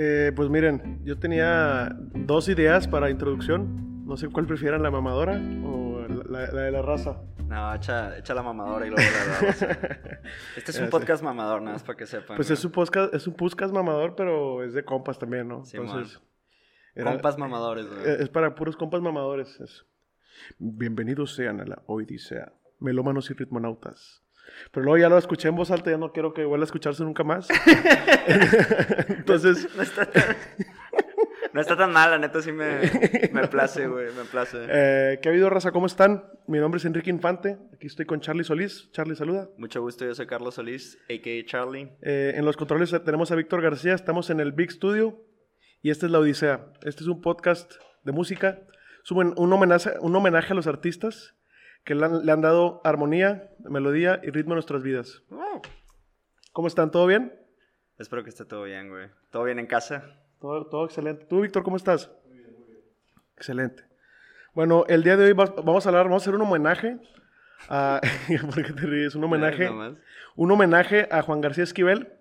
[0.00, 4.06] Eh, pues miren, yo tenía dos ideas para introducción.
[4.06, 5.32] No sé cuál prefieran, la mamadora
[5.64, 7.20] o la, la- la de la raza.
[7.48, 9.62] No, echa, echa la mamadora y luego la damos.
[10.56, 12.36] Este es un podcast mamador, nada más para que sepan.
[12.36, 15.64] Pues es un podcast, es un podcast mamador, pero es de compas también, ¿no?
[15.64, 16.20] Sí, Entonces,
[16.94, 18.00] era- Compas mamadores, güey.
[18.22, 19.58] es para puros compas mamadores.
[19.60, 19.84] es.
[20.58, 24.22] Bienvenidos sean a la Odisea, melómanos y ritmonautas.
[24.72, 27.02] Pero luego ya lo escuché en voz alta, ya no quiero que vuelva a escucharse
[27.04, 27.48] nunca más.
[29.08, 30.24] Entonces, No está tan...
[31.54, 32.78] No está tan mal, la neta sí me,
[33.32, 34.58] me place, güey, me place.
[34.68, 35.72] eh, ¿qué ha habido, raza?
[35.72, 36.22] ¿Cómo están?
[36.46, 37.56] Mi nombre es Enrique Infante.
[37.72, 38.90] Aquí estoy con Charlie Solís.
[38.92, 39.48] Charlie, saluda.
[39.56, 41.44] Mucho gusto, yo soy Carlos Solís, a.k.a.
[41.46, 41.90] Charlie.
[42.02, 43.94] Eh, en los controles tenemos a Víctor García.
[43.94, 45.24] Estamos en el Big Studio.
[45.80, 46.66] Y esta es La Odisea.
[46.82, 47.72] Este es un podcast
[48.04, 48.60] de música.
[49.02, 51.34] Es un, un homenaje, un homenaje a los artistas
[51.88, 55.22] que le han, le han dado armonía, melodía y ritmo a nuestras vidas.
[56.52, 56.90] ¿Cómo están?
[56.90, 57.32] ¿Todo bien?
[57.98, 59.08] Espero que esté todo bien, güey.
[59.30, 60.04] ¿Todo bien en casa?
[60.38, 61.24] Todo, todo excelente.
[61.24, 62.10] ¿Tú, Víctor, cómo estás?
[62.28, 62.80] Muy bien, muy bien.
[63.38, 63.84] Excelente.
[64.52, 66.98] Bueno, el día de hoy va- vamos a hablar, vamos a hacer un homenaje
[67.70, 68.02] a...
[68.54, 69.14] ¿Por qué te ríes?
[69.14, 69.70] Un homenaje,
[70.36, 72.12] un homenaje a Juan García Esquivel,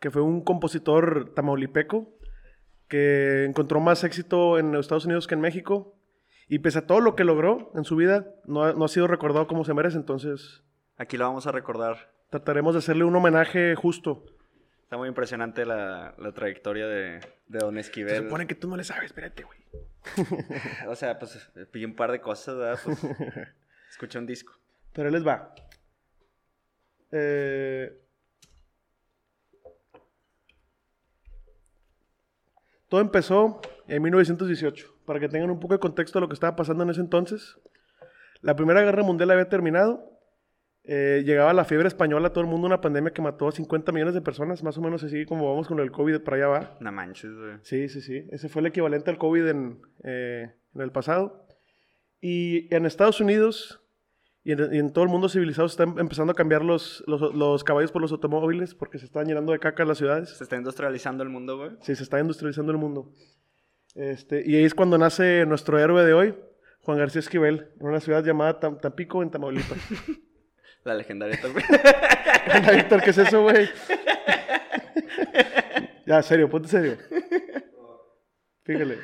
[0.00, 2.08] que fue un compositor tamaulipeco
[2.88, 5.94] que encontró más éxito en Estados Unidos que en México.
[6.48, 9.06] Y pese a todo lo que logró en su vida, no ha, no ha sido
[9.06, 9.96] recordado como se merece.
[9.96, 10.62] Entonces,
[10.96, 12.10] Aquí lo vamos a recordar.
[12.30, 14.24] trataremos de hacerle un homenaje justo.
[14.82, 18.24] Está muy impresionante la, la trayectoria de, de Don Se Esquivel.
[18.24, 19.58] supone que tú no le sabes, espérate, güey.
[20.88, 22.78] O sea, pues pillé un par de cosas, ¿verdad?
[22.82, 22.98] Pues,
[23.90, 24.54] escuché un disco.
[24.94, 25.54] Pero él les va.
[27.12, 28.00] Eh,
[32.88, 34.94] Todo empezó en 1918.
[35.08, 37.56] Para que tengan un poco de contexto de lo que estaba pasando en ese entonces.
[38.42, 40.20] La Primera Guerra Mundial había terminado.
[40.84, 44.12] Eh, llegaba la fiebre española, todo el mundo, una pandemia que mató a 50 millones
[44.12, 46.76] de personas, más o menos así como vamos con el COVID, para allá va.
[46.80, 47.54] No manches, güey.
[47.62, 48.26] Sí, sí, sí.
[48.30, 51.46] Ese fue el equivalente al COVID en, eh, en el pasado.
[52.20, 53.80] Y en Estados Unidos
[54.44, 57.34] y en, y en todo el mundo civilizado se están empezando a cambiar los, los,
[57.34, 60.36] los caballos por los automóviles porque se están llenando de caca las ciudades.
[60.36, 61.70] Se está industrializando el mundo, güey.
[61.80, 63.14] Sí, se está industrializando el mundo.
[63.98, 66.34] Este, y ahí es cuando nace nuestro héroe de hoy,
[66.82, 69.78] Juan García Esquivel, en una ciudad llamada Tam- Tampico, en Tamaulipas.
[70.84, 71.66] La legendaria también.
[72.52, 73.68] Anda, Víctor, ¿qué es eso, güey?
[76.06, 76.96] ya, serio, ponte serio.
[78.64, 78.98] Fíjale.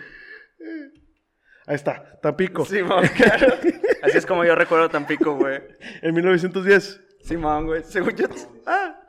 [1.66, 2.64] Ahí está, Tampico.
[2.64, 3.54] Simón, claro.
[4.02, 5.60] Así es como yo recuerdo Tampico, güey.
[6.02, 7.00] En 1910.
[7.22, 7.82] Simón, güey.
[7.84, 8.26] Según yo.
[8.66, 9.00] Ah.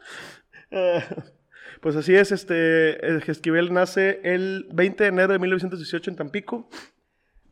[0.71, 1.03] Ah,
[1.85, 6.67] pues así es, este, el Esquivel nace el 20 de enero de 1918 en Tampico.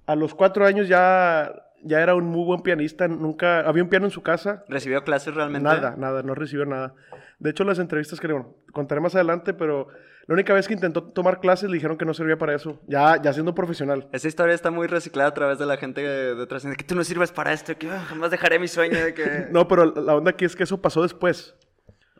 [0.07, 3.07] A los cuatro años ya, ya era un muy buen pianista.
[3.07, 4.65] Nunca, había un piano en su casa.
[4.67, 5.69] ¿Recibió clases realmente?
[5.69, 6.95] Nada, nada, no recibió nada.
[7.37, 9.89] De hecho, las entrevistas que bueno, contaré más adelante, pero
[10.25, 12.81] la única vez que intentó tomar clases le dijeron que no servía para eso.
[12.87, 14.07] Ya, ya siendo profesional.
[14.13, 16.95] Esa historia está muy reciclada a través de la gente de, de trascendencia, que tú
[16.95, 19.45] no sirves para esto, que ah, jamás dejaré mi sueño de que...
[19.51, 21.53] No, pero la onda aquí es que eso pasó después.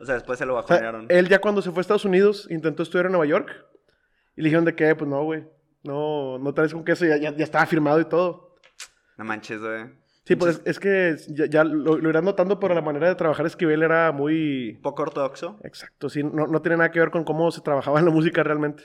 [0.04, 1.06] O sea, después se lo O sea, bajonearon.
[1.08, 3.50] él ya cuando se fue a Estados Unidos intentó estudiar en Nueva York
[4.36, 5.44] y le dijeron de que, pues no, güey.
[5.82, 8.54] No, no traes con que eso ya, ya, ya estaba firmado y todo.
[9.16, 9.84] No manches, güey.
[10.26, 13.14] Sí, pues es, es que ya, ya lo, lo irán notando, pero la manera de
[13.14, 14.78] trabajar Esquivel era muy...
[14.82, 15.58] Poco ortodoxo.
[15.64, 18.42] Exacto, sí, no, no tiene nada que ver con cómo se trabajaba en la música
[18.42, 18.84] realmente.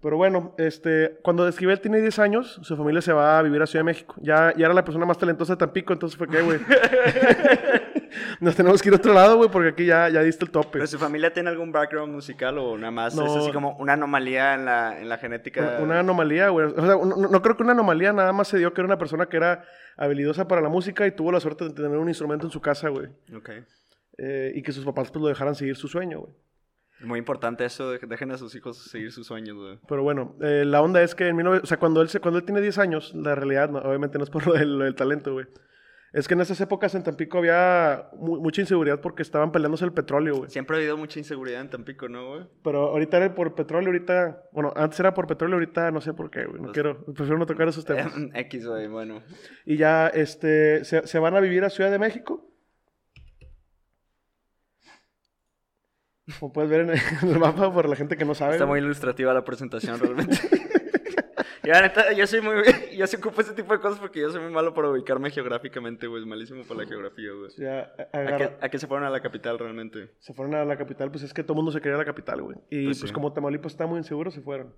[0.00, 3.66] Pero bueno, este, cuando Esquivel tiene 10 años, su familia se va a vivir a
[3.66, 4.16] Ciudad de México.
[4.20, 6.58] Ya, ya era la persona más talentosa de Tampico, entonces fue que, güey.
[8.40, 10.72] Nos tenemos que ir a otro lado, güey, porque aquí ya, ya diste el tope.
[10.72, 13.14] ¿Pero su familia tiene algún background musical o nada más?
[13.14, 13.26] No.
[13.26, 15.78] Es así como una anomalía en la, en la genética.
[15.80, 16.66] Una, anomalía, güey.
[16.66, 18.98] O sea, no, no creo que una anomalía, nada más se dio que era una
[18.98, 19.64] persona que era
[19.96, 22.88] habilidosa para la música y tuvo la suerte de tener un instrumento en su casa,
[22.88, 23.08] güey.
[23.34, 23.50] Ok.
[24.18, 26.32] Eh, y que sus papás pues lo dejaran seguir su sueño, güey.
[27.00, 29.78] Muy importante eso, de que dejen a sus hijos seguir sus sueños, güey.
[29.88, 32.38] Pero bueno, eh, la onda es que en 19 o sea, cuando él, se, cuando
[32.38, 34.94] él tiene 10 años, la realidad, no, obviamente no es por lo del, lo del
[34.94, 35.46] talento, güey.
[36.12, 39.94] Es que en esas épocas en Tampico había mu- mucha inseguridad porque estaban peleándose el
[39.94, 40.50] petróleo, güey.
[40.50, 42.46] Siempre ha habido mucha inseguridad en Tampico, ¿no, güey?
[42.62, 44.42] Pero ahorita era por petróleo, ahorita...
[44.52, 46.56] Bueno, antes era por petróleo, ahorita no sé por qué, güey.
[46.58, 47.02] No Pues- quiero...
[47.06, 48.12] Prefiero no tocar esos temas.
[48.34, 49.22] X, güey, bueno.
[49.64, 50.84] Y ya, este...
[50.84, 52.46] Se, se van a vivir a Ciudad de México.
[56.38, 58.52] Como puedes ver en el, mapa, por la gente que no sabe.
[58.54, 60.36] Está muy ilustrativa la presentación, realmente.
[61.64, 62.54] Y la neta, yo soy muy...
[62.96, 66.06] Yo sí ocupo ese tipo de cosas porque yo soy muy malo para ubicarme geográficamente,
[66.06, 66.24] güey.
[66.26, 67.66] Malísimo para la geografía, güey.
[67.68, 70.10] A- ¿A qué, a qué se fueron a la capital, realmente?
[70.18, 72.04] Se fueron a la capital, pues es que todo el mundo se quería a la
[72.04, 72.56] capital, güey.
[72.68, 73.14] Y Pues pues, sí.
[73.14, 74.74] como Tamaulipas está muy inseguro, se fueron.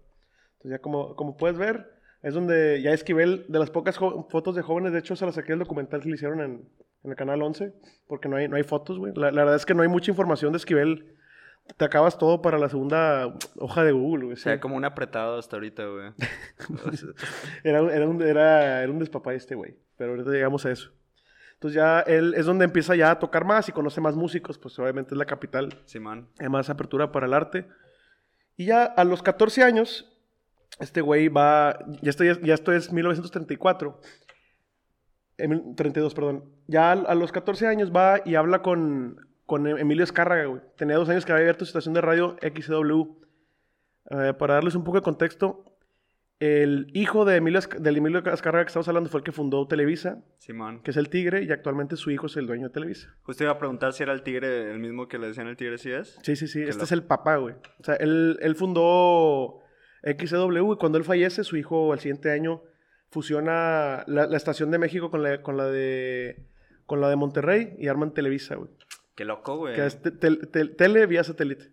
[0.58, 1.90] Entonces ya como, como puedes ver,
[2.22, 5.52] es donde ya Esquivel, de las pocas fotos de jóvenes, de hecho se las saqué
[5.52, 6.69] del documental que le hicieron en,
[7.02, 7.72] en el canal 11,
[8.06, 9.12] porque no hay, no hay fotos, güey.
[9.16, 11.14] La, la verdad es que no hay mucha información de Esquivel
[11.76, 14.34] te acabas todo para la segunda hoja de Google, güey.
[14.34, 14.61] O sea, sí.
[14.61, 16.12] como un apretado hasta ahorita, güey.
[17.64, 19.76] Era, un- era, un, era, era un despapá este güey.
[19.96, 20.90] Pero ahorita llegamos a eso.
[21.55, 24.58] Entonces ya él es donde empieza ya a tocar más y conoce más músicos.
[24.58, 25.81] Pues obviamente es la capital.
[25.87, 26.28] Simón.
[26.38, 27.67] Hay más apertura para el arte.
[28.56, 30.12] Y ya a los 14 años,
[30.81, 31.78] este güey va.
[32.02, 34.00] Ya esto, ya, esto es 1934.
[35.38, 36.44] Eh, mil- 32, perdón.
[36.67, 40.62] Ya a, a los 14 años va y habla con, con Emilio Escárraga, güey.
[40.76, 43.02] Tenía dos años que había abierto su estación de radio XW.
[44.11, 45.64] Eh, para darles un poco de contexto,
[46.41, 50.23] el hijo de Emilio, del Emilio Escárraga que estamos hablando fue el que fundó Televisa,
[50.38, 50.82] Simón.
[50.82, 53.14] que es el Tigre, y actualmente su hijo es el dueño de Televisa.
[53.23, 55.79] Justo iba a preguntar si era el tigre el mismo que le decían el tigre,
[55.79, 56.19] si es.
[56.23, 56.62] Sí, sí, sí.
[56.62, 57.55] Este es el papá, güey.
[57.81, 59.61] O sea, él, él fundó
[60.02, 62.62] XW y cuando él fallece, su hijo al siguiente año
[63.11, 66.46] fusiona la, la estación de México con la, con la de
[66.87, 68.69] con la de Monterrey y arman Televisa, güey.
[69.14, 69.75] Qué loco, güey.
[69.75, 71.72] Que es te- tel- tel- tele vía satélite.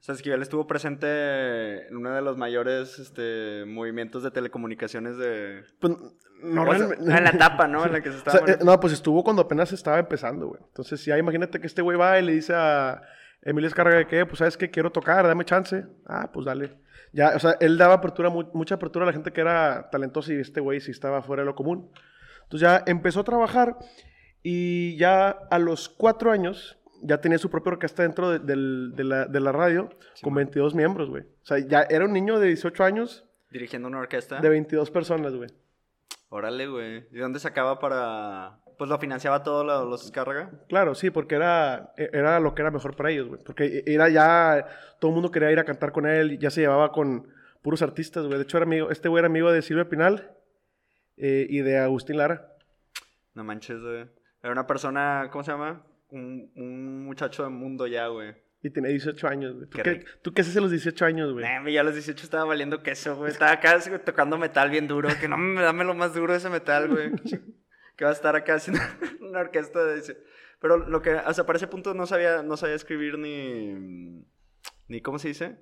[0.00, 5.64] O sea, Esquivel estuvo presente en uno de los mayores este, movimientos de telecomunicaciones de...
[5.80, 5.94] Pues,
[6.42, 6.88] no, O sea,
[7.18, 7.84] en la etapa, ¿no?
[7.84, 8.38] En la que se O estaba...
[8.46, 10.60] sea, eh, no, pues estuvo cuando apenas estaba empezando, güey.
[10.64, 13.02] Entonces, ya imagínate que este güey va y le dice a
[13.42, 14.70] Emilio Escarga de que, pues, ¿sabes qué?
[14.70, 15.84] Quiero tocar, dame chance.
[16.06, 16.78] Ah, pues dale.
[17.12, 20.32] Ya, o sea, él daba apertura, mu- mucha apertura a la gente que era talentosa
[20.32, 21.90] y este güey sí estaba fuera de lo común.
[22.44, 23.76] Entonces ya empezó a trabajar
[24.42, 29.04] y ya a los cuatro años ya tenía su propia orquesta dentro de, del- de
[29.04, 30.44] la, de la radio Sí, con man.
[30.44, 31.22] 22 miembros, güey.
[31.24, 34.40] O sea, ya era un niño de 18 años Dirigiendo una orquesta.
[34.40, 35.50] de 22 personas, güey.
[36.28, 37.06] Órale, güey.
[37.12, 38.58] ¿Y dónde sacaba para...?
[38.78, 40.50] Pues lo financiaba todo lo- los descarga.
[40.68, 43.40] Claro, sí, porque era, e- era lo que era mejor para ellos, güey.
[43.44, 44.66] Porque era ya,
[45.00, 47.26] todo el mundo quería ir a cantar con él, y ya se llevaba con
[47.62, 48.36] puros artistas, güey.
[48.36, 50.30] De hecho, era amigo, este güey era amigo de Silvia Pinal
[51.16, 52.52] eh, y de Agustín Lara.
[53.32, 54.06] No manches, güey.
[54.42, 55.82] Era una persona, ¿cómo se llama?
[56.08, 58.34] Un, un muchacho de mundo ya, güey.
[58.62, 59.68] Y tenía 18 años, güey.
[59.68, 60.04] ¿Tú Qué qué.
[60.22, 61.44] ¿Tú qué haces a los 18 años, güey?
[61.44, 63.30] Nah, ya a los 18 estaba valiendo queso, güey.
[63.30, 65.08] Estaba acá tocando metal bien duro.
[65.20, 67.12] Que no me dame lo más duro de ese metal, güey.
[67.96, 68.82] que va a estar acá haciendo
[69.20, 70.18] una orquesta de ese.
[70.60, 74.24] Pero lo que, sea, para ese punto no sabía, no sabía escribir ni.
[74.88, 75.58] ni ¿Cómo se dice?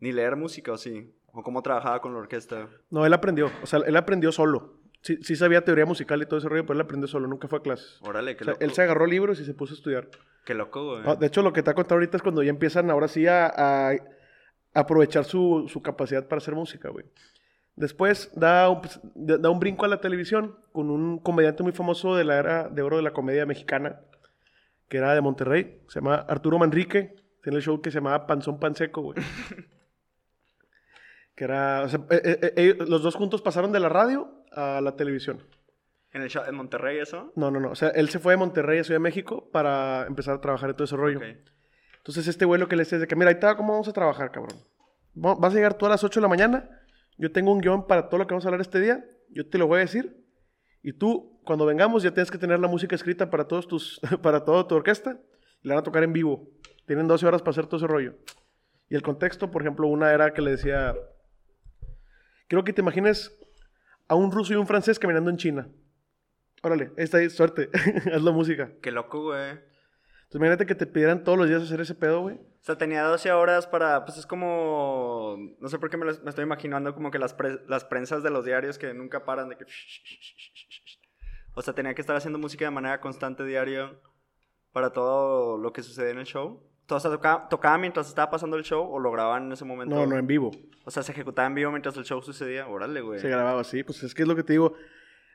[0.00, 1.14] Ni leer música, o sí.
[1.26, 2.68] O cómo trabajaba con la orquesta.
[2.90, 3.50] No, él aprendió.
[3.62, 4.83] O sea, él aprendió solo.
[5.04, 7.28] Sí, sí sabía teoría musical y todo ese rollo, pero él aprendió solo.
[7.28, 7.98] Nunca fue a clases.
[8.00, 8.64] Órale, qué O sea, loco.
[8.64, 10.08] él se agarró libros y se puso a estudiar.
[10.46, 11.02] Qué loco, güey.
[11.04, 13.26] Ah, de hecho, lo que te ha contado ahorita es cuando ya empiezan ahora sí
[13.26, 13.92] a, a
[14.72, 17.04] aprovechar su, su capacidad para hacer música, güey.
[17.76, 22.16] Después da un, pues, da un brinco a la televisión con un comediante muy famoso
[22.16, 24.00] de la era de oro de la comedia mexicana,
[24.88, 28.58] que era de Monterrey, se llama Arturo Manrique, tiene el show que se llamaba Panzón
[28.58, 29.18] Panseco, güey.
[31.34, 34.80] que era, o sea, eh, eh, eh, los dos juntos pasaron de la radio a
[34.80, 35.42] la televisión.
[36.12, 37.32] ¿En, el show- en Monterrey eso?
[37.36, 40.06] No, no, no, o sea, él se fue de Monterrey a Ciudad de México para
[40.06, 41.18] empezar a trabajar en todo ese rollo.
[41.18, 41.24] Ok.
[41.98, 43.88] Entonces este güey lo que le dice es de que, mira, ahí está, ¿cómo vamos
[43.88, 44.56] a trabajar, cabrón?
[45.16, 46.68] Va- Vas a llegar tú a las 8 de la mañana,
[47.18, 49.58] yo tengo un guion para todo lo que vamos a hablar este día, yo te
[49.58, 50.16] lo voy a decir,
[50.82, 54.44] y tú, cuando vengamos, ya tienes que tener la música escrita para todos tus, para
[54.44, 55.18] toda tu orquesta,
[55.62, 56.48] y la van a tocar en vivo.
[56.86, 58.14] Tienen 12 horas para hacer todo ese rollo.
[58.90, 60.94] Y el contexto, por ejemplo, una era que le decía,
[62.48, 63.34] quiero que te imagines
[64.08, 65.68] a un ruso y un francés caminando en China.
[66.62, 67.70] Órale, esta es suerte,
[68.14, 68.70] haz la música.
[68.82, 69.50] Qué loco, güey.
[69.50, 72.36] Entonces imagínate que te pidieran todos los días hacer ese pedo, güey.
[72.36, 76.18] O sea, tenía 12 horas para, pues es como, no sé por qué me, lo-
[76.22, 79.50] me estoy imaginando como que las, pre- las prensas de los diarios que nunca paran
[79.50, 79.66] de que...
[81.54, 84.00] O sea, tenía que estar haciendo música de manera constante diario
[84.72, 86.62] para todo lo que sucedía en el show.
[86.86, 87.10] Sea,
[87.48, 89.94] tocaba, mientras estaba pasando el show o lo grababan en ese momento.
[89.94, 90.50] No, no, en vivo.
[90.84, 92.66] O sea, se ejecutaba en vivo mientras el show sucedía.
[92.68, 93.18] Órale, güey.
[93.20, 93.82] Se grababa así.
[93.82, 94.74] Pues es que es lo que te digo.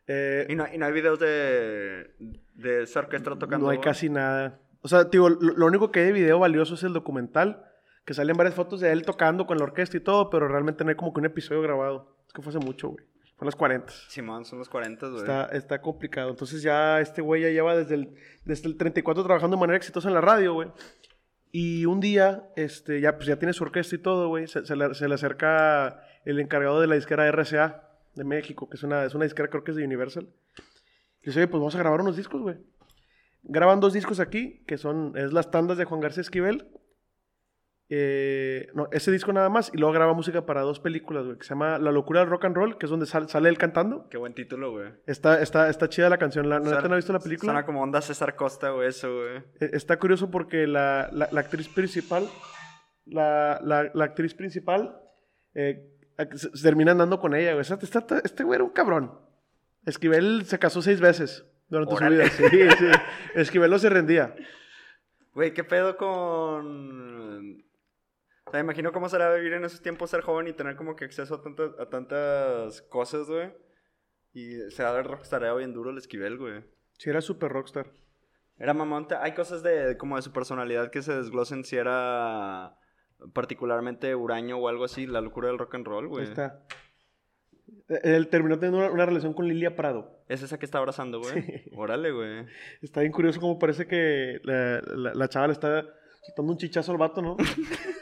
[0.08, 2.12] eh, Y no, y no hay videos de,
[2.56, 3.66] de esa orquesta tocando.
[3.66, 4.60] no hay casi nada.
[4.82, 7.66] O sea, digo, lo, lo único que hay de video valioso es el documental.
[8.06, 10.90] Que salen varias fotos de él tocando con la orquesta y todo, pero realmente no
[10.90, 12.16] hay como que un episodio grabado.
[12.28, 13.06] Es que fue hace mucho, güey.
[13.38, 13.94] Fue en los 40.
[14.10, 15.20] Simón, son los 40, güey.
[15.22, 16.30] Está, está complicado.
[16.32, 18.16] Entonces ya este güey ya lleva desde el,
[18.46, 20.70] desde el 34 trabajando de manera exitosa en la radio, güey.
[21.52, 24.48] Y un día, este, ya, pues ya tiene su orquesta y todo, güey.
[24.48, 28.78] Se, se le, se le acerca el encargado de la disquera RCA de México, que
[28.78, 30.30] es una, es una disquera, creo que es de Universal.
[31.22, 32.58] Y dice, oye, pues vamos a grabar unos discos, güey.
[33.44, 36.68] Graban dos discos aquí, que son, es las tandas de Juan García Esquivel.
[37.92, 39.72] Eh, no, ese disco nada más.
[39.74, 42.46] Y luego graba música para dos películas, güey, que se llama La locura del rock
[42.46, 44.08] and roll, que es donde sal- sale él cantando.
[44.10, 44.90] Qué buen título, güey.
[45.08, 46.48] Está, está, está chida la canción.
[46.50, 47.52] La, ¿neta Suena- no has visto la película?
[47.52, 49.38] Suena como onda César Costa, güey, eso, güey.
[49.60, 52.28] Eh, Está curioso porque la, la- la actriz principal,
[53.06, 55.02] la, la- actriz principal,
[55.56, 55.90] eh,
[56.36, 57.62] se, se termina andando con ella, güey.
[57.62, 59.18] Esta- este güey era un cabrón.
[59.86, 62.30] Esquivel se casó seis veces durante Órale.
[62.30, 62.76] su vida.
[62.78, 62.92] Sí, sí.
[63.36, 64.36] Esquivel no se rendía.
[65.34, 67.64] Güey, ¿qué pedo con.
[68.50, 70.96] O sea, me imagino cómo será vivir en esos tiempos ser joven y tener como
[70.96, 73.54] que acceso a, tantas a tantas cosas, güey.
[74.34, 76.64] Y se ha de rockstareado bien duro el Esquivel, güey.
[76.98, 77.92] Sí, era súper rockstar.
[78.58, 79.08] Era mamón.
[79.22, 82.76] Hay cosas de como de su personalidad que se desglosen si era
[83.34, 85.06] particularmente huraño o algo así.
[85.06, 86.24] La locura del rock and roll, Ahí güey.
[86.24, 86.66] está.
[87.88, 90.24] Eh, Él terminó teniendo una, una relación con Lilia Prado.
[90.28, 91.66] Es esa que está abrazando, güey.
[91.76, 92.46] Órale, güey.
[92.82, 95.86] Está bien curioso cómo parece que la, la, la chava le está
[96.26, 97.38] quitando un chichazo al vato, ¿no?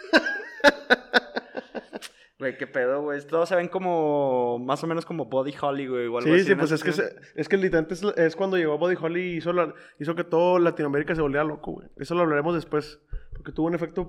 [2.39, 3.19] Güey, qué pedo, güey.
[3.25, 4.59] Todos se ven como.
[4.59, 6.05] Más o menos como Body Holly, güey.
[6.07, 6.91] O algo Sí, así sí, pues es que,
[7.35, 10.59] es que literalmente es, es cuando llegó Body Holly y hizo, la- hizo que todo
[10.59, 11.87] Latinoamérica se volviera loco, güey.
[11.97, 13.01] Eso lo hablaremos después.
[13.33, 14.07] Porque tuvo un efecto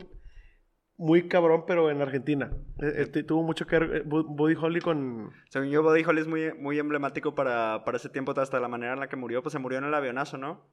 [0.99, 2.51] muy cabrón, pero en Argentina.
[2.83, 5.31] Eh, este, tuvo mucho que ver eh, Body Holly con...
[5.49, 8.93] Según yo, Body Holly es muy, muy emblemático para, para ese tiempo, hasta la manera
[8.93, 9.43] en la que murió.
[9.43, 10.69] Pues se murió en el avionazo, ¿no?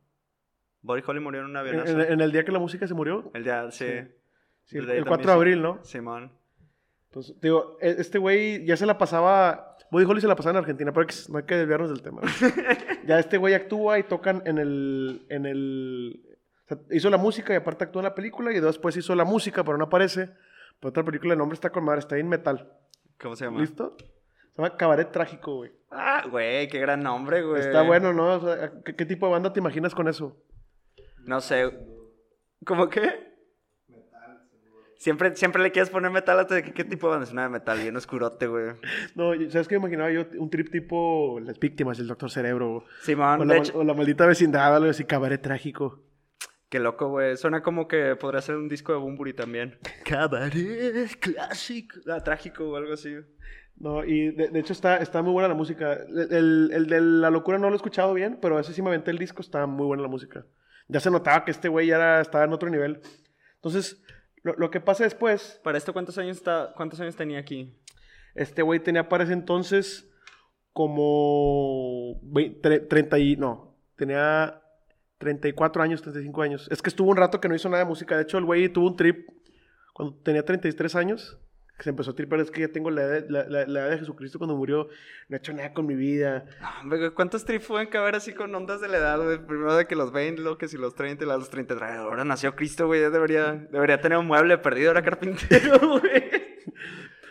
[0.82, 2.02] Body Holly murió en un avionazo.
[2.02, 3.32] en- en el día que la música se murió.
[3.34, 3.86] El día, sí.
[4.64, 5.84] Sí, el, Desde ahí el también 4 de abril, ¿no?
[5.86, 6.32] Simón.
[7.16, 9.78] Pues, digo, e- este güey ya se la pasaba.
[9.90, 12.22] Body Holly se la pasaba en Argentina, pero no hay que desviarnos del tema.
[13.08, 15.26] ya este güey actúa y tocan en el.
[15.30, 16.22] En el
[16.66, 19.24] o sea, hizo la música y aparte actuó en la película y después hizo la
[19.24, 20.32] música, pero no aparece.
[20.82, 22.70] Pero otra película, el nombre está con madre, está en metal.
[23.18, 23.62] ¿Cómo se llama?
[23.62, 23.96] ¿Listo?
[23.98, 25.72] Se llama Cabaret Trágico, güey.
[25.92, 27.62] Ah, güey, qué gran nombre, güey.
[27.62, 28.34] Está bueno, ¿no?
[28.34, 30.36] O sea, ¿qué, qué tipo de banda te imaginas con eso?
[31.24, 31.72] No sé.
[32.66, 33.25] ¿Cómo qué?
[34.98, 36.58] Siempre, siempre le quieres poner metal a todo.
[36.62, 37.80] ¿Qué, tipo de banda es una de metal?
[37.80, 38.74] Bien oscurote, güey.
[39.16, 40.26] No, ¿sabes qué me imaginaba yo?
[40.40, 42.86] Un trip tipo Las Víctimas, el Doctor Cerebro.
[43.02, 46.02] Simón, O la, hecho, o la maldita vecindad, algo así, Cabaret Trágico.
[46.70, 47.36] qué loco, güey.
[47.38, 49.78] Suena como que podría ser un disco de Bumburi también.
[50.06, 51.98] Cabaret clásico.
[52.10, 53.16] Ah, trágico o algo así.
[53.78, 55.94] No, y de, de hecho está, está muy buena la música.
[55.94, 58.88] El, el- el de la locura no lo he escuchado bien, pero ese sí me
[58.88, 60.46] aventé el disco, está muy buena la música.
[60.88, 63.02] Ya se notaba que este güey ya era, estaba en otro nivel.
[63.56, 64.02] Entonces,
[64.46, 67.76] lo, lo que pasa después, Para esto, ¿cuántos años, está, ¿cuántos años tenía aquí?
[68.36, 70.10] este güey tenía para ese entonces
[70.74, 74.62] como vein- tre- 30 y, no, tenía
[75.18, 76.68] 34 años, 35 años.
[76.72, 78.16] Es que estuvo un rato que no hizo nada de música.
[78.18, 79.28] De hecho, el güey tuvo un trip
[79.94, 81.40] cuando tenía 33 años.
[81.78, 83.90] Que se empezó a tripar, es que ya tengo la edad, la- la- la edad
[83.92, 84.88] de Jesucristo cuando murió.
[85.28, 86.46] No he hecho nada con mi vida.
[86.62, 89.38] No, hombre, güey, ¿Cuántos trips pueden caber así con ondas de la edad, güey?
[89.46, 91.98] Primero de que los 20, luego que si los 30, luego los 33.
[91.98, 93.02] Ahora nació Cristo, güey.
[93.02, 96.46] Ya debería, debería tener un mueble perdido, era carpintero, güey.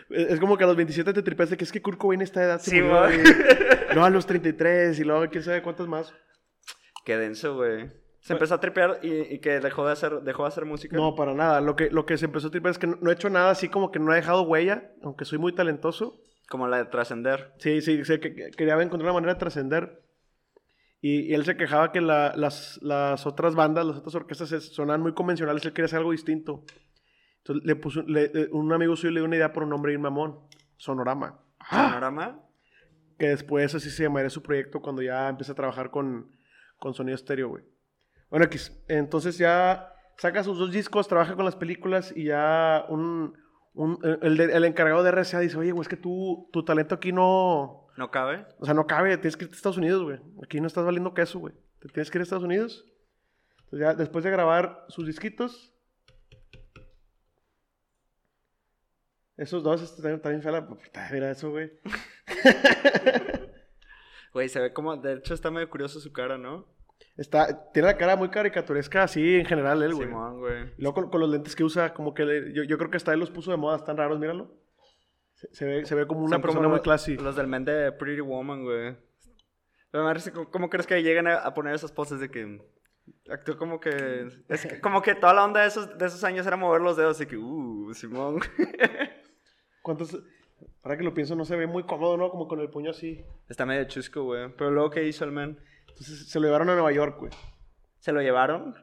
[0.09, 2.61] Es como que a los 27 te tripaste que es que Kurt Cobain esta edad
[2.61, 3.17] Sí, güey.
[3.95, 6.13] No, a los 33 y luego quién sabe cuántas más.
[7.03, 7.89] Qué denso, güey.
[8.25, 10.95] Se empezó a tripear y, y que dejó de hacer, dejó de hacer música.
[10.97, 11.61] No, para nada.
[11.61, 13.51] Lo que, lo que se empezó a tripar es que no, no he hecho nada
[13.51, 16.19] así como que no he dejado huella, aunque soy muy talentoso.
[16.49, 17.53] Como la de trascender.
[17.59, 20.01] Sí, sí, sé que que quería encontrar una manera de trascender.
[21.01, 24.73] Y, y él se quejaba que la- las, las otras bandas, las otras orquestas es-
[24.73, 26.63] sonaban muy convencionales, él quería hacer algo distinto.
[27.43, 30.01] Entonces le puso, le- un amigo suyo le dio una idea por un nombre bien
[30.01, 30.39] mamón,
[30.77, 31.39] Sonorama.
[31.69, 32.41] Panorama.
[33.19, 36.31] Que después así se llamaría su proyecto cuando ya empieza a trabajar con,
[36.79, 37.63] con sonido estéreo, güey.
[38.35, 38.69] Bueno, X.
[38.89, 43.33] Entonces ya saca sus dos discos, trabaja con las películas y ya un,
[43.73, 47.87] un- el, encargado de RCA dice, oye, güey, es que tú, tu talento aquí no...
[47.95, 48.45] ¿No cabe?
[48.59, 50.19] O sea, no cabe, tienes que irte a Estados Unidos, güey.
[50.43, 51.53] Aquí no estás valiendo queso, güey.
[51.79, 52.85] Te tienes que ir a Estados Unidos.
[53.63, 55.73] Entonces ya después de grabar sus disquitos...
[59.37, 60.67] Esos dos este, también, también fue la...
[60.67, 61.71] puta, Mira eso, güey.
[64.33, 64.97] Güey, se ve como...
[64.97, 66.75] De hecho, está medio curioso su cara, ¿no?
[67.17, 70.07] Está, tiene la cara muy caricaturesca así en general él, güey.
[70.07, 70.63] Simón, güey.
[70.77, 72.97] Y luego con, con los lentes que usa, como que le- yo, yo creo que
[72.97, 74.51] hasta él los puso de moda, están raros, míralo.
[75.33, 77.15] Se, se ve, se ve como una Son como persona muy los- classy.
[77.17, 78.95] Los del men de Pretty Woman, güey.
[80.33, 82.59] ¿cómo, cómo crees que llegan a, a poner esas poses de que...
[83.29, 84.27] Actúa como que...
[84.49, 86.97] Es que- como que toda la onda de esos, de esos años era mover los
[86.97, 87.37] dedos y que...
[87.37, 88.39] Uh, Simón.
[89.81, 90.17] ¿Cuántos?
[90.83, 92.29] Ahora que lo pienso, no se ve muy cómodo, ¿no?
[92.29, 93.23] Como con el puño así.
[93.49, 94.49] Está medio chusco, güey.
[94.57, 95.59] Pero luego, ¿qué hizo el men?
[95.95, 97.31] Entonces se lo llevaron a Nueva York, güey.
[97.99, 98.75] ¿Se lo llevaron?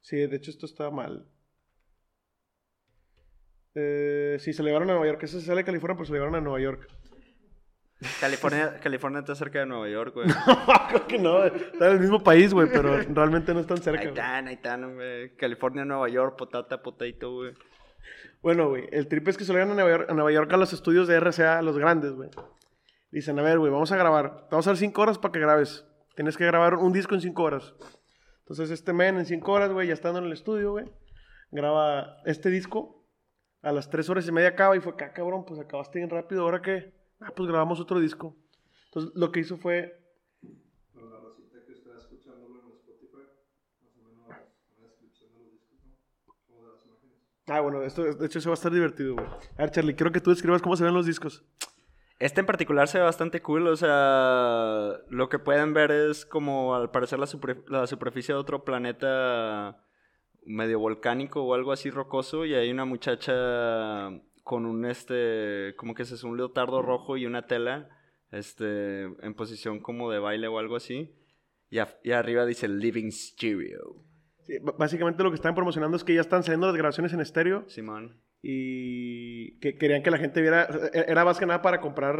[0.00, 1.28] Sí, de hecho esto está mal.
[3.74, 5.22] Eh, sí, se lo llevaron a Nueva York.
[5.22, 6.88] Ese se sale de California, pero se lo llevaron a Nueva York.
[8.20, 10.28] California, California está cerca de Nueva York, güey.
[10.88, 14.00] Creo que no, está en el mismo país, güey, pero realmente no están cerca.
[14.00, 15.36] Ahí están, ahí están, güey.
[15.36, 17.52] California, Nueva York, potata, potato, güey.
[18.40, 20.52] Bueno, güey, el trip es que se lo llevan a Nueva, York, a Nueva York
[20.52, 22.30] a los estudios de RCA, los grandes, güey.
[23.10, 24.48] Dicen, a ver, güey, vamos a grabar.
[24.48, 25.86] Te vamos a dar cinco horas para que grabes.
[26.14, 27.74] Tienes que grabar un disco en cinco horas.
[28.40, 30.86] Entonces, este men en cinco horas, güey, ya estando en el estudio, güey,
[31.50, 33.04] graba este disco.
[33.62, 36.42] A las tres horas y media acaba y fue, acá, cabrón, pues acabaste bien rápido.
[36.42, 36.92] ¿Ahora qué?
[37.20, 38.36] Ah, pues grabamos otro disco.
[38.86, 39.98] Entonces, lo que hizo fue,
[40.92, 43.24] Pero la rosita que está escuchándolo en Spotify,
[43.82, 44.28] más o menos
[44.76, 45.96] en la descripción de los discos, ¿no?
[46.54, 47.18] O de las imágenes.
[47.48, 49.26] Ah, bueno, esto de hecho se va a estar divertido, güey.
[49.26, 51.42] A ver, Charlie, quiero que tú describas cómo se ven los discos.
[52.24, 56.74] Este en particular se ve bastante cool, o sea, lo que pueden ver es como
[56.74, 59.84] al parecer la, super- la superficie de otro planeta
[60.46, 64.08] medio volcánico o algo así rocoso y hay una muchacha
[64.42, 67.90] con un este, como que es un leotardo rojo y una tela,
[68.30, 71.14] este, en posición como de baile o algo así.
[71.68, 73.96] Y, a- y arriba dice Living Stereo.
[74.44, 77.68] Sí, básicamente lo que están promocionando es que ya están saliendo las grabaciones en estéreo
[77.68, 78.18] Simón.
[78.46, 80.68] Y que querían que la gente viera.
[80.92, 82.16] e- Era más que nada para comprar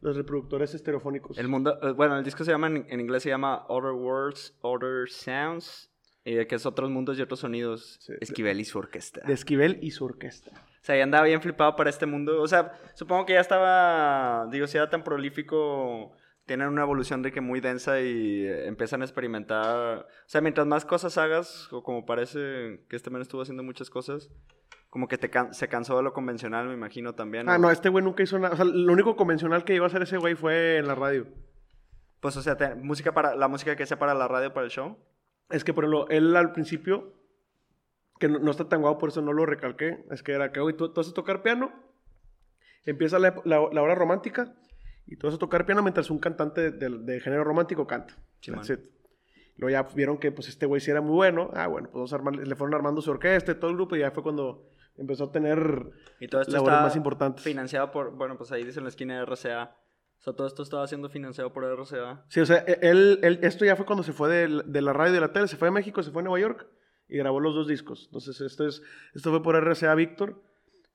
[0.00, 1.38] los reproductores estereofónicos.
[1.38, 4.56] El mundo, eh, bueno, el disco se llama, en, en inglés se llama Other Worlds,
[4.62, 5.90] Other Sounds,
[6.24, 7.98] y que es otros mundos y otros sonidos.
[8.00, 8.12] Sí.
[8.20, 9.20] Esquivel y su orquesta.
[9.26, 10.50] De Esquivel y su orquesta.
[10.50, 12.42] O sea, ya andaba bien flipado para este mundo.
[12.42, 16.12] O sea, supongo que ya estaba, digo, si era tan prolífico,
[16.52, 20.00] tienen una evolución de que muy densa y eh, empiezan a experimentar.
[20.00, 23.88] O sea, mientras más cosas hagas, o como parece que este man estuvo haciendo muchas
[23.88, 24.28] cosas,
[24.90, 27.48] como que te can- se cansó de lo convencional, me imagino también.
[27.48, 28.52] Ah, no, este güey nunca hizo nada.
[28.52, 31.26] O sea, lo único convencional que iba a hacer ese güey fue en la radio.
[32.20, 34.70] Pues, o sea, te- música para, la música que sea para la radio, para el
[34.70, 34.98] show.
[35.48, 37.14] Es que, por ejemplo, él al principio,
[38.20, 40.60] que no, no está tan guapo, por eso no lo recalqué, es que era que,
[40.60, 41.72] güey, tú, tú vas a tocar piano,
[42.84, 44.54] empieza la, la- la hora romántica,
[45.06, 48.14] y vas a tocar piano mientras un cantante de, de- de género romántico canta.
[48.42, 48.80] It.
[49.56, 51.50] Luego ya vieron que pues este güey sí era muy bueno.
[51.54, 53.94] Ah, bueno, pues vamos a armar- le fueron armando su orquesta y todo el grupo,
[53.96, 55.90] y ya fue cuando empezó a tener
[56.20, 57.44] Y todo esto labores más importantes.
[57.44, 59.76] financiado por, bueno, pues ahí dice en la esquina de RCA.
[60.18, 62.24] O sea, todo esto estaba siendo financiado por RCA.
[62.28, 64.92] Sí, o sea, e- él, él- esto ya fue cuando se fue de, de la
[64.92, 66.66] radio y de la tele, se fue a México, se fue a Nueva York
[67.08, 68.04] y grabó los dos discos.
[68.06, 68.82] Entonces, esto, es,
[69.14, 70.40] esto fue por RCA Víctor,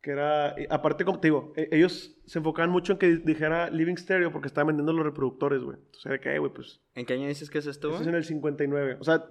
[0.08, 3.70] que era, y aparte, como te digo, e- ellos se enfocaban mucho en que dijera
[3.70, 5.76] Living Stereo porque estaban vendiendo los reproductores, güey.
[5.78, 7.90] Entonces, era que, "Eh, güey, pues, ¿En qué año dices que es esto?
[7.90, 8.96] esto es en el 59.
[9.02, 9.26] O sea,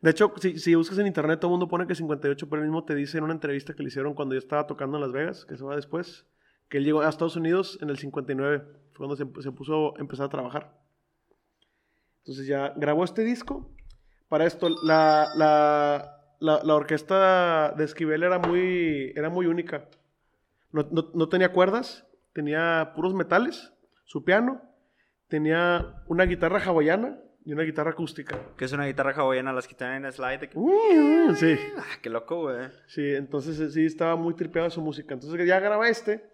[0.00, 2.68] de hecho, si, si buscas en internet, todo el mundo pone que 58, pero él
[2.68, 5.10] mismo te dice en una entrevista que le hicieron cuando yo estaba tocando en Las
[5.10, 6.26] Vegas, que se va después,
[6.68, 8.60] que él llegó a Estados Unidos en el 59.
[8.92, 10.78] Fue cuando se, se puso a empezar a trabajar.
[12.20, 13.68] Entonces ya grabó este disco.
[14.28, 19.88] Para esto, la, la, la, la orquesta de Esquivel era muy, era muy única.
[20.72, 23.72] No, no- no tenía cuerdas, tenía puros metales,
[24.04, 24.62] su piano,
[25.28, 28.38] tenía una guitarra hawaiana y una guitarra acústica.
[28.56, 30.38] Que es una guitarra hawaiana, las quitan en slide.
[30.40, 32.68] de que- Uh, sí, Ah, qué loco, güey.
[32.86, 35.14] sí, entonces eh, sí estaba muy tripeada su música.
[35.14, 36.28] Entonces ya graba este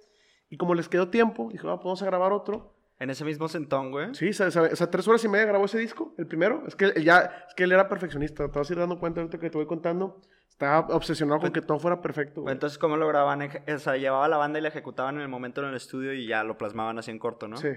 [0.50, 2.72] y como les quedó tiempo, dijo, ah, pues vamos a grabar otro.
[3.00, 4.14] En ese mismo sentón, güey.
[4.14, 6.62] Sí, o sea, o sea, tres horas y media grabó ese disco, el primero.
[6.68, 8.48] Es que ya, es que él era perfeccionista.
[8.50, 10.20] Te vas a ir dando cuenta ahorita que te voy contando.
[10.54, 12.42] Estaba obsesionado con que todo fuera perfecto.
[12.42, 12.52] güey.
[12.52, 13.42] Entonces, ¿cómo lo grababan?
[13.42, 16.26] O sea, llevaba la banda y la ejecutaban en el momento en el estudio y
[16.28, 17.56] ya lo plasmaban así en corto, ¿no?
[17.56, 17.68] Sí.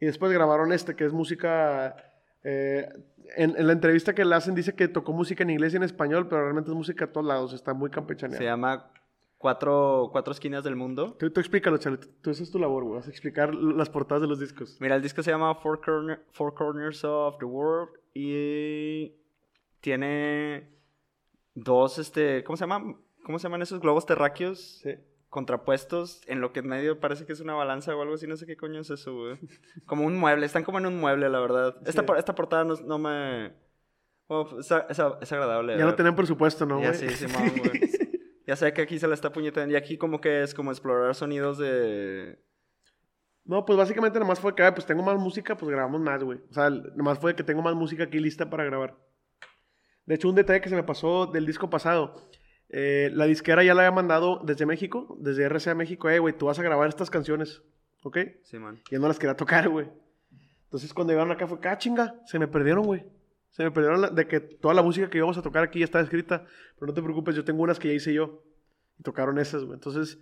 [0.00, 1.96] Y después grabaron este, que es música.
[2.44, 2.88] eh,
[3.36, 5.82] en, en la entrevista que le hacen, dice que tocó música en inglés y en
[5.82, 7.52] español, pero realmente es música a todos lados.
[7.52, 8.42] Está muy Se campechaneada.
[8.44, 8.90] llama
[9.36, 11.16] Cuatro, Cuatro Esquinas del Mundo.
[11.18, 11.98] Tú, tú explícalo, Charlie.
[11.98, 12.96] Tú, tú- esa es tu labor, güey.
[12.96, 14.78] Vas a explicar las portadas de los discos.
[14.80, 19.14] Mira, el disco se llama Four, Corner- Four Corners of the World y
[19.80, 20.68] tiene
[21.54, 22.96] dos, este, ¿cómo se llaman?
[23.24, 24.94] ¿Cómo se llaman esos globos terráqueos Sí.
[25.28, 28.26] contrapuestos en lo que en medio parece que es una balanza o algo así?
[28.26, 29.38] No sé qué coño es eso, güey.
[29.86, 31.76] Como un mueble, están como en un mueble, la verdad.
[31.86, 32.06] Esta, Sí.
[32.06, 33.52] por- esta portada no, no me...
[34.28, 35.76] bueno, es, es- es agradable.
[35.76, 37.06] Ya no tenían presupuesto, ¿no, Ya sí,
[37.58, 37.90] güey.
[38.46, 39.72] Ya sé que aquí se la está puñetando.
[39.72, 42.42] Y aquí como que es como explorar sonidos de...
[43.44, 46.38] No, pues básicamente nomás fue que, ah, pues tengo más música, pues grabamos más, güey.
[46.50, 48.96] O sea, nomás fue que tengo más música aquí lista para grabar.
[50.10, 52.28] De hecho, un detalle que se me pasó del disco pasado.
[52.68, 56.46] eh, la disquera ya la había mandado desde México, desde RCA México, eh, güey, tú
[56.46, 57.62] vas a grabar estas canciones,
[58.02, 58.18] ¿ok?
[58.42, 58.80] Simón.
[58.90, 59.88] Y yo no las quería tocar, güey.
[60.64, 63.04] Entonces cuando llegaron acá fue, ah, chinga, se me perdieron, güey.
[63.50, 65.84] Se me perdieron la- de que toda la música que íbamos a tocar aquí ya
[65.84, 66.44] está escrita.
[66.74, 68.42] Pero no te preocupes, yo tengo unas que ya hice yo.
[68.98, 69.74] Y tocaron esas, güey.
[69.74, 70.18] Entonces,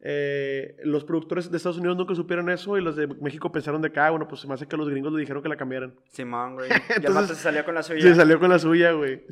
[0.00, 3.90] eh, los productores de Estados Unidos nunca supieron eso y los de México pensaron de
[3.90, 5.94] que, ah, bueno, pues se me hace que los gringos le dijeron que la cambiaran.
[6.08, 6.68] Simón, güey.
[6.96, 8.00] Entonces- se salió con la suya.
[8.02, 9.24] Se salió con la suya, güey.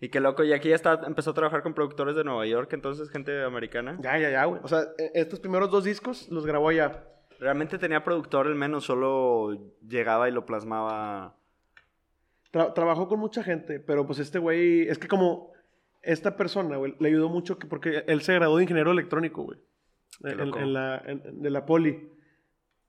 [0.00, 0.42] Y qué loco.
[0.42, 3.98] Y aquí ya está, empezó a trabajar con productores de Nueva York, entonces gente americana.
[4.00, 4.60] ya, ya, ya, güey.
[4.64, 7.04] O sea, eh, estos primeros dos discos los grabó allá.
[7.38, 11.36] Realmente tenía productor, el menos solo llegaba y lo plasmaba.
[12.52, 15.52] Tra- trabajó con mucha gente, pero pues este güey, es que como
[16.02, 19.58] esta persona, güey, le ayudó mucho que- porque él se graduó de ingeniero electrónico, güey.
[20.60, 22.08] En, la, en- de la Poli,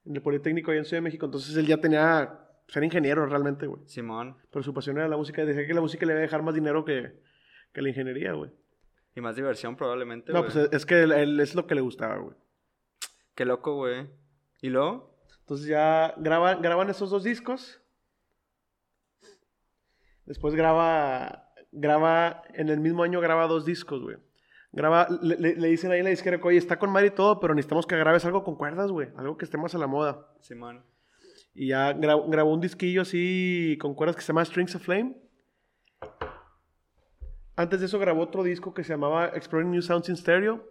[0.06, 1.26] en el Politécnico allá en Ciudad de México.
[1.26, 3.82] Entonces él ya tenía, ser ingeniero realmente, güey.
[3.86, 4.38] Simón.
[4.52, 6.42] Pero su pasión era la música y decía que la música le iba a dejar
[6.44, 7.14] más dinero que,
[7.74, 8.52] que la ingeniería, güey.
[9.16, 12.18] Y más diversión probablemente, No, pues es que él, él es lo que le gustaba,
[12.18, 12.36] güey.
[13.36, 14.08] Qué loco, güey.
[14.62, 15.18] ¿Y luego?
[15.40, 17.82] Entonces ya graban, graban esos dos discos.
[20.26, 24.18] Después graba, graba, en el mismo año graba dos discos, güey.
[24.72, 27.12] Graba, le, le- le dicen ahí en la disquera que, oye, está con madre y
[27.12, 29.10] todo, pero necesitamos que grabes algo con cuerdas, güey.
[29.18, 30.28] Algo que esté más a la moda.
[30.42, 30.84] Simón.
[31.54, 35.18] Y ya gra- grabó un disquillo así con cuerdas que se llama Strings of Flame.
[37.56, 40.64] Antes de eso grabó otro disco que se llamaba Exploring New Sounds in Stereo,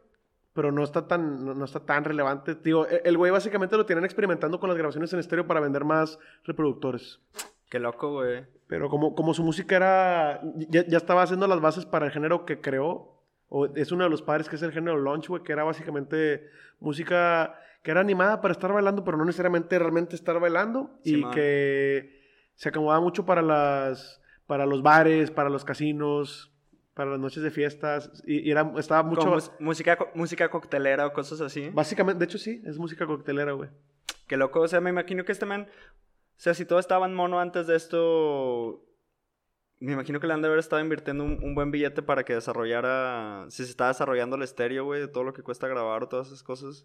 [0.54, 2.54] pero no está tan, no, no está tan relevante.
[2.56, 5.84] Digo, e- el güey básicamente lo tienen experimentando con las grabaciones en estéreo para vender
[5.84, 7.20] más reproductores.
[7.68, 8.46] Qué loco, güey.
[8.66, 10.40] Pero como, como su música era.
[10.70, 13.19] Ya, ya estaba haciendo las bases para el género que creó.
[13.50, 16.48] O es uno de los padres que es el género launch, güey, que era básicamente
[16.78, 20.98] música que era animada para estar bailando, pero no necesariamente realmente estar bailando.
[21.04, 22.20] y que
[22.54, 24.20] se acomodaba mucho para las.
[24.46, 26.52] para los bares, para los casinos,
[26.94, 28.22] para las noches de fiestas.
[28.26, 29.22] Y, y era, estaba mucho.
[29.22, 31.70] Como música, música coctelera o cosas así.
[31.70, 33.70] Básicamente, de hecho sí, es música coctelera, güey.
[34.26, 37.14] Qué loco, o sea, me imagino que este man, o sea, si todo estaba en
[37.14, 38.84] mono antes de esto,
[39.86, 42.34] me imagino que le han de haber estado invirtiendo un, un buen billete para que
[42.34, 46.08] desarrollara, si se está desarrollando el estéreo, güey, de todo lo que cuesta grabar o
[46.08, 46.84] todas esas cosas.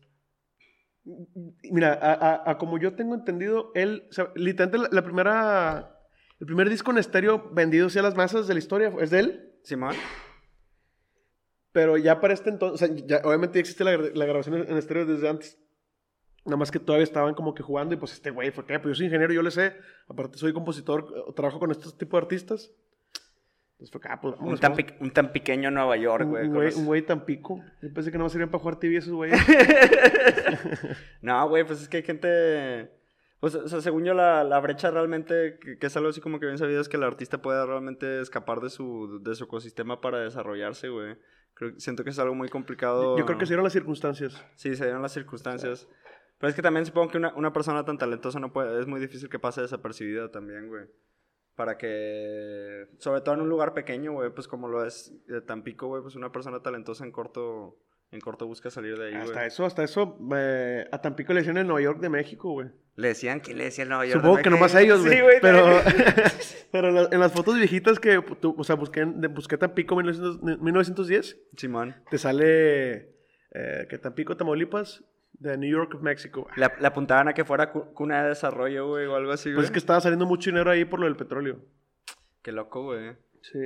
[1.72, 6.00] Mira, a, a- a como yo tengo entendido, él, o sea, literalmente la, la primera,
[6.40, 9.54] el primer disco en estéreo vendido hacia las masas de la historia es de él,
[9.64, 9.96] Simón,
[11.72, 14.56] pero ya para este entonces, o sea, ya, obviamente ya existe la, gra- la grabación
[14.56, 15.60] en en estéreo desde antes,
[16.46, 18.92] nada más que todavía estaban como que jugando y pues este güey fue que, pues
[18.92, 19.76] yo soy ingeniero, yo le sé,
[20.08, 22.72] aparte soy compositor, trabajo con estos tipos de artistas,
[23.76, 24.94] entonces fue que, ah, pues un tan, vamos.
[25.02, 26.48] un tan pequeño Nueva York, güey.
[26.48, 29.38] un güey, tan pico, yo pensé que no servían para jugar TV esos güeyes.
[31.22, 32.90] no, güey, pues es que hay gente...
[33.42, 36.40] Pues, o sea, según yo, la, la brecha realmente, que, que es algo así como
[36.40, 40.00] que bien sabido, es que el artista pueda realmente escapar de su, de su ecosistema
[40.00, 41.18] para desarrollarse, güey.
[41.54, 43.18] Creo, siento que es algo muy complicado.
[43.18, 44.42] Yo creo que se dieron las circunstancias.
[44.56, 45.86] Sí, se dieron las circunstancias.
[46.38, 48.80] Pero es que también supongo que una, una persona tan talentosa no puede...
[48.80, 50.86] Es muy difícil que pase desapercibida también, güey.
[51.56, 52.88] Para que...
[53.00, 56.16] Sobre todo en un lugar pequeño, güey, pues como lo es de Tampico, güey, pues
[56.16, 57.78] una persona talentosa en corto...
[58.12, 61.58] En corto busca salir de ahí, Hasta eso, hasta eso, eh, a Tampico le decían
[61.58, 62.70] el Nueva York de México, güey.
[62.96, 64.18] Le decían que le decían Nueva York.
[64.22, 65.16] Supongo de que nomás ellos, güey.
[65.16, 65.38] Sí, güey.
[65.42, 65.66] pero
[66.72, 69.58] pero en, la- en las fotos viejitas que, tú- o sea, busqué, en- de- busqué
[69.58, 71.96] Tampico 1900 1910, Simón.
[72.10, 73.10] te sale
[73.52, 75.04] eh, que Tampico, Tamaulipas,
[75.40, 76.48] de New York, México.
[76.56, 79.56] Le, le apuntaban a que fuera cu- cuna de desarrollo, güey, o algo así, güey.
[79.56, 81.60] Pues es que estaba saliendo mucho dinero ahí por lo del petróleo.
[82.42, 83.16] Qué loco, güey.
[83.42, 83.60] Sí.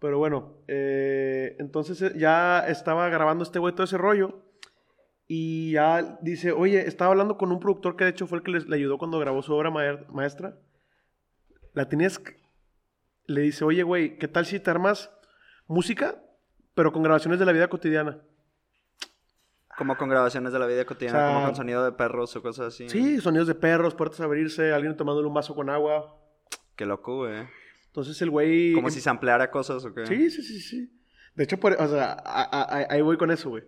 [0.00, 4.44] Pero bueno, eh, entonces eh, ya estaba grabando este güey todo ese rollo.
[5.26, 8.50] Y ya dice, oye, estaba hablando con un productor que de hecho fue el que
[8.52, 10.56] les- le ayudó cuando grabó su obra maestra.
[11.74, 12.20] La tenías...
[13.26, 15.12] Le dice, oye, güey, ¿qué tal si te armas
[15.66, 16.22] música,
[16.74, 18.22] pero con grabaciones de la vida cotidiana?
[19.78, 22.42] Como con grabaciones de la vida cotidiana, O sea, como con sonido de perros o
[22.42, 22.88] cosas así.
[22.88, 26.16] Sí, sonidos de perros, puertas abrirse, alguien tomándole un vaso con agua.
[26.76, 27.46] Qué loco, güey.
[27.86, 28.72] Entonces el güey...
[28.72, 30.04] Como si se ampliara cosas o qué.
[30.06, 30.92] Sí, sí, sí, sí.
[31.34, 33.62] De hecho, por- o sea, a- a- a- ahí voy con eso, güey.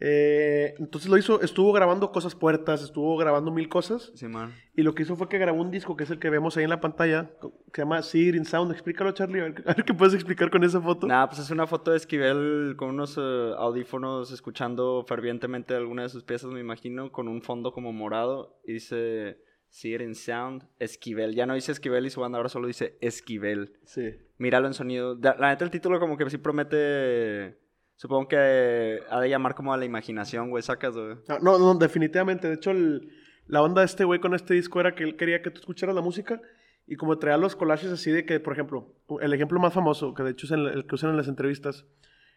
[0.00, 4.12] Eh, entonces lo hizo, estuvo grabando cosas puertas, estuvo grabando mil cosas.
[4.14, 4.54] Simón.
[4.74, 6.64] Y lo que hizo fue que grabó un disco, que es el que vemos ahí
[6.64, 7.30] en la pantalla,
[7.72, 8.70] que se llama in Sound.
[8.72, 11.06] Explícalo, Charlie, a ver, a ver qué puedes explicar con esa foto.
[11.06, 16.08] Nada, pues es una foto de Esquivel con unos eh, audífonos escuchando fervientemente alguna de
[16.08, 18.60] sus piezas, me imagino, con un fondo como morado.
[18.64, 19.38] Y dice
[19.82, 21.34] in Sound, Esquivel.
[21.34, 23.78] Ya no dice Esquivel y su banda, ahora solo dice Esquivel.
[23.84, 24.14] Sí.
[24.38, 25.18] Míralo en sonido.
[25.20, 27.58] La neta, el título como que sí promete.
[27.98, 30.62] Supongo que ha de llamar como a la imaginación, güey.
[30.62, 31.16] Sacas, güey.
[31.28, 32.46] Ah, No, no, definitivamente.
[32.48, 33.10] De hecho, el-
[33.46, 35.94] la onda de este güey con este disco era que él quería que tú escucharas
[35.96, 36.40] la música
[36.86, 40.22] y como traía los collages así de que, por ejemplo, el ejemplo más famoso, que
[40.22, 41.84] de hecho es el, el que usan en las entrevistas,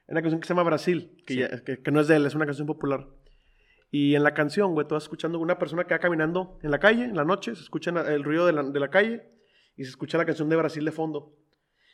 [0.08, 1.40] es una canción que se llama Brasil, que, Sí.
[1.42, 3.08] ya- que, que no es de él, es una canción popular.
[3.92, 6.80] Y en la canción, güey, tú vas escuchando una persona que va caminando en la
[6.80, 9.22] calle, en la noche, se escucha el ruido de la, de la calle
[9.78, 11.36] y se escucha la canción de Brasil de fondo.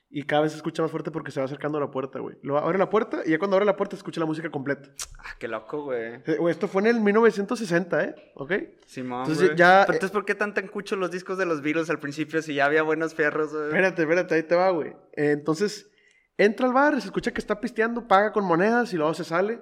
[0.10, 2.38] Y cada vez se escucha más fuerte porque se va acercando a la puerta, güey.
[2.41, 4.89] Lo abre la puerta y ya cuando abre la puerta se escucha la música completa.
[5.20, 6.22] Ah, qué loco, güey.
[6.26, 8.15] Eh, güey, Esto fue en el 1960, ¿eh?
[8.36, 8.54] ¿Ok?
[8.86, 11.62] Simón, Entonces, ya, Pero eh, entonces, ¿por qué tan tan cucho los discos de los
[11.62, 13.65] Beatles al principio si ya había buenos fierros, güey?
[13.65, 14.91] Espérate, espérate, ahí te va, güey.
[15.13, 15.91] Eh, entonces,
[16.38, 19.60] entra al bar, se escucha que está pisteando, paga con monedas y luego se sale.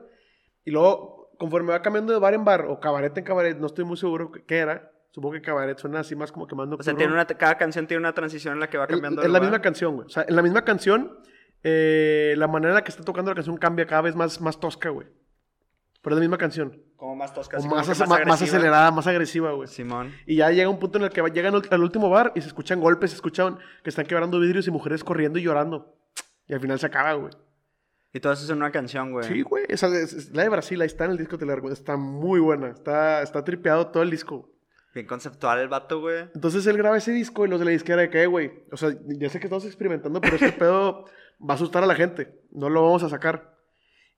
[0.64, 3.84] Y luego, conforme va cambiando de bar en bar o cabaret en cabaret, no estoy
[3.84, 4.92] muy seguro qué era.
[5.16, 7.88] Supongo que cabaret suena así más como que más O sea, tiene una, cada canción
[7.88, 9.22] tiene una transición en la que va cambiando.
[9.22, 10.08] Es la misma canción, güey.
[10.08, 11.20] O sea, en la misma canción,
[11.64, 14.60] eh, la manera en la que está tocando la canción cambia cada vez más, más
[14.60, 15.08] tosca, güey.
[16.02, 16.84] Pero es la misma canción.
[16.98, 19.70] Como más tosca, O como más, más más- acelerada, más agresiva, güey.
[19.70, 20.12] Simón.
[20.26, 22.48] Y ya llega un punto en el que va- llegan al- último bar y se
[22.48, 25.98] escuchan golpes, se escuchan que están quebrando vidrios y mujeres corriendo y llorando.
[26.46, 27.32] Y al final se acaba, güey.
[28.12, 29.26] Y todo eso es en una canción, güey.
[29.28, 29.64] Sí, güey.
[29.70, 31.80] Esa es, es la de Brasil, ahí está en el disco te la recomiendo.
[31.80, 32.68] Está muy buena.
[32.68, 34.52] Está, está tripeado todo el disco.
[34.96, 36.22] Bien conceptual el vato, güey.
[36.34, 38.64] Entonces él graba ese disco y los de la disquera de que, "Eh, güey.
[38.72, 41.04] O sea, ya sé que estamos experimentando, pero este pedo
[41.40, 42.40] va a asustar a la gente.
[42.52, 43.54] No lo vamos a sacar.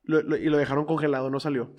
[0.03, 1.73] lo- lo- y lo dejaron congelado, no salió.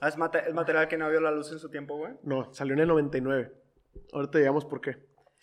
[0.00, 2.12] Ah, es, mate- es material que no vio la luz en su tiempo, güey.
[2.24, 3.52] No, salió en el 99.
[4.12, 4.96] Ahorita digamos por qué.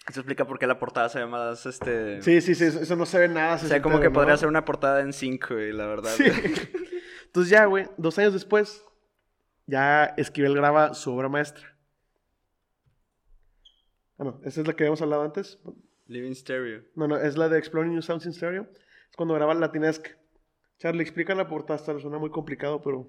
[0.10, 2.22] Eso explica por qué la portada se ve más, este...
[2.22, 3.56] Sí, sí, sí, eso, eso no se ve nada.
[3.56, 6.10] O sea, como que podría ser una portada en 5, güey, la verdad.
[6.12, 6.24] Sí.
[7.28, 8.84] Entonces ya, güey, dos años después,
[9.68, 11.69] ya Esquivel graba su obra maestra.
[14.20, 15.58] Bueno, esa es la que habíamos hablado antes.
[16.08, 16.84] Living Stereo.
[16.94, 18.68] No, no, es la de Exploring New Sounds in Stereo.
[19.10, 20.18] Es cuando graba Latinesque.
[20.78, 23.08] Charlie, explica la portada, hasta suena muy complicado, pero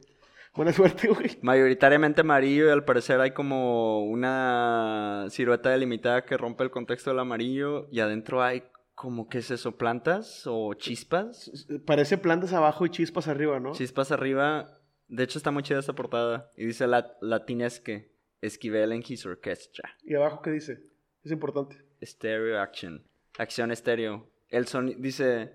[0.54, 1.36] buena suerte, güey.
[1.42, 7.18] Mayoritariamente amarillo y al parecer hay como una silueta delimitada que rompe el contexto del
[7.18, 8.62] amarillo y adentro hay
[8.94, 9.76] como, ¿qué es eso?
[9.76, 11.66] ¿Plantas o chispas?
[11.86, 13.72] Parece plantas abajo y chispas arriba, ¿no?
[13.72, 14.78] Chispas arriba.
[15.08, 16.52] De hecho está muy chida esta portada.
[16.56, 18.14] Y dice la latinesque.
[18.42, 19.96] Esquivel en his orchestra.
[20.02, 20.89] ¿Y abajo qué dice?
[21.24, 21.76] Es importante.
[22.02, 23.04] Stereo action.
[23.38, 24.28] Acción estéreo.
[24.48, 25.52] El sonido, dice...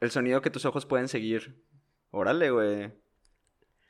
[0.00, 1.54] El sonido que tus ojos pueden seguir.
[2.10, 2.92] Órale, güey.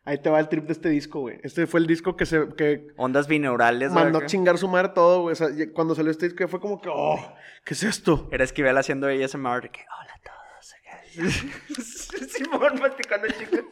[0.05, 1.41] Ahí te va el trip de este disco, güey.
[1.43, 3.91] Este fue el disco que se que Ondas binaurales.
[3.91, 4.27] mandó acá.
[4.27, 5.33] a chingar su madre todo, güey.
[5.33, 8.29] O sea, ya- cuando salió este disco ya fue como que, oh, ¿qué es esto?
[8.31, 10.75] Era Esquivel haciendo ASMR de que hola a todos.
[12.33, 13.65] Simón masticando chicle.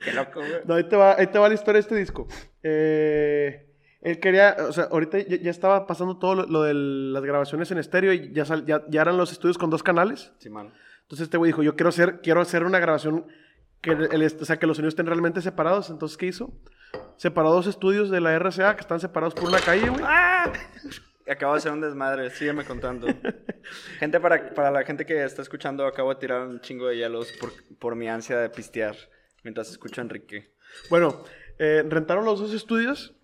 [0.00, 0.60] Qué loco, güey.
[0.66, 2.28] No, ahí te va, ahí te va la historia de este disco.
[2.62, 3.65] Eh,
[4.10, 7.70] él quería, o sea, ahorita ya, ya estaba pasando todo lo, lo de las grabaciones
[7.70, 10.32] en estéreo y ya, sal- ya, ya eran los estudios con dos canales.
[10.38, 10.72] Simón.
[11.02, 13.26] Entonces este güey dijo, yo quiero hacer, quiero hacer una grabación
[13.80, 15.90] que, el, o sea, que los sonidos estén realmente separados.
[15.90, 16.52] Entonces, ¿qué hizo?
[17.16, 20.02] Separó dos estudios de la RCA que están separados por una calle, güey.
[20.04, 20.52] ¡Ah!
[21.28, 23.08] Acabo de hacer un desmadre, sígueme contando.
[23.98, 27.32] gente, para, para la gente que está escuchando, acabo de tirar un chingo de hielos
[27.40, 28.94] por, por mi ansia de pistear
[29.42, 30.52] mientras escucho a Enrique.
[30.90, 31.24] Bueno,
[31.58, 33.15] eh, rentaron los dos estudios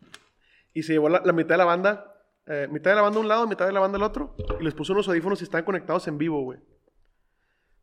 [0.74, 2.08] y se llevó la, la mitad de la banda.
[2.46, 4.34] eh, mitad de la banda a un lado, mitad de la banda al otro.
[4.60, 6.58] Y les puso unos audífonos y estaban conectados en vivo, güey.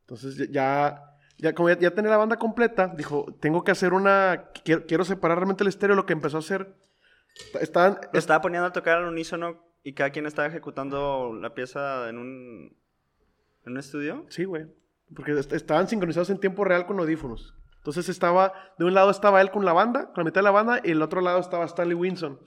[0.01, 1.05] Entonces ya-
[1.37, 4.49] ya, como ya, ya tenía la banda completa, dijo, tengo que hacer una...
[4.65, 5.95] Quiero, quiero separar realmente el estéreo.
[5.95, 6.75] Lo que empezó a hacer...
[7.61, 7.99] Estaban...
[8.11, 12.17] Lo estaba poniendo a tocar al unísono y cada quien estaba ejecutando la pieza en
[12.17, 12.75] un,
[13.65, 14.25] en un estudio.
[14.29, 14.65] Sí, güey.
[15.15, 17.55] Porque est- estaban sincronizados en tiempo real con audífonos.
[17.77, 20.51] Entonces estaba, de un lado estaba él con la banda, con la mitad de la
[20.51, 22.37] banda, y el otro lado estaba Stanley Wilson.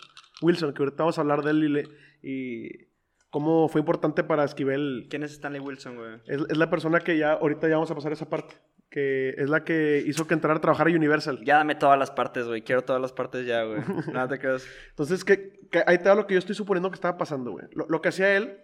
[0.42, 1.88] Wilson, que ahorita vamos a hablar de él y, le-
[2.22, 2.86] y
[3.30, 5.06] cómo fue importante para Esquivel.
[5.08, 6.14] ¿Quién es Stanley Wilson, güey?
[6.26, 8.54] Es, es la persona que ya, ahorita ya vamos a pasar esa parte,
[8.90, 11.40] que es la que hizo que entrara a trabajar a Universal.
[11.44, 12.62] Ya dame todas las partes, güey.
[12.62, 13.80] Quiero todas las partes ya, güey.
[14.12, 14.66] Nada te creas.
[14.90, 17.66] Entonces, que, que ahí te da lo que yo estoy suponiendo que estaba pasando, güey.
[17.72, 18.58] Lo, lo que hacía él,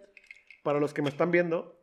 [0.62, 1.80] para los que me están viendo,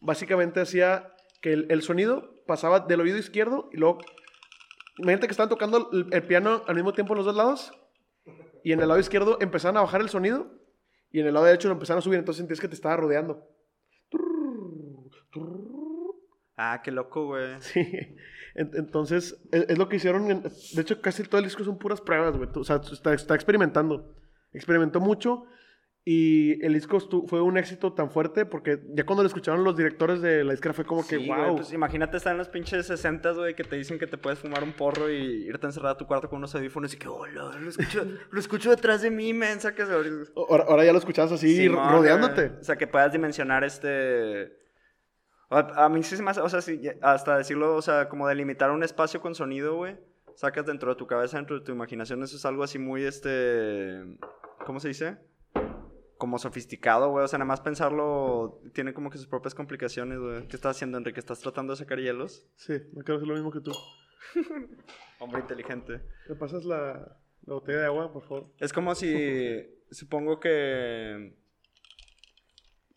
[0.00, 3.98] básicamente hacía que el, el sonido pasaba del oído izquierdo y luego...
[4.98, 7.72] Imagínate que estaban tocando el, el piano al mismo tiempo en los dos lados
[8.64, 10.52] y en el lado izquierdo empezaban a bajar el sonido
[11.10, 13.48] y en el lado derecho lo empezaban a subir, entonces sentías que te estaba rodeando.
[16.56, 17.54] Ah, qué loco, güey.
[17.60, 17.80] Sí.
[18.54, 20.30] En- Entonces, es, es lo que hicieron.
[20.30, 22.48] en- de hecho, casi todo el disco son puras pruebas, güey.
[22.54, 24.14] O sea, está, está experimentando.
[24.52, 25.44] Experimentó mucho.
[26.04, 30.20] Y el disco fue un éxito tan fuerte porque ya cuando lo escucharon los directores
[30.20, 31.56] de la disquera fue como que, güey, wow.
[31.56, 34.64] pues imagínate estar en los pinches 60, güey, que te dicen que te puedes fumar
[34.64, 37.56] un porro y irte a encerrar a tu cuarto con unos audífonos y que, hola,
[37.56, 39.88] lo escucho, lo escucho detrás de mí, men, sacas
[40.34, 42.48] ahora, ahora ya lo escuchabas así, rodeándote.
[42.48, 42.60] güey.
[42.60, 44.60] O sea, que puedas dimensionar este...
[45.50, 48.26] A, a mí sí se me hace, o sea, sí, hasta decirlo, o sea, como
[48.26, 49.96] delimitar un espacio con sonido, güey.
[50.34, 54.02] Sacas dentro de tu cabeza, dentro de tu imaginación, eso es algo así muy, este...
[54.66, 55.18] ¿Cómo se dice?
[56.22, 57.24] Como sofisticado, güey.
[57.24, 60.46] O sea, nada más pensarlo tiene como que sus propias complicaciones, güey.
[60.46, 61.18] ¿Qué estás haciendo, Enrique?
[61.18, 62.46] ¿Estás tratando de sacar hielos?
[62.54, 63.72] Sí, no quiero hacer lo mismo que tú.
[65.18, 66.00] Hombre inteligente.
[66.28, 68.52] ¿Me pasas la, la botella de agua, por favor?
[68.60, 71.36] Es como si, supongo que...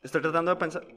[0.03, 0.87] Estoy tratando de pensar...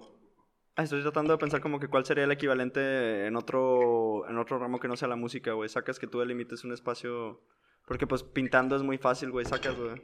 [0.76, 4.58] Ah, Estoy tratando de pensar como que cuál sería el equivalente en otro, en otro
[4.58, 5.70] ramo que no sea la música, güey.
[5.70, 7.40] Sacas que tú delimites un espacio...
[7.86, 9.46] Porque pues pintando es muy fácil, güey.
[9.46, 9.94] Sacas, güey.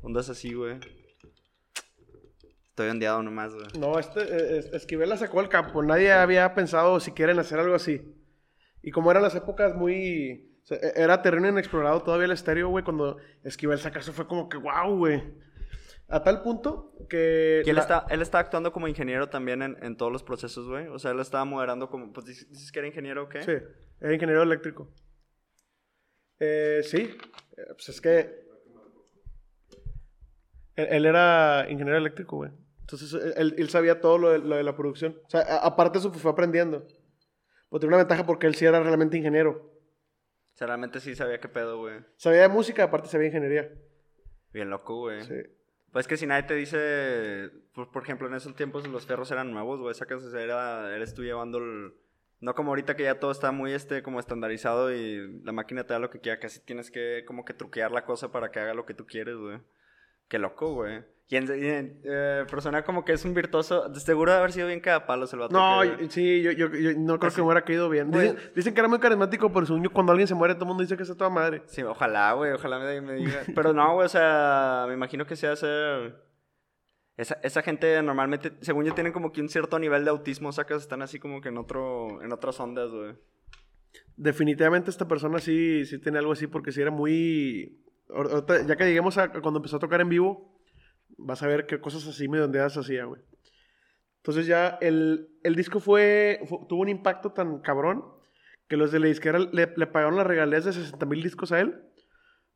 [0.00, 0.78] Ondas así, güey.
[2.78, 3.66] Estoy ondeado nomás, güey.
[3.76, 5.82] No, este, eh, es- Esquivel la sacó al campo.
[5.82, 8.14] Nadie había pensado si quieren hacer algo así.
[8.82, 10.56] Y como eran las épocas muy...
[10.62, 12.84] o sea, e- era terreno inexplorado todavía el estéreo, güey.
[12.84, 15.24] Cuando Esquivel saca eso fue como que wow, güey.
[16.06, 17.62] A tal punto que...
[17.66, 20.68] Y él, la- está, él está actuando como ingeniero también en, en todos los procesos,
[20.68, 20.86] güey.
[20.86, 22.12] O sea, él estaba moderando como...
[22.12, 23.42] Pues dices que era ingeniero, ¿o qué?
[23.42, 23.54] Sí,
[24.00, 24.88] era ingeniero eléctrico.
[26.38, 27.10] Eh, sí,
[27.56, 28.46] eh, pues es que...
[30.76, 32.52] Él, él era ingeniero eléctrico, güey.
[32.90, 35.20] Entonces él, él sabía todo lo de, lo de la producción.
[35.26, 36.86] O sea, a- aparte eso pues, fue aprendiendo.
[37.68, 39.50] Pues tenía una ventaja porque él sí era realmente ingeniero.
[40.54, 42.00] O sea, realmente sí sabía qué pedo, güey.
[42.16, 43.70] Sabía de música, aparte sabía de ingeniería.
[44.54, 45.22] Bien loco, güey.
[45.22, 45.34] Sí.
[45.92, 49.52] Pues que si nadie te dice, por, por ejemplo, en esos tiempos los ferros eran
[49.52, 51.92] nuevos, güey, sacas, era, eres tú llevando el,
[52.40, 55.92] No como ahorita que ya todo está muy este como estandarizado y la máquina te
[55.92, 58.72] da lo que quiera, casi tienes que como que truquear la cosa para que haga
[58.74, 59.60] lo que tú quieres, güey.
[60.28, 61.04] Qué loco, güey.
[61.30, 65.04] Y en- eh, persona como que es un virtuoso, seguro de haber sido bien cada
[65.04, 65.52] palo el vato.
[65.54, 67.36] No, que- y- sí, yo, yo, yo no creo Así.
[67.36, 68.10] que me hubiera caído bien.
[68.10, 70.68] Dicen, dicen que era muy carismático, pero según yo, cuando alguien se muere, todo el
[70.68, 71.62] mundo dice que es toda madre.
[71.66, 73.42] Sí, ojalá, güey, ojalá me, me diga.
[73.54, 76.16] Pero no, güey, o sea, me imagino que sea hacer...
[77.18, 80.82] Esa, esa gente normalmente, según yo, tienen como que un cierto nivel de autismo, sacas,
[80.82, 83.14] están así como que en otro, en otras ondas, güey.
[84.16, 87.76] Definitivamente esta persona sí, sí tiene algo así, porque sí era muy...
[88.66, 90.57] ya que lleguemos a cuando empezó a tocar en vivo,
[91.18, 93.20] vas a ver qué cosas así medio ondeadas hacía, güey.
[94.18, 98.04] Entonces ya el, el disco fue, fue- tuvo un impacto tan cabrón
[98.68, 101.60] que los de la disquera le, le pagaron las regalías de 60 mil discos a
[101.60, 101.80] él.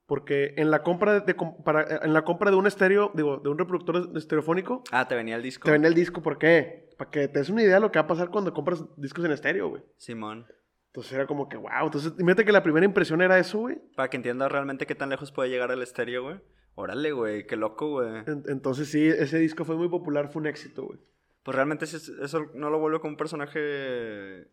[0.07, 3.49] Porque en la compra de, de para, en la compra de un estéreo, digo, de
[3.49, 5.65] un reproductor estereofónico, Ah, te venía el disco.
[5.65, 6.21] te ven el disco.
[6.21, 6.91] ¿Por qué?
[6.99, 9.25] Para que te des una idea de lo que va a pasar cuando compras discos
[9.25, 9.83] en estéreo, güey.
[9.97, 10.47] Simón.
[10.89, 11.71] Entonces era como que, wow.
[11.85, 13.79] Entonces, imagínate que la primera impresión era eso, güey.
[13.97, 16.37] Para que entiendas realmente qué tan lejos puede llegar el estéreo, güey.
[16.75, 18.09] Órale, güey, qué loco, güey.
[18.27, 20.99] En- Entonces sí, ese disco fue muy popular, fue un éxito, güey.
[21.43, 24.47] Pues realmente eso, no lo vuelve como un personaje...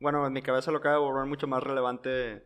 [0.00, 2.42] Bueno, en mi cabeza lo acaba de volver mucho más relevante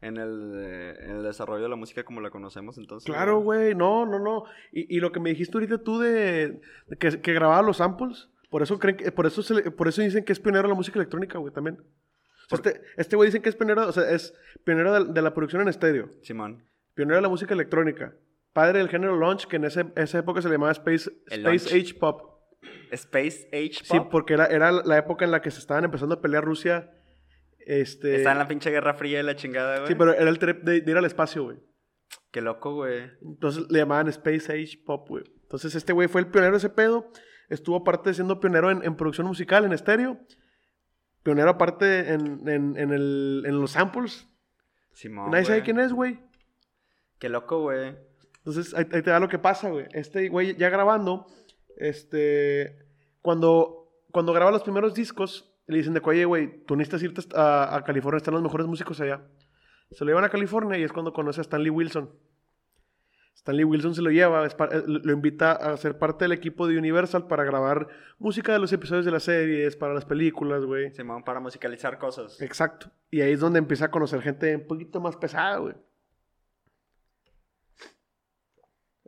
[0.00, 3.06] en el, en el desarrollo de la música como la conocemos, entonces...
[3.10, 4.44] Claro, güey, no, no, no.
[4.72, 8.28] Y, y lo que me dijiste ahorita tú de, de que, que grababa los samples,
[8.50, 10.68] por eso creen que, por eso se le- por eso dicen que es pionero de
[10.68, 11.78] la música electrónica, güey, también.
[12.50, 15.22] O sea, este, este güey dicen que es pionero, o sea, es pionero de, de
[15.22, 16.64] la producción en estéreo, Simón.
[16.94, 18.14] pionero de la música electrónica,
[18.58, 21.76] padre del género launch, que en ese- esa época se le llamaba Space, Space.
[21.76, 22.22] Age Pop.
[22.90, 24.08] Space Age Sí, Pop.
[24.10, 26.90] porque era, era la época en la que se estaban empezando a pelear Rusia.
[27.66, 29.88] Este, Está en la pinche Guerra Fría y la chingada, güey.
[29.88, 31.58] Sí, pero era el trip de, de ir al espacio, güey.
[32.32, 33.10] Qué loco, güey.
[33.22, 35.24] Entonces le llamaban Space Age Pop, güey.
[35.42, 37.12] Entonces este güey fue el pionero de ese pedo.
[37.48, 40.18] Estuvo aparte siendo pionero en, en producción musical, en estéreo.
[41.22, 44.26] Pionero aparte en, en, en el, en los samples.
[44.94, 46.18] Simón, Nadie sabe quién es, güey.
[47.18, 47.96] Qué loco, güey.
[48.48, 49.86] Entonces ahí, ahí te da lo que pasa, güey.
[49.92, 51.26] Este güey ya grabando,
[51.76, 52.78] este,
[53.20, 57.36] cuando, cuando graba los primeros discos, le dicen de que, oye, güey, tú necesitas irte
[57.36, 59.20] a, a California, están los mejores músicos allá.
[59.90, 62.10] Se lo llevan a California y es cuando conoce a Stanley Wilson.
[63.34, 66.78] Stanley Wilson se lo lleva, es eh, lo invita a ser parte del equipo de
[66.78, 67.86] Universal para grabar
[68.18, 70.90] música de los episodios de las series, para las películas, güey.
[70.92, 72.40] Simón, para musicalizar cosas.
[72.40, 72.90] Exacto.
[73.10, 75.74] Y ahí es donde empieza a conocer gente un poquito más pesada, güey.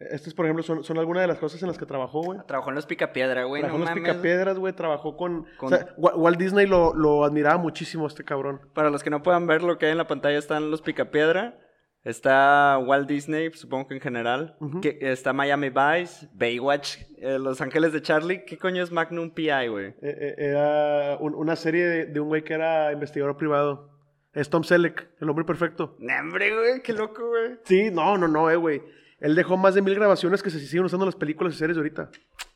[0.01, 2.39] Estas, por ejemplo, son, son algunas de las cosas en las que trabajó, güey.
[2.47, 3.61] Trabajó en los Picapiedra, güey.
[3.63, 4.11] Trabajó no en los mames.
[4.13, 4.73] Picapiedras, güey.
[4.73, 5.47] Trabajó con...
[5.59, 8.61] Con- O sea, Wa- Walt Disney lo, lo admiraba muchísimo, este cabrón.
[8.75, 11.59] Para los que no puedan ver lo que hay en la pantalla, están los Picapiedra.
[12.03, 14.57] Está Walt Disney, supongo que en general.
[14.81, 18.45] Que, está Miami Vice, Baywatch, eh, Los Ángeles de Charlie.
[18.47, 19.89] ¿Qué coño es Magnum PI, güey?
[19.89, 23.91] Eh, eh, era un- una serie de, de un güey que era investigador privado.
[24.33, 25.97] Es Tom Selleck, el hombre perfecto.
[26.21, 26.81] ¡Hombre, güey!
[26.83, 27.59] ¡Qué loco, güey!
[27.65, 28.81] Sí, no, no, no, eh, güey.
[29.21, 31.77] Él dejó más de mil grabaciones que se siguen usando en las películas y series
[31.77, 32.11] de ahorita.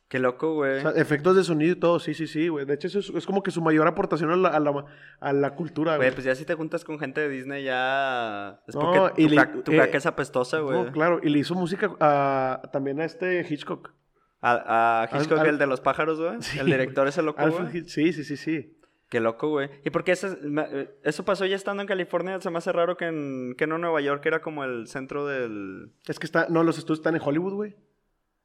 [0.09, 0.79] ¡Qué loco, güey!
[0.79, 2.65] O sea, efectos de sonido y todo, sí, sí, sí, güey.
[2.67, 4.85] De hecho, eso es, es como que su mayor aportación a la, a la,
[5.21, 6.15] a la cultura, Güey, güey.
[6.15, 8.61] pues ya si te juntas con gente de Disney ya...
[8.67, 10.85] Es No, porque y tu, le- ca- tu eh, caca es apestosa, güey.
[10.85, 13.93] No, claro, y le hizo música a- también a este Hitchcock.
[14.41, 16.37] A, a Hitchcock, Al- al- el de los pájaros, güey.
[16.43, 17.85] Sí, el director ese loco, güey.
[17.87, 18.79] Sí, sí, sí, sí.
[19.15, 19.71] Qué loco, güey.
[19.85, 22.41] ¿Y por qué eso, eh, eso pasó ya estando en California?
[22.41, 25.25] Se me hace raro que, en, que no en Nueva York era como el centro
[25.25, 25.93] del...
[26.09, 27.77] Es que está, no, los estudios están en Hollywood, güey.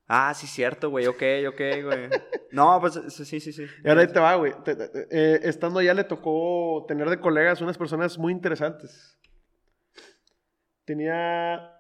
[0.08, 1.08] Ah, sí, cierto, güey.
[1.08, 2.10] Ok, ok, güey.
[2.52, 3.66] No, pues sí, sí, sí.
[3.84, 4.54] Y ahora ahí te va, güey.
[5.10, 9.18] Eh, estando allá le tocó tener de colegas unas personas muy interesantes.
[10.86, 11.74] Tenía,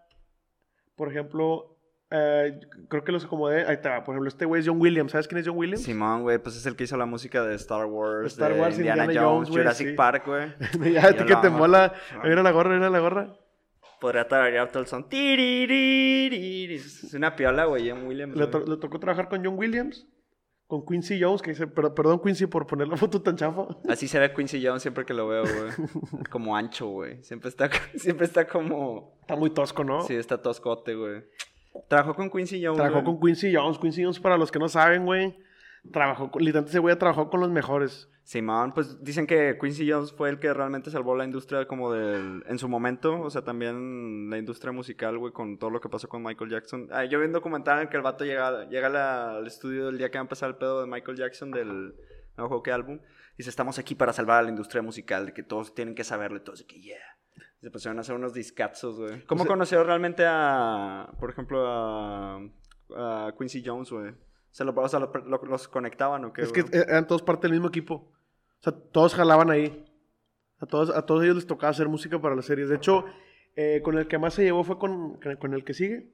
[0.95, 1.78] por ejemplo,
[2.11, 3.65] eh, creo que los acomodé.
[3.65, 5.11] Ahí va, por ejemplo, este güey es John Williams.
[5.11, 5.83] ¿Sabes quién es John Williams?
[5.83, 8.77] Simón, güey, pues es el que hizo la música de Star Wars, Star de Wars,
[8.77, 9.93] Indiana, Indiana Jones, Jurassic sí.
[9.93, 10.47] Park, güey.
[10.93, 11.93] ya, a ti que te mola.
[12.23, 13.35] Mira la gorra, mira la gorra.
[13.99, 15.05] Podría tararear todo el son.
[15.11, 18.35] Es una piola, güey, John Williams.
[18.35, 18.51] Le, güey.
[18.51, 20.07] to- le tocó trabajar con John Williams,
[20.67, 23.67] con Quincy Jones, que dice, pero, perdón Quincy por poner la foto tan chafa.
[23.89, 26.23] Así se ve Quincy Jones siempre que lo veo, güey.
[26.31, 27.21] Como ancho, güey.
[27.23, 29.17] Siempre está, siempre está como...
[29.21, 30.01] Está muy tosco, ¿no?
[30.03, 31.23] Sí, está toscote, güey.
[31.87, 33.77] Trabajó con Quincy Jones, Trabajó con Quincy Jones.
[33.79, 35.37] Quincy Jones, para los que no saben, güey,
[35.91, 38.09] trabajó con, literalmente ese güey trabajó con los mejores.
[38.23, 42.43] Simón, pues dicen que Quincy Jones fue el que realmente salvó la industria como del...
[42.47, 46.07] En su momento, o sea, también la industria musical, güey, con todo lo que pasó
[46.07, 46.89] con Michael Jackson.
[46.91, 49.97] Ah, yo vi un documental en que el vato llega, llega la- al estudio el
[49.97, 51.95] día que va a empezar el pedo de Michael Jackson del...
[52.37, 52.99] No juego qué álbum.
[53.35, 56.37] Dice, estamos aquí para salvar a la industria musical, de que todos tienen que saberlo
[56.37, 56.97] y todos de que, yeah.
[57.61, 59.25] Se pusieron a hacer unos discatsos, güey.
[59.25, 62.37] ¿Cómo O sea- conoció realmente a, por ejemplo, a,
[62.95, 64.13] a Quincy Jones, güey?
[64.51, 66.73] ¿Se lo, o sea, lo- lo- los conectaban o qué, es que güey?
[66.81, 67.95] eh, eran todos parte del mismo equipo.
[67.95, 69.85] O sea, todos jalaban ahí.
[70.59, 72.69] A todos, a todos ellos les tocaba hacer música para las series.
[72.69, 73.05] De hecho,
[73.55, 76.11] eh, con el que más se llevó fue con, con el que sigue.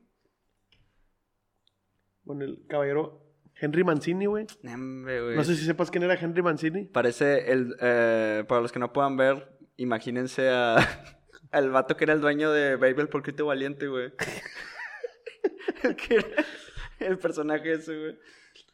[2.26, 3.22] Con el caballero
[3.60, 4.48] Henry Mancini, güey.
[4.64, 6.86] No sé si sepas quién era Henry Mancini.
[6.86, 7.76] Parece el.
[7.80, 10.76] eh, para los que no puedan ver, imagínense a.
[11.56, 14.12] al vato que era el dueño de Baby el Porquito Valiente, güey.
[15.84, 16.28] el que era
[17.00, 18.20] el personaje ese, güey.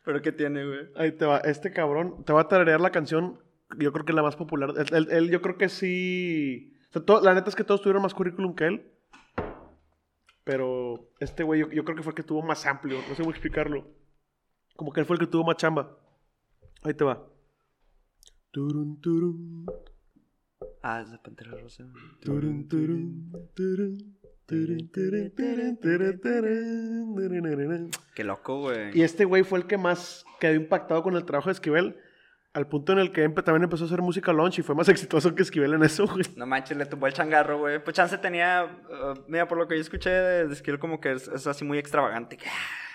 [0.03, 0.89] Pero ¿qué tiene, güey?
[0.95, 1.37] Ahí te va.
[1.39, 3.39] Este cabrón te va a tararear la canción.
[3.77, 4.73] Yo creo que la más popular.
[4.77, 6.73] Él, él- él, yo creo que sí.
[6.93, 8.91] O sea, la neta es que todos tuvieron más currículum que él.
[10.43, 12.97] Pero este güey, yo, yo creo que fue el que tuvo más amplio.
[13.07, 13.87] No sé cómo explicarlo.
[14.75, 15.97] Como que él fue el que tuvo más chamba.
[16.83, 17.23] Ahí te va.
[18.51, 19.65] Turun, turun,
[20.83, 21.85] Ah, es de Pantera Rosa.
[28.15, 28.97] Qué loco, güey.
[28.97, 31.97] Y este güey fue el que más quedó impactado con el trabajo de Esquivel.
[32.53, 35.33] Al punto en el que también empezó a hacer música launch y fue más exitoso
[35.35, 36.25] que Esquivel en eso, güey.
[36.35, 37.81] No manches, le tumbó el changarro, güey.
[37.81, 38.63] Pues Chance tenía.
[38.63, 41.77] Eh, mira, por lo que yo escuché de Esquivel, como que es, es así muy
[41.77, 42.37] extravagante.
[42.45, 42.90] Ah,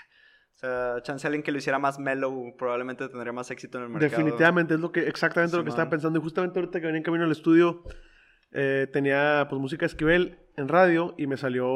[0.57, 3.91] o sea, Chance alguien que lo hiciera más mellow probablemente tendría más éxito en el
[3.91, 4.11] mercado.
[4.11, 5.75] Definitivamente es lo que, exactamente lo que Simón.
[5.79, 6.19] estaba pensando.
[6.19, 7.83] Y justamente ahorita que venía en camino al estudio,
[8.53, 11.69] eh, tenía pues música de Esquivel en radio y me salió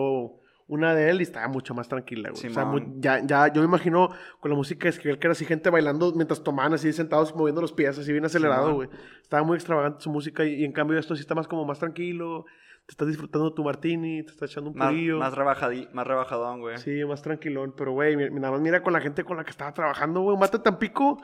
[0.67, 2.47] una de él y estaba mucho más tranquila, güey.
[2.47, 2.71] O sea, Simón.
[2.95, 4.09] mu- ya, ya, yo me imagino
[4.39, 7.61] con la música de Esquivel que era así gente bailando mientras tomaban así sentados moviendo
[7.61, 8.87] los pies así bien acelerado, Simón.
[8.87, 8.89] güey.
[9.21, 11.81] Estaba muy extravagante su música y, y en cambio esto sí está más como más
[11.81, 12.47] tranquilo.
[12.87, 15.19] Te estás disfrutando tu martini, te estás echando un Más, purillo.
[15.19, 16.77] más, rebajadi- más rebajadón, güey.
[16.79, 17.75] Sí, más tranquilón.
[17.77, 20.37] Pero, güey, nada más mira con la gente con la que estaba trabajando, güey.
[20.37, 21.19] Mate Tampico.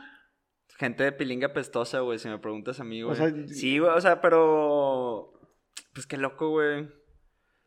[0.79, 3.17] Gente de pilinga pestosa, güey, si me preguntas a mí, O güey.
[3.17, 5.33] sea, sí, güey, o sea, pero...
[5.95, 6.89] Pues qué loco, güey.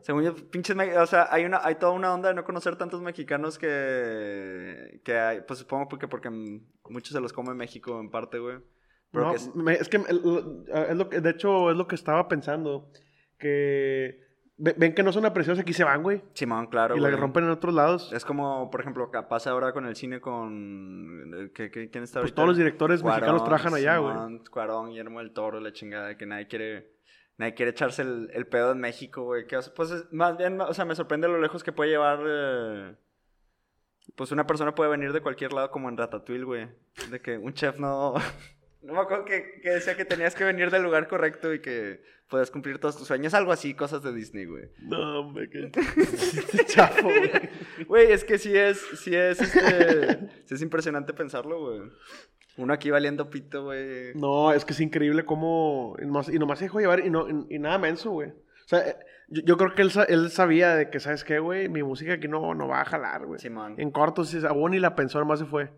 [0.02, 0.76] Según yo, pinches...
[0.76, 5.02] me- O sea, hay, una, hay toda una onda de no conocer tantos mexicanos que...
[5.04, 5.42] Que hay...
[5.42, 8.58] Pues supongo porque, porque muchos se los come México en parte, güey.
[9.12, 11.96] Pero No, que es- es que el- es lo que, de hecho, es lo que
[11.96, 12.92] estaba pensando.
[13.40, 14.28] Que
[14.58, 16.22] ve- ven que no son apreciados, aquí se van, güey.
[16.34, 17.20] Simón, claro, y la güey.
[17.20, 18.12] rompen en otros lados.
[18.14, 21.34] Es como, por ejemplo, pasa ahora con el cine con...
[21.36, 22.36] eh, ¿qué- qué- ¿Quién está Pues ahorita?
[22.36, 24.14] todos los directores mexicanos trabajan allá, güey.
[24.14, 27.00] Simón, Cuarón, Guillermo del Toro, la chingada, que nadie quiere...
[27.38, 29.48] Nadie quiere echarse el, el pedo en México, güey.
[29.48, 32.20] Que, pues, es- más bien, o sea, me sorprende lo lejos que puede llevar...
[32.28, 32.96] eh,
[34.18, 36.68] Pues una persona puede venir de cualquier lado como en Ratatouille, güey.
[37.10, 38.16] De que un chef no...
[38.82, 42.02] No me acuerdo que, que decía que tenías que venir del lugar correcto y que
[42.30, 43.34] puedes cumplir todos tus sueños.
[43.34, 44.70] Algo así, cosas de Disney, güey.
[44.80, 45.72] No, hombre, que
[46.66, 47.32] chafo, güey.
[47.86, 51.92] Güey, es que sí es, sí es, este, sí es impresionante pensarlo, güey.
[52.58, 54.14] Uno aquí valiendo pito, güey.
[54.16, 55.96] No, es que es increíble cómo...
[56.02, 58.30] Y nomás, y nomás se dejó llevar y, no, y, y nada menso, güey.
[58.30, 58.98] O sea, eh,
[59.30, 61.70] yo, yo creo que él, él sabía de que, ¿sabes qué, güey?
[61.70, 63.40] Mi música aquí no, no va a jalar, güey.
[63.40, 63.76] Simón.
[63.78, 65.70] En corto, sí, a vos ni la pensó, nomás se fue.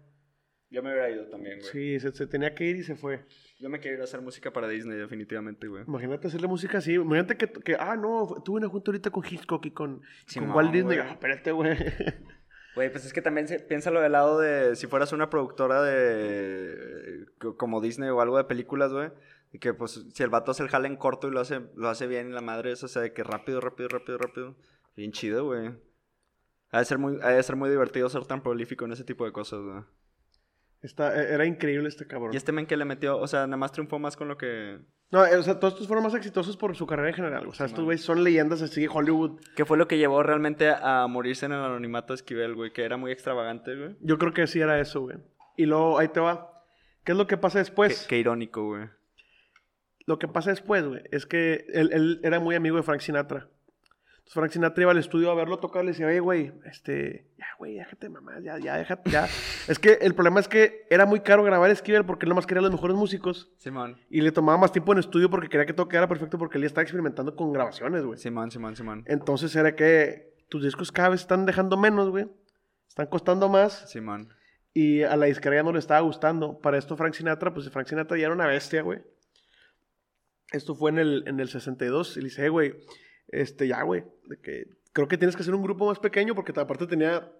[0.71, 1.69] Yo me hubiera ido también, güey.
[1.71, 3.25] Sí, se, se tenía que ir y se fue.
[3.59, 5.83] Yo me quiero ir a hacer música para Disney, definitivamente, güey.
[5.85, 6.93] Imagínate hacerle música así.
[6.93, 10.01] Imagínate que, que ah, no, tuve una junta ahorita con Hitchcock y con,
[10.39, 10.97] con Walt Disney.
[10.99, 11.77] Ah, espérate, güey.
[12.73, 17.25] Güey, pues es que también se, piénsalo del lado de si fueras una productora de
[17.37, 19.09] co- como Disney o algo de películas, güey.
[19.51, 21.89] Y que pues si el vato hace el jale en corto y lo hace, lo
[21.89, 24.55] hace bien y la madre es, o sea, de que rápido, rápido, rápido, rápido.
[24.95, 25.71] Bien chido, güey.
[26.69, 29.25] Ha de ser muy, ha de ser muy divertido ser tan prolífico en ese tipo
[29.25, 29.83] de cosas, güey.
[30.81, 32.33] Está, e- era increíble este cabrón.
[32.33, 34.79] Y este men que le metió, o sea, nada más triunfó más con lo que...
[35.11, 37.45] No, eh, o sea, todos estos fueron más exitosos por su carrera en general.
[37.47, 39.41] O sea, estos güeyes son leyendas así de Hollywood.
[39.55, 42.71] ¿Qué fue lo que llevó realmente a morirse en el anonimato de Esquivel, güey?
[42.71, 43.95] Que era muy extravagante, güey.
[43.99, 45.17] Yo creo que sí era eso, güey.
[45.57, 46.63] Y luego, ahí te va.
[47.03, 48.03] ¿Qué es lo que pasa después?
[48.03, 48.87] Qué, qué irónico, güey.
[50.05, 53.49] Lo que pasa después, güey, es que él, él era muy amigo de Frank Sinatra.
[54.31, 57.25] Entonces Frank Sinatra iba al estudio a verlo tocar y le decía, oye, güey, este,
[57.37, 59.27] ya, güey, déjate, mamá, ya, ya, déjate, ya.
[59.67, 62.61] es que el problema es que era muy caro grabar Esquivel porque él nomás quería
[62.61, 63.51] los mejores músicos.
[63.57, 63.97] Simón.
[64.09, 66.61] Y le tomaba más tiempo en estudio porque quería que todo quedara perfecto porque él
[66.61, 68.17] ya estaba experimentando con grabaciones, güey.
[68.19, 69.03] Simón, Simón, Simón.
[69.05, 72.29] Entonces era que tus discos cada vez están dejando menos, güey.
[72.87, 74.33] Están costando más Simón.
[74.73, 76.57] y a la disquera no le estaba gustando.
[76.59, 78.99] Para esto Frank Sinatra, pues Frank Sinatra ya era una bestia, güey.
[80.53, 82.75] Esto fue en el, en el 62 y le dice, "Eh, güey,
[83.31, 86.57] este, ya, güey, de que creo que tienes que hacer un grupo más pequeño porque
[86.59, 87.31] aparte tenía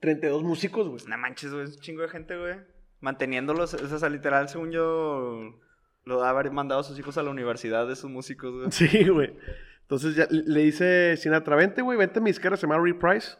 [0.00, 1.00] 32 músicos, güey.
[1.06, 2.56] No manches, güey, es un chingo de gente, güey.
[3.00, 5.60] Manteniéndolos, o sea, literal, según yo,
[6.04, 8.68] lo haber mandado a sus hijos a la universidad de sus músicos, güey.
[8.70, 9.36] Sí, güey.
[9.82, 13.36] Entonces ya le dice Sinatra, vente, güey, vente a mi disquera, se llama Reprise.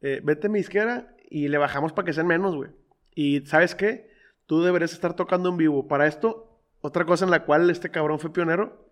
[0.00, 2.70] Eh, vente a mi disquera y le bajamos para que sean menos, güey.
[3.14, 4.10] Y ¿sabes qué?
[4.46, 5.86] Tú deberías estar tocando en vivo.
[5.86, 8.87] Para esto, otra cosa en la cual este cabrón fue pionero.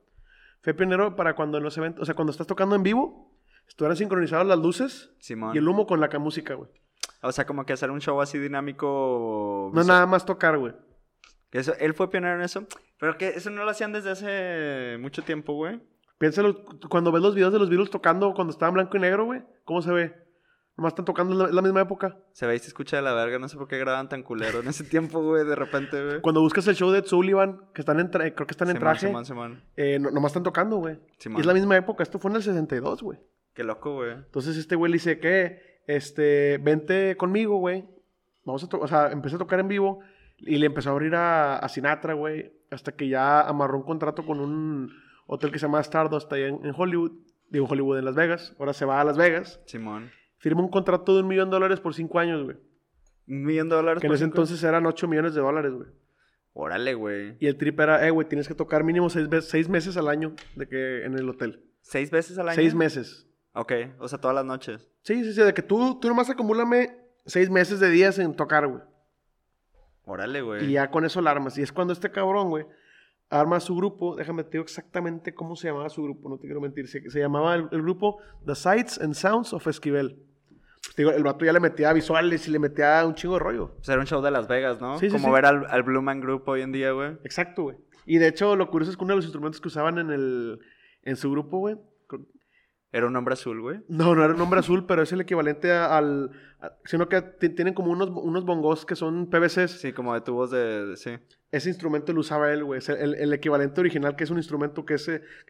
[0.63, 3.33] Fue pionero para cuando en los eventos, o sea, cuando estás tocando en vivo,
[3.69, 5.55] estuvieran sincronizadas las luces Simón.
[5.55, 6.71] y el humo con la ca- música, güey.
[7.23, 9.71] O sea, como que hacer un show así dinámico.
[9.75, 10.75] No nada más tocar, güey.
[11.53, 12.67] Eso, él fue pionero en eso.
[12.99, 15.81] Pero que eso no lo hacían desde hace mucho tiempo, güey.
[16.19, 19.43] Piénsalo, cuando ves los videos de los Beatles tocando cuando estaban blanco y negro, güey,
[19.65, 20.26] ¿cómo se ve?
[20.77, 22.19] Nomás están tocando en la, en la misma época.
[22.33, 23.39] Se ve y se escucha de la verga.
[23.39, 26.21] No sé por qué grababan tan culero en ese tiempo, güey, de repente, güey.
[26.21, 29.07] Cuando buscas el show de Ed Sullivan, que están en creo que están en traje,
[29.07, 29.63] Simón, Simón.
[29.77, 30.99] eh, no- nomás están tocando, güey.
[31.39, 33.19] Y es la misma época, esto fue en el 62, güey.
[33.55, 34.13] Qué loco, güey.
[34.13, 37.85] Entonces este güey le dice que, este, vente conmigo, güey.
[38.45, 40.01] Vamos a, to- o sea, empecé a tocar en vivo
[40.39, 44.27] y le empezó a abrir a, a Sinatra, güey, hasta que ya amarró un contrato
[44.27, 44.93] con un
[45.27, 47.13] hotel que se llama Stardust ahí en, en Hollywood,
[47.49, 50.11] digo Hollywood en Las Vegas, ahora se va a Las Vegas, Simón.
[50.49, 52.57] Firma un contrato de un millón de dólares por cinco años, güey,
[53.29, 55.89] Un millón de dólares que en ese cinco- entonces eran ocho millones de dólares, güey.
[56.53, 57.37] Órale, güey.
[57.41, 60.35] Y el trip era, eh, güey, tienes que tocar mínimo seis, seis meses al año
[60.55, 61.65] de que en el hotel.
[61.83, 62.55] ¿Seis veces al año?
[62.55, 63.27] Seis meses.
[63.53, 64.89] Ok, o sea, todas las noches.
[65.03, 68.67] Sí, sí, sí, de que tú, tú nomás acumúlame seis meses de días en tocar,
[68.69, 68.81] güey.
[70.05, 70.65] Órale, güey.
[70.67, 71.59] Y ya con eso la armas.
[71.59, 72.65] Y es cuando este cabrón, güey,
[73.29, 74.15] arma su grupo.
[74.15, 76.87] Déjame te digo exactamente cómo se llamaba su grupo, no te quiero mentir.
[76.89, 80.23] Se, se llamaba el, el grupo The Sights and Sounds of Esquivel.
[80.97, 83.75] Digo, el vato ya le metía visuales y le metía un chingo de rollo.
[83.77, 84.99] Pues era un show de Las Vegas, ¿no?
[84.99, 85.33] Sí, sí, Como sí.
[85.35, 87.11] ver al, al Blue Man Group hoy en día, güey.
[87.25, 87.77] Exacto, güey.
[88.07, 90.59] Y de hecho, lo curioso es que uno de los instrumentos que usaban en, el,
[91.03, 91.77] en su grupo, güey.
[92.97, 93.81] Era un hombre azul, güey.
[93.89, 96.31] No, no era un nombre azul, pero es el equivalente a- al.
[96.61, 99.73] a- sino que ti- tienen como unos, unos bongos que son PVCs.
[99.81, 100.87] Sí, como de tubos de...
[100.87, 101.11] de- sí.
[101.53, 102.81] Ese instrumento lo usaba él, güey.
[102.89, 104.97] El, el equivalente original, que es un instrumento que,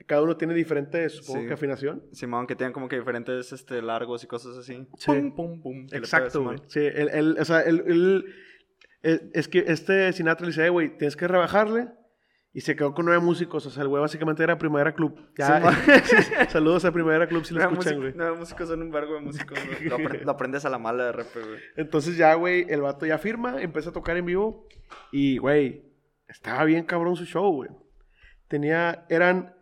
[0.07, 1.47] cada uno tiene diferente, supongo Sí.
[1.47, 2.03] que afinación.
[2.13, 4.87] Simón, que tienen como que diferentes este, largos y cosas así.
[4.99, 5.07] Sí.
[5.07, 5.87] Pum, pum, pum.
[5.93, 6.59] Exacto, güey.
[6.67, 8.25] Sí, él, él- o sea, él-
[9.03, 11.89] eh, es que este Sinatra le dice, "Eh, güey, tienes que rebajarle.
[12.57, 13.67] Y se quedó con nueve músicos.
[13.67, 15.29] O sea, el güey básicamente era Primavera Club.
[15.37, 15.75] Ya, Simón.
[16.49, 18.13] saludos a Primavera Club si lo Nueve escuchan, güey.
[18.17, 19.91] nueve músicos son un vergo de músicos, güey.
[19.91, 21.61] Lo, apre- lo aprendes a la mala de rap, güey.
[21.77, 24.67] Entonces ya, güey, el vato ya firma, empieza a tocar en vivo.
[25.13, 25.85] Y, güey,
[26.29, 27.69] estaba bien cabrón su show, güey.
[28.49, 29.55] Tenía, eran,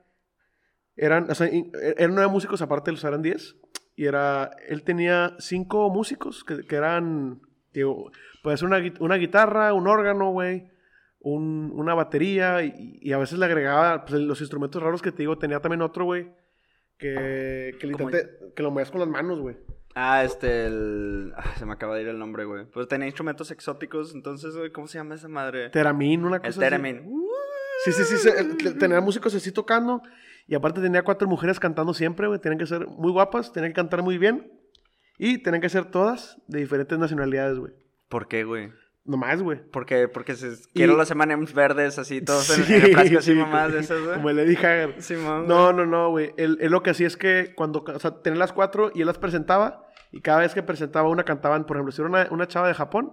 [0.94, 3.56] eran, o sea, in- eran nueve músicos aparte de los eran diez.
[3.96, 7.40] Y era, él tenía cinco músicos que, que eran,
[7.72, 8.10] digo,
[8.44, 10.68] puede ser una, una guitarra, un órgano, güey,
[11.24, 12.62] un- una batería.
[12.62, 15.36] Y, y a veces le agregaba pues, los instrumentos raros que te digo.
[15.38, 16.30] Tenía también otro, güey,
[16.98, 19.56] que, que, lo movías con las manos, güey.
[19.96, 21.32] Ah, este, el...
[21.36, 22.64] ah, se me acaba de ir el nombre, güey.
[22.66, 25.70] Pues tenía instrumentos exóticos, entonces, güey, ¿cómo se llama esa madre?
[25.70, 26.60] Teramín, una cosa El así.
[26.60, 27.10] Theremin.
[27.84, 28.16] Sí, sí, sí.
[28.16, 30.02] se- tenía músicos así tocando.
[30.46, 32.40] Y aparte tenía cuatro mujeres cantando siempre, güey.
[32.40, 34.52] Tenían que ser muy guapas, tenían que cantar muy bien.
[35.16, 37.72] Y tenían que ser todas de diferentes nacionalidades, güey.
[38.08, 38.70] ¿Por qué, güey?
[39.04, 39.60] Nomás, güey.
[39.70, 40.52] Porque, porque se...
[40.72, 43.72] quiero Y- los M&M's verdes así, todos en, Sí, en el frasco así, sí, mamás
[43.72, 44.14] de esas, güey.
[44.14, 45.02] Como el Eddie Hager.
[45.02, 46.32] Simón, No, no, no, güey.
[46.38, 49.06] Él, él lo que hacía es que cuando, o sea, tenía las cuatro y él
[49.06, 49.86] las presentaba.
[50.10, 52.74] Y cada vez que presentaba una cantaban, por ejemplo, si era una, una chava de
[52.74, 53.12] Japón,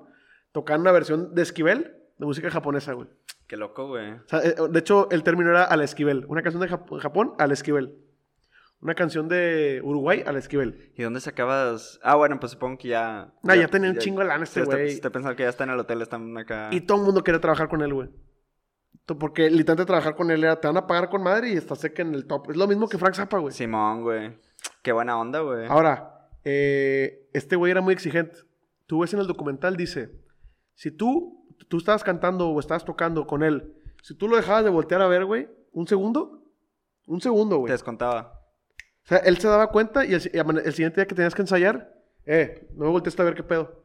[0.54, 3.08] tocaban una versión de Esquivel de música japonesa, güey.
[3.48, 4.12] Qué loco, güey.
[4.12, 6.24] O sea, eh, de hecho, el término era al esquivel.
[6.30, 7.98] Una canción de Jap- Japón al esquivel.
[8.82, 10.92] Una canción de Uruguay al esquivel.
[10.96, 12.00] ¿Y dónde sacabas?
[12.02, 13.32] Ah, bueno, pues supongo que ya...
[13.44, 14.88] Ah, ya tenía un chingo de lana este güey.
[14.88, 16.70] Estoy pensando que ya está en el hotel, están acá...
[16.72, 18.10] Y todo el mundo quiere trabajar con él, güey.
[19.06, 22.02] Porque literalmente trabajar con él era, te van a pagar con madre y estás seca
[22.02, 22.50] en el top.
[22.50, 23.54] Es lo mismo que Frank Zappa, güey.
[23.54, 24.38] Simón, güey.
[24.82, 25.68] Qué buena onda, güey.
[25.68, 28.38] Ahora, eh, este güey era muy exigente.
[28.88, 30.12] Tú ves en el documental, dice,
[30.74, 34.70] si tú, tú estabas cantando o estabas tocando con él, si tú lo dejabas de
[34.70, 36.44] voltear a ver, güey, un segundo,
[37.06, 37.68] un segundo, güey.
[37.68, 38.41] Te descontaba.
[39.04, 41.34] O sea, él se daba cuenta y el, y amane- el siguiente día que tenías
[41.36, 41.94] que ensayar,
[42.26, 43.84] eh, no me volteaste a ver qué pedo.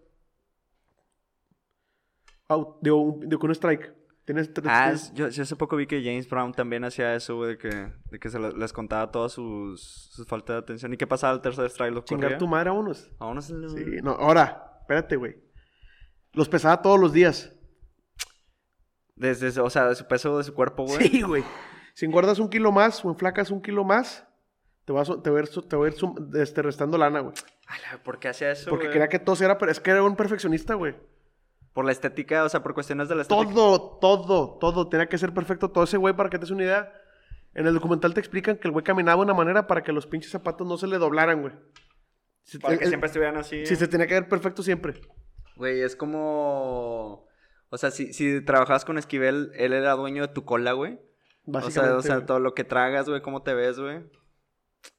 [2.49, 3.93] Out, digo, un, digo, un strike.
[4.25, 7.37] Tienes, Ah, tienes- es- yo, yo hace poco vi que James Brown también hacía eso,
[7.37, 9.81] güey, de que, de que se lo- les contaba todas sus,
[10.13, 10.93] sus faltas de atención.
[10.93, 11.95] ¿Y qué pasaba al tercer strike?
[11.95, 12.39] ¿Los chingar corría?
[12.39, 13.11] tu madre a unos.
[13.19, 15.37] A uno se le- Sí, no, ahora, espérate, güey.
[16.33, 17.53] Los pesaba todos los días.
[19.15, 21.09] Desde, o sea, de su peso, de su cuerpo, güey.
[21.09, 21.45] Sí, güey.
[21.95, 24.26] Si engordas un kilo más o enflacas un kilo más,
[24.87, 27.35] te vas a, te a su- te va a ir sum- este, restando lana, güey.
[28.05, 30.95] ¿Por qué hacía eso, Porque quería que todo era, es que era un perfeccionista, güey.
[31.75, 33.53] Por la estética, o sea, por cuestiones de la estética.
[33.53, 34.89] Todo, todo, todo.
[34.89, 35.71] Tenía que ser perfecto.
[35.71, 36.93] Todo ese güey, para que te des una idea.
[37.53, 40.07] En el documental te explican que el güey caminaba de una manera para que los
[40.07, 41.53] pinches zapatos no se le doblaran, güey.
[42.45, 43.67] Si- Para que siempre estuvieran así.
[43.67, 44.95] Sí, se tenía que ver perfecto siempre.
[45.57, 47.27] Güey, es como...
[47.71, 51.01] O sea, si, si trabajabas con Esquivel, él era dueño de tu cola, güey.
[51.47, 54.05] O sea, o sea, todo lo que tragas, güey, cómo te ves, güey.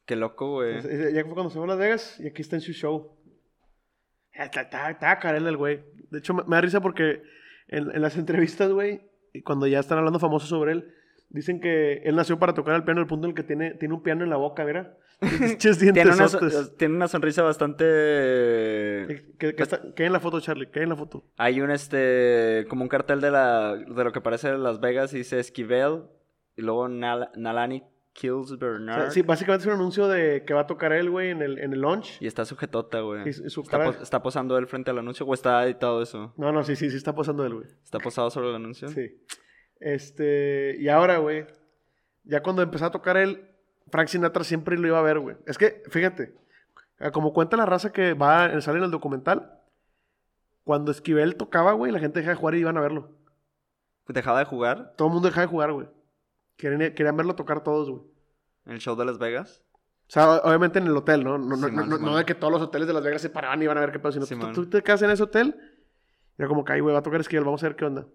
[0.08, 0.78] Qué loco, güey.
[0.78, 3.16] Entonces, Ya fue cuando se fue a Las Vegas y aquí está en su show.
[4.34, 5.82] Eh, Está, está, está carel el güey.
[6.10, 7.22] De hecho, me, me da risa porque
[7.68, 9.01] en, en las entrevistas, güey,
[9.43, 10.93] cuando ya están hablando famosos sobre él,
[11.30, 13.93] Dicen que él nació para tocar el piano, el punto en el que tiene, tiene
[13.93, 14.95] un piano en la boca, mira.
[15.60, 16.53] Tiene una, sotes.
[16.53, 17.84] so- tiene una sonrisa bastante...
[19.08, 21.26] Que, que- que está- que hay en la foto, Charlie, que hay en la foto.
[21.36, 25.18] Hay un, este, como un cartel de, la, de lo que parece Las Vegas y
[25.18, 26.03] dice Esquivel
[26.55, 27.84] y luego Nal- Nalani
[28.20, 29.01] Kills O Bernard.
[29.03, 31.59] sea, sí, básicamente es un anuncio de que va a tocar él, güey, en el,
[31.59, 32.20] en el launch.
[32.20, 33.30] Y está sujetota, güey.
[33.30, 36.34] Y su- Está, cara- pos- está posando él frente al anuncio o está editado eso.
[36.36, 37.68] No, no, sí, sí, sí está posando él, güey.
[37.84, 38.88] Está posado sobre el anuncio.
[38.89, 39.22] Sí.
[39.80, 41.45] Este, y ahora, güey,
[42.24, 43.47] ya cuando empezó a tocar él,
[43.91, 45.38] Frank Sinatra siempre lo iba a ver, güey.
[45.45, 46.34] Es que, fíjate,
[47.13, 49.53] como cuenta la raza que va, sale en el documental,
[50.63, 53.11] cuando Esquivel tocaba, güey, la gente dejaba de jugar y iban a verlo.
[54.09, 55.88] Dejaba de jugar Todo el mundo dejaba de jugar, güey.
[56.58, 58.01] Querían, querían verlo tocar todos, güey.
[58.66, 59.64] en el show de Las Vegas.
[60.10, 61.38] O sea, obviamente en el hotel, ¿no?
[61.38, 63.66] No, no, no- no de que todos los hoteles de Las Vegas se paraban y
[63.66, 64.53] iban a ver qué pedo, sino tú- Simón.
[64.53, 65.55] tú, te quedas en ese hotel
[66.38, 68.08] y era como que, ay, güey, va a tocar Esquivel, vamos a ver qué onda.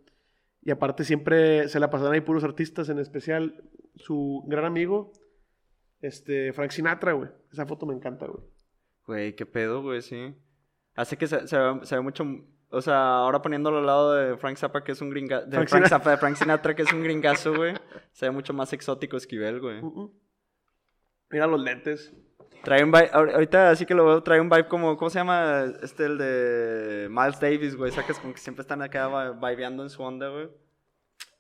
[0.63, 3.63] Y aparte siempre se la pasaban ahí puros artistas, en especial
[3.97, 5.13] su gran amigo,
[6.01, 7.31] este, Frank Sinatra, güey.
[7.53, 8.45] Esa foto me encanta, güey.
[9.07, 10.35] Güey, qué pedo, güey, sí.
[10.95, 12.25] Hace que se, se, se ve mucho...
[12.73, 15.43] O sea, ahora poniéndolo al lado de Frank Zappa, que es un gringa...
[15.43, 15.87] De Frank Frank.
[15.89, 17.75] Zappa, de Frank Sinatra, que es un gringazo, güey.
[18.13, 19.83] Se ve mucho más exótico Esquivel, güey.
[19.83, 20.11] Mm, mm.
[21.31, 22.13] Mira los lentes.
[22.65, 23.11] Trae un vibe...
[23.13, 24.97] ahor- Ahorita así que lo veo, trae un vibe como...
[24.97, 25.65] ¿Cómo se llama?
[25.83, 27.93] Este, el de Miles Davis, güey.
[27.93, 30.49] Sacas como que siempre están acá vi- vibeando en su onda, güey.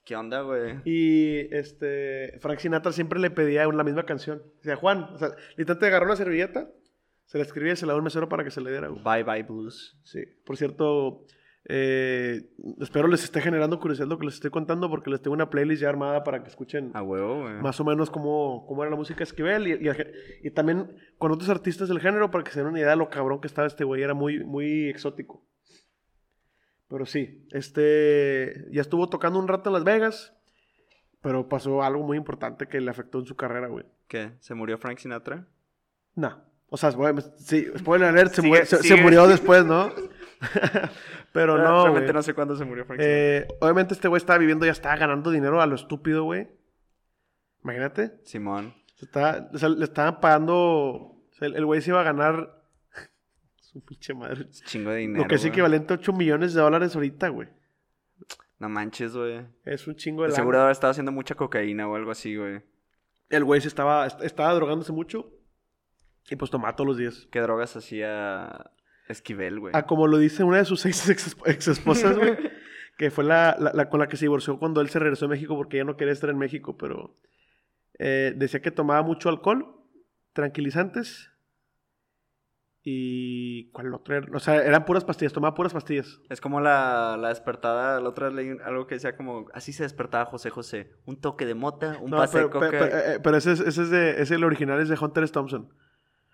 [0.04, 0.80] ¿Qué onda, güey?
[0.84, 4.42] Y este, Frank Sinatra siempre le pedía la misma canción.
[4.56, 6.68] Decía, Juan, o sea, literalmente agarró una servilleta,
[7.32, 9.02] se la escribía y se la dio al mesero para que se le diera, güey.
[9.02, 9.98] Bye Bye Blues.
[10.04, 11.24] Sí, por cierto,
[11.64, 12.42] eh,
[12.78, 15.80] espero les esté generando curiosidad lo que les estoy contando porque les tengo una playlist
[15.80, 19.20] ya armada para que escuchen A huevo, más o menos cómo, cómo era la música
[19.20, 22.80] de Esquivel y, y también con otros artistas del género para que se den una
[22.80, 25.42] idea de lo cabrón que estaba este güey, era muy, muy exótico.
[26.88, 30.36] Pero sí, este ya estuvo tocando un rato en Las Vegas,
[31.22, 33.86] pero pasó algo muy importante que le afectó en su carrera, güey.
[34.06, 34.32] ¿Qué?
[34.40, 35.48] ¿Se murió Frank Sinatra?
[36.14, 36.51] No.
[36.74, 39.92] O sea, spoiler- sí, spoiler alert, se, Sigue- murió, se- murió después, ¿no?
[41.32, 42.14] pero Ah, no, Realmente güey.
[42.14, 42.98] no sé cuándo se murió Frank.
[43.02, 46.48] Eh, obviamente este güey estaba viviendo, ya estaba ganando dinero a lo estúpido, güey.
[47.62, 48.12] Imagínate.
[48.24, 48.74] Simón.
[48.94, 50.54] Se estaba- o sea, le estaban pagando.
[50.56, 52.62] o sea, el el güey se iba a ganar.
[53.60, 54.46] Su pinche madre.
[54.50, 55.22] Es chingo de dinero.
[55.24, 57.48] Lo que es equivalente a 8 millones de dólares ahorita, güey.
[58.58, 59.44] No manches, güey.
[59.64, 62.62] Es un chingo de seguro ahora estaba haciendo mucha cocaína o algo así, güey.
[63.28, 65.30] El güey se estaba, est- estaba drogándose mucho.
[66.30, 67.28] Y pues tomaba todos los días.
[67.30, 68.70] ¿Qué drogas hacía
[69.08, 69.72] Esquivel, güey?
[69.76, 72.36] Ah, como lo dice una de sus seis ex, ex esposas, güey.
[72.98, 75.28] que fue la, la- la con la que se divorció cuando él se regresó a
[75.28, 77.16] México porque ella no quería estar en México, pero
[77.98, 79.66] eh, decía que tomaba mucho alcohol,
[80.32, 81.30] tranquilizantes
[82.84, 84.26] y ¿cuál otro era?
[84.34, 86.20] O sea, eran puras pastillas, tomaba puras pastillas.
[86.28, 88.00] Es como la, la despertada.
[88.00, 89.46] La otra leí algo que decía como...
[89.54, 90.90] Así se despertaba José José.
[91.06, 92.68] Un toque de mota, un No, pase pero, de coca.
[92.70, 95.22] pero- pero, eh, pero ese, es, ese es de, ese el original es de Hunter
[95.22, 95.32] S.
[95.32, 95.72] Thompson.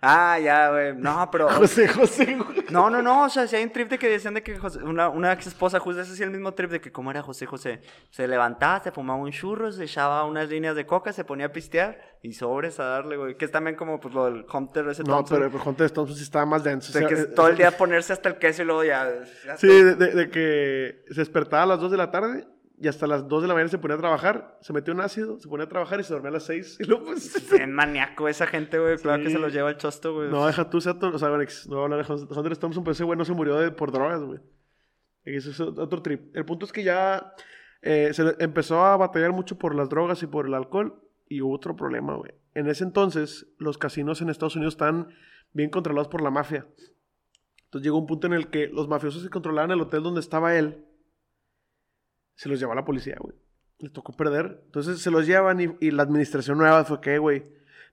[0.01, 0.95] Ah, ya, güey.
[0.95, 1.49] No, pero...
[1.51, 2.65] José José, güey.
[2.71, 4.81] No, no, no, o sea, si hay un trip de que decían de que José-
[4.85, 7.47] una, una ex esposa, justo ese sí el mismo trip de que cómo era José
[7.47, 7.81] José.
[8.11, 11.53] Se levantaba, se fumaba un churro, se echaba unas líneas de coca, se ponía a
[11.53, 13.37] pistear y sobres a darle, güey.
[13.37, 15.39] Que es también como pues lo del Hunter ese No, Thompson.
[15.39, 15.91] pero el Hunter.
[15.91, 16.91] Thompson sí estaba más denso.
[16.91, 18.67] o de sea, que eh, es todo el eh, día ponerse hasta el queso y
[18.67, 19.09] luego ya.
[19.47, 22.47] ya Sí, todo- de, de- de que se despertaba a las 2 de la tarde
[22.81, 25.39] y hasta las 2 de la mañana se ponía a trabajar, se metió un ácido,
[25.41, 26.79] se ponía a trabajar y se dormía a las 6.
[26.81, 28.97] Y luego, pues, Bien maníaco esa gente, güey.
[28.99, 30.31] Claro que se los lleva el chosto, güey.
[30.31, 32.57] no, deja tú, Sato, o sea, bueno, no voy a hablar de Hun- Hunter.
[32.57, 34.41] Thompson, pero ese güey no se murió de- por drogas, güey.
[35.25, 36.35] Eso es otro trip.
[36.37, 37.35] El punto es que ya
[37.83, 41.55] eh, se empezó a batallar mucho por las drogas y por el alcohol y hubo
[41.55, 42.33] otro problema, güey.
[42.55, 45.09] En ese entonces, los casinos en Estados Unidos están
[45.53, 46.67] bien controlados por la mafia.
[47.65, 50.57] Entonces llegó un punto en el que los mafiosos que controlaban el hotel donde estaba
[50.57, 50.87] él
[52.39, 53.35] se los llevó a la policía, güey.
[53.81, 54.63] Les tocó perder.
[54.67, 57.45] Entonces se los llevan y, y la administración nueva fue que, güey,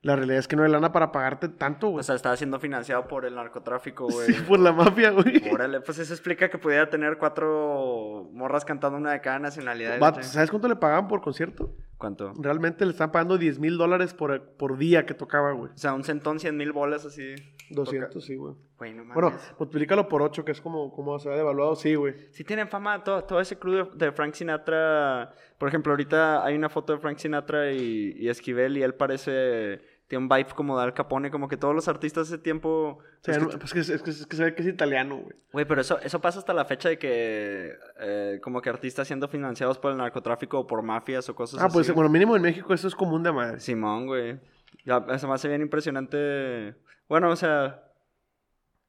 [0.03, 2.01] la realidad es que no hay lana para pagarte tanto, güey.
[2.01, 4.27] O sea, estaba siendo financiado por el narcotráfico, güey.
[4.27, 5.41] sí, por la mafia, güey.
[5.51, 9.99] Órale, pues eso explica que pudiera tener cuatro morras cantando una de cada nacionalidad.
[10.21, 11.73] ¿Sabes cuánto le pagaban por concierto?
[11.97, 12.33] ¿Cuánto?
[12.37, 15.71] Realmente le están pagando 10 mil dólares por, por día que tocaba, güey.
[15.71, 17.35] O sea, un centón, 100 mil bolas así.
[17.69, 18.53] 200, sí, güey.
[18.77, 19.13] Güey, no mames.
[19.15, 22.13] Bueno, multiplícalo por 8, que es como, como se ha devaluado, sí, güey.
[22.31, 25.33] Sí tienen fama todo, todo ese crew de, de Frank Sinatra.
[25.57, 29.94] Por ejemplo, ahorita hay una foto de Frank Sinatra y, y Esquivel y él parece...
[30.07, 32.99] Tiene un vibe como de Al Capone, como que todos los artistas de ese tiempo...
[32.99, 34.61] O sea, es que- no- pues que, es, es que, es que se ve que
[34.61, 35.35] es italiano, güey.
[35.51, 39.27] Güey, pero eso, eso pasa hasta la fecha de que eh, como que artistas siendo
[39.27, 41.73] financiados por el narcotráfico o por mafias o cosas Ah, así.
[41.73, 43.59] pues bueno, mínimo en México eso es común de madre.
[43.59, 44.39] Simón, güey.
[44.85, 46.75] Ya, se me hace bien impresionante.
[47.09, 47.83] Bueno, o sea,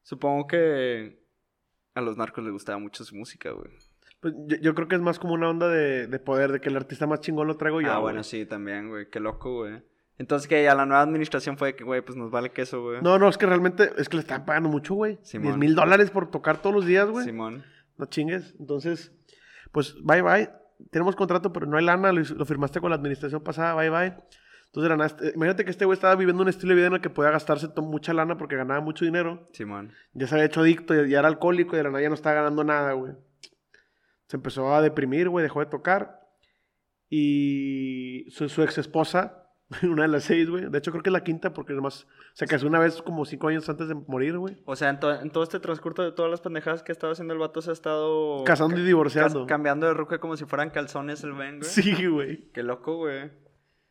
[0.03, 1.19] supongo que
[1.95, 3.71] a los narcos les gustaba mucho su música, güey.
[4.19, 6.69] Pues yo, yo creo que es más como una onda de, de poder, de que
[6.69, 7.87] el artista más chingón lo traigo yo.
[7.87, 8.03] ah, güey.
[8.03, 9.09] bueno, sí, también, güey.
[9.09, 9.81] Qué loco, güey.
[10.19, 13.01] Entonces, que a la nueva administración fue que, güey, pues nos vale queso, güey.
[13.01, 15.19] No, no, es que realmente, es que le están pagando mucho, güey.
[15.21, 15.43] Simón.
[15.45, 17.23] 10 mil dólares por tocar todos los días, güey.
[17.25, 17.63] Simón.
[17.97, 18.55] No chingues.
[18.59, 19.11] Entonces,
[19.71, 20.49] pues, bye, bye.
[20.91, 22.11] Tenemos contrato, pero no hay lana.
[22.11, 24.15] Lo, lo firmaste con la administración pasada, bye, bye.
[24.65, 26.87] Entonces, de la nada, este- imagínate que este güey estaba viviendo un estilo de vida
[26.87, 29.47] en el que podía gastarse mucha lana porque ganaba mucho dinero.
[29.53, 29.93] Simón.
[30.13, 32.15] Ya se había hecho adicto, ya, ya era alcohólico y de la nada ya no
[32.15, 33.13] estaba ganando nada, güey.
[34.27, 36.19] Se empezó a deprimir, güey, dejó de tocar.
[37.09, 39.46] Y su, su ex esposa,
[39.83, 40.69] una de las seis, güey.
[40.69, 43.47] De hecho, creo que es la quinta porque nomás se casó una vez como cinco
[43.49, 44.57] años antes de morir, güey.
[44.65, 47.11] O sea, en, to- en todo este transcurso de todas las pendejadas que ha estado
[47.13, 48.43] haciendo el vato, se ha estado...
[48.45, 49.45] Casando y divorciando.
[49.45, 51.69] cambiando de ruca como si fueran calzones el Ben, güey.
[51.69, 52.49] Sí, güey.
[52.53, 53.29] Qué loco, güey.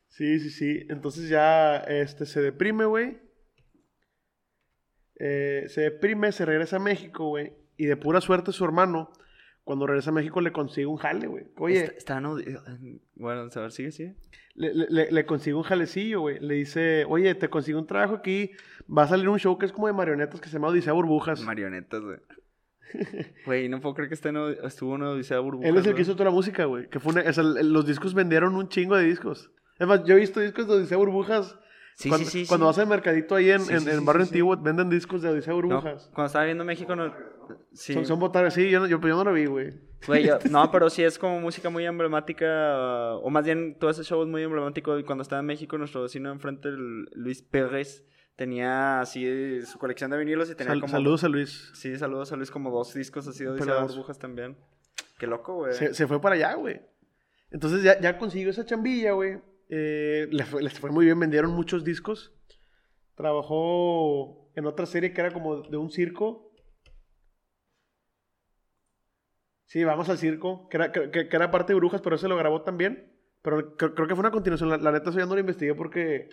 [0.09, 0.87] Sí, sí, sí.
[0.89, 3.19] Entonces ya este, se deprime, güey.
[5.19, 7.53] Eh, se deprime, se regresa a México, güey.
[7.77, 9.13] Y de pura suerte su hermano,
[9.67, 11.45] cuando regresa a México, le consigue un jale, güey.
[11.59, 12.37] Oye, Está, está no-
[13.17, 14.15] Bueno, a ver, sigue, sigue.
[14.55, 16.39] le, le, le- consigue un jalecillo, güey.
[16.39, 18.53] Le dice, oye, te consigo un trabajo aquí.
[18.89, 21.41] Va a salir un show que es como de marionetas que se llama Odisea Burbujas.
[21.43, 22.19] Marionetas, güey.
[23.45, 25.69] Güey, no puedo creer que esté en Od- estuvo en Odisea Burbujas.
[25.69, 26.89] Él es el que hizo toda la música, güey.
[26.89, 29.51] Que fue una- o sea, el- los discos vendieron un chingo de discos.
[29.81, 31.59] Es más, yo he visto discos de Odisea Burbujas.
[31.99, 32.47] Sí, cuando, sí, sí.
[32.47, 32.69] Cuando sí.
[32.69, 34.23] vas al mercadito ahí en, Sí, en, sí, en sí, Barrio.
[34.25, 36.11] Antiguo, venden discos de Odisea No, Burbujas.
[36.15, 37.13] cuando estaba viendo México, no...
[37.73, 37.95] Sí.
[37.95, 39.81] Son, son botargas, sí, yo, no, yo, pues yo no lo vi, güey.
[40.07, 44.03] Güey, yo- no, pero sí es como música muy emblemática, o más bien todo ese
[44.05, 44.99] show es muy emblemático.
[44.99, 48.05] Y cuando estaba en México, nuestro vecino enfrente, el Luis Pérez,
[48.37, 50.91] tenía así su colección de vinilos y tenía Sal- como...
[50.91, 51.71] Saludos a Luis.
[51.75, 53.83] Sí, saludos a Luis, como dos discos así de Odisea.
[53.85, 54.57] Burbujas también.
[55.19, 55.73] Qué loco, güey.
[55.73, 56.81] Se, se fue para allá, güey.
[57.51, 59.39] Entonces ya, ya consiguió esa chambilla, güey.
[59.69, 62.33] Eh, les fue muy bien, vendieron muchos discos.
[63.15, 66.53] Trabajó en otra serie que era como de un circo.
[69.65, 73.13] Sí, vamos al circo, que era, parte de Brujas, pero ese lo grabó también.
[73.43, 74.69] Pero creo, creo que fue una continuación.
[74.69, 76.29] La, la neta, eso ya no lo investigué porque,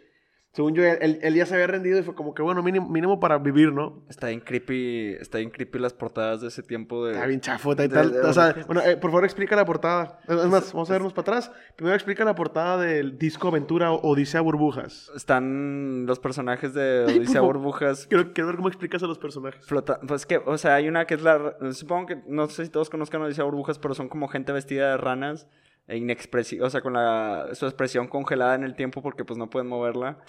[0.54, 3.20] según yo, él, él ya se había rendido y fue como que, bueno, mínimo, mínimo
[3.20, 4.04] para vivir, ¿no?
[4.08, 7.14] Está bien creepy, está bien creepy las portadas de ese tiempo de...
[7.14, 8.12] Está bien chafota y de- tal.
[8.12, 10.20] de- o sea, bueno, eh, por favor explica la portada.
[10.28, 11.51] Es más, vamos a vernos para atrás.
[11.76, 15.12] Primero explica la portada del disco Aventura Odisea Burbujas.
[15.16, 17.58] Están los personajes de Ay, Odisea favor.
[17.58, 19.66] Burbujas Quiero, quiero ver cómo explicas a los personajes.
[19.66, 21.56] Flota, pues que, o sea, hay una que es la.
[21.72, 24.97] Supongo que no sé si todos conozcan Odisea Burbujas, pero son como gente vestida de
[24.97, 25.47] ranas
[25.88, 29.49] e inexpresiva, o sea, con la, su expresión congelada en el tiempo porque pues no
[29.49, 30.19] pueden moverla.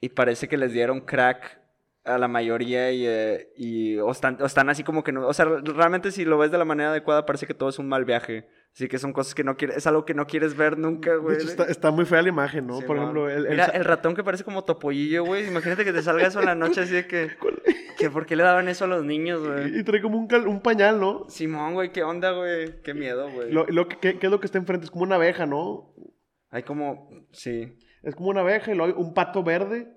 [0.00, 1.60] Y parece que les dieron crack
[2.04, 5.26] a la mayoría y, eh, y o, están, o están así como que no.
[5.26, 7.88] O sea, realmente si lo ves de la manera adecuada, parece que todo es un
[7.88, 8.48] mal viaje.
[8.76, 9.78] Así que son cosas que no quieres.
[9.78, 11.36] Es algo que no quieres ver nunca, De güey.
[11.36, 12.78] hecho, está, está muy fea la imagen, ¿no?
[12.78, 13.04] Sí, por man.
[13.04, 15.48] ejemplo, el, el Mira, el ratón que parece como topollillo, güey.
[15.48, 17.30] Imagínate que te salga eso en la noche así de que.
[17.98, 19.78] que ¿Por qué le daban eso a los niños, güey?
[19.78, 21.24] y trae como un, cal- un pañal, ¿no?
[21.30, 22.82] Simón, güey, ¿qué onda, güey?
[22.82, 23.50] Qué miedo, güey.
[23.50, 24.84] Lo, lo que, ¿qué, qué es lo que está enfrente?
[24.84, 25.94] Es como una abeja, ¿no?
[26.50, 27.08] Hay como.
[27.32, 27.78] Sí.
[28.02, 29.90] Es como una abeja y luego hay un pato verde.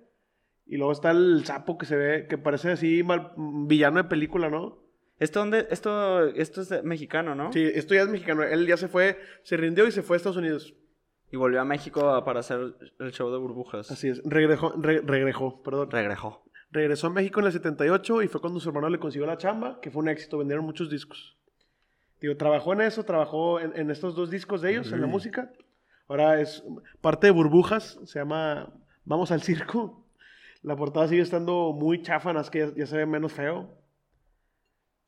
[0.66, 3.34] Y luego está el sapo que se ve, que parece así mal,
[3.68, 4.78] villano de película, ¿no?
[5.20, 5.68] ¿Esto dónde?
[5.70, 7.52] Esto, esto es mexicano, ¿no?
[7.52, 8.44] Sí, esto ya es mexicano.
[8.44, 10.74] Él ya se fue, se rindió y se fue a Estados Unidos.
[11.32, 12.60] Y volvió a México para hacer
[13.00, 13.92] el show de burbujas.
[13.92, 15.92] Así es, regresó, re- regresó, perdón.
[15.92, 16.44] Regresó.
[16.72, 19.80] Regresó a México en el 78 y fue cuando su hermano le consiguió la chamba,
[19.82, 21.38] que fue un éxito, vendieron muchos discos.
[22.22, 25.52] Digo, trabajó en eso, trabajó en, en estos dos discos de ellos, en la música.
[26.08, 26.64] Ahora es
[27.02, 28.74] parte de Burbujas, se llama
[29.06, 30.06] Vamos al Circo.
[30.62, 33.79] La portada sigue estando muy chafa, que ya, ya se ve menos feo.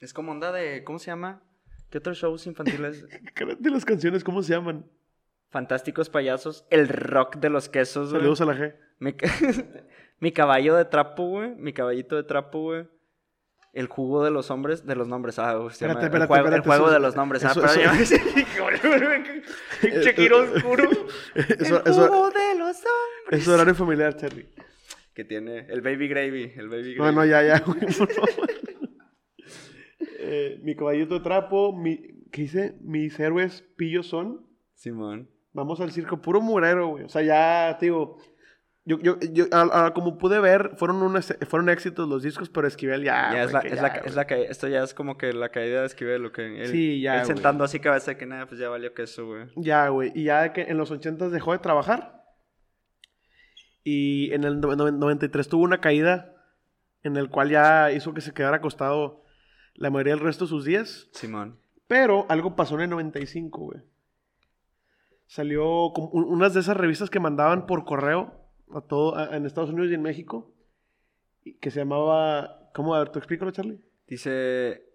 [0.01, 0.83] Es como onda de.
[0.83, 1.41] ¿Cómo se llama?
[1.89, 3.05] ¿Qué otros shows infantiles?
[3.59, 4.85] De las canciones, ¿cómo se llaman?
[5.49, 6.65] Fantásticos payasos.
[6.69, 8.21] El rock de los quesos, güey.
[8.21, 8.75] Saludos a la G.
[8.99, 9.29] Mi, ca-
[10.19, 11.53] mi caballo de trapo, güey.
[11.55, 12.87] Mi caballito de trapo, güey.
[13.73, 15.37] El jugo de los hombres, de los nombres.
[15.39, 17.43] Ah, güey, se llama- Espérate, el juego, el juego eso- de los nombres.
[17.45, 17.67] Ah, pero
[20.15, 20.89] giro oscuro.
[21.35, 23.41] Eso, el jugo de los hombres.
[23.41, 24.47] es horario familiar, Cherry.
[25.13, 26.53] Que tiene el baby gravy.
[26.55, 27.15] El baby No, gravy.
[27.17, 28.50] no, ya, ya, güey, por favor.
[30.23, 31.97] Eh, mi caballito de trapo, mi,
[32.31, 32.75] ¿qué dice?
[32.81, 34.45] Mis héroes pillos son.
[34.75, 35.29] Simón.
[35.53, 37.03] Vamos al circo, puro murero, güey.
[37.03, 38.17] O sea, ya, te digo,
[38.85, 42.67] yo, yo, yo a- a- como pude ver, fueron, unos, fueron éxitos los discos, pero
[42.67, 43.31] Esquivel ya.
[43.33, 44.45] ya, es la, que es, ya, la, es la caída.
[44.49, 46.21] Esto ya es como que la caída de Esquivel.
[46.23, 47.35] Lo que él, Sí, ya, él güey.
[47.35, 49.47] sentando así cabeza que nada, pues ya valió que eso, güey.
[49.57, 50.11] Ya, güey.
[50.15, 52.23] Y ya que en los 80 dejó de trabajar.
[53.83, 56.35] Y en el no- no- 93 tuvo una caída
[57.03, 59.23] en el cual ya hizo que se quedara acostado
[59.75, 61.09] la mayoría del resto de sus días.
[61.13, 61.57] Simón.
[61.87, 63.79] Pero algo pasó en el 95, güey.
[65.27, 68.33] Salió como un- unas de esas revistas que mandaban por correo
[68.73, 70.53] a todo a- en Estados Unidos y en México.
[71.43, 72.69] y Que se llamaba.
[72.75, 72.93] ¿Cómo?
[72.93, 73.79] A ver, ¿tú explícalo, Charlie?
[74.07, 74.85] Dice.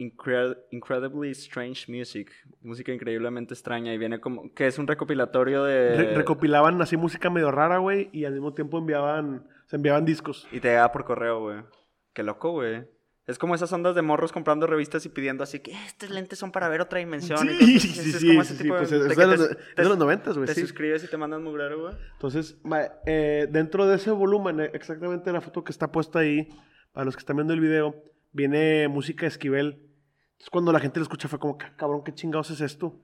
[0.00, 2.28] Incre- Incredibly Strange Music,
[2.62, 7.30] música increíblemente extraña y viene como que es un recopilatorio de Re- recopilaban así música
[7.30, 10.48] medio rara, güey, y al mismo tiempo enviaban, se enviaban discos.
[10.50, 11.58] y te llega por correo, güey.
[12.12, 12.88] Qué loco, güey.
[13.26, 16.52] Es como esas ondas de morros comprando revistas y pidiendo así que estos lentes son
[16.52, 17.38] para ver otra dimensión.
[17.38, 19.54] Sí, cosas sí, sí, Es sí, como ese sí, tipo de- pues es de de
[19.54, 21.94] te- de los noventas, güey, Te suscribes y te mandan mugrero, güey.
[22.12, 22.58] Entonces,
[23.06, 26.48] eh, dentro de ese volumen, eh, exactamente la foto que está puesta ahí,
[26.92, 27.94] para los que están viendo el video,
[28.32, 29.68] viene música de Esquivel.
[30.32, 33.00] Entonces, cuando la gente lo escucha, fue como, "Ah, cabrón, ¿qué chingados es esto?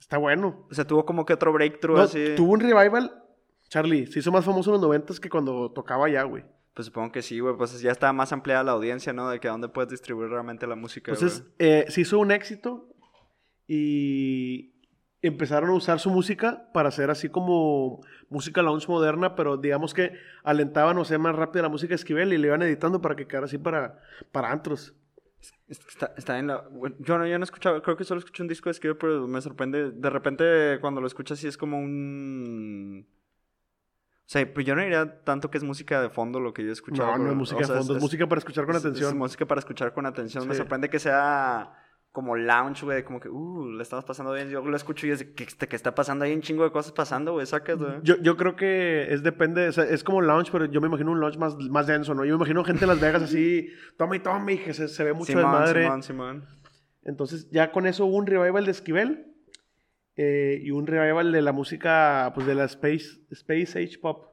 [0.00, 0.66] Está bueno.
[0.70, 2.32] O sea, tuvo como que otro breakthrough No, así.
[2.36, 3.22] Tuvo un revival,
[3.68, 6.42] Charlie, se hizo más famoso en los noventas que cuando tocaba ya, güey.
[6.74, 7.56] Pues supongo que sí, güey.
[7.56, 9.28] Pues ya estaba más ampliada la audiencia, ¿no?
[9.28, 11.52] De que a dónde puedes distribuir realmente la música, Entonces, güey.
[11.58, 12.88] eh, se hizo un éxito
[13.66, 14.72] y
[15.22, 20.12] empezaron a usar su música para hacer así como música lounge moderna, pero digamos que
[20.42, 23.46] alentaban o sea más rápido la música Esquivel y le iban editando para que quedara
[23.46, 24.00] así para,
[24.32, 24.94] para antros.
[25.68, 26.64] Está, está en la...
[26.98, 29.26] yo, no, yo no he escuchado, creo que solo escuché un disco de Esquivel, pero
[29.28, 29.92] me sorprende.
[29.92, 33.06] De repente, cuando lo escuchas, sí es como un...
[34.32, 36.70] O sea, pues yo no diría tanto que es música de fondo lo que yo
[36.70, 37.06] he escuchado.
[37.10, 38.80] No, no pero, es música o sea, de fondo, es, música para escuchar con es-
[38.80, 39.18] es atención.
[39.18, 40.48] música para escuchar con atención.
[40.48, 40.58] Me Sí.
[40.58, 41.74] sorprende que sea
[42.12, 44.48] como lounge, güey, como que, uh, le estamos pasando bien.
[44.48, 46.24] Yo lo escucho y es de, ¿qué, qué está pasando?
[46.24, 47.92] Hay un chingo de cosas pasando, güey, sacas, güey.
[48.02, 51.10] Yo, yo creo que es depende, o sea, es como lounge, pero yo me imagino
[51.12, 52.24] un lounge más, más denso, ¿no?
[52.24, 53.68] Yo me imagino gente en Las Vegas así,
[53.98, 55.82] toma y toma, y que se, se ve mucho Simón, desmadre.
[55.84, 56.44] Simón, Simón.
[57.04, 59.31] Entonces, ya con eso hubo un revival de Esquivel
[60.16, 64.26] eh, y un revival de la música, pues de la Space, Space Age Pop.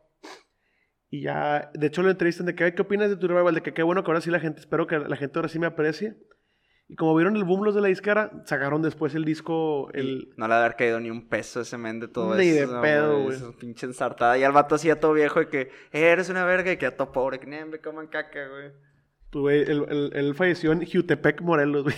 [1.09, 3.55] Y ya, de hecho, lo entrevistan de que, "Ay, ¿qué opinas de tu revival?
[3.55, 5.57] De que qué bueno que ahora sí la gente, espero que la gente ahora sí
[5.57, 6.17] me aprecie.
[6.87, 10.29] Y como vieron el boom los de la disquera, sacaron después el disco, el...
[10.37, 12.73] No le haber caído ni un peso ese men de todo Ni eso.
[12.75, 13.37] de pedo, güey.
[13.59, 14.37] Pinche ensartada.
[14.39, 15.61] Y al vato así a todo viejo de que
[15.91, 17.39] "Eh, eres una verga y que a todo pobre.
[17.39, 18.71] Que ni me coman caca, güey.
[19.31, 21.95] pues, güey, él, él- él falleció en Jutepec, Morelos, güey.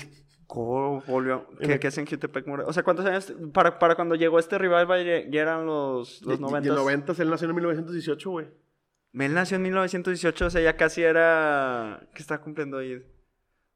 [0.53, 1.47] ¿Cómo volvió?
[1.61, 3.33] ¿Qué, qué hacen Jutepec More- O sea, ¿cuántos años?
[3.53, 6.67] Para, para cuando llegó este revival ya, eran los, los Y- y- 90.
[6.67, 8.47] Y en 90, él nació en 1918, güey.
[9.13, 12.05] Él nació en 1918, o sea, ya casi era...
[12.13, 13.01] ¿Qué está cumpliendo ahí?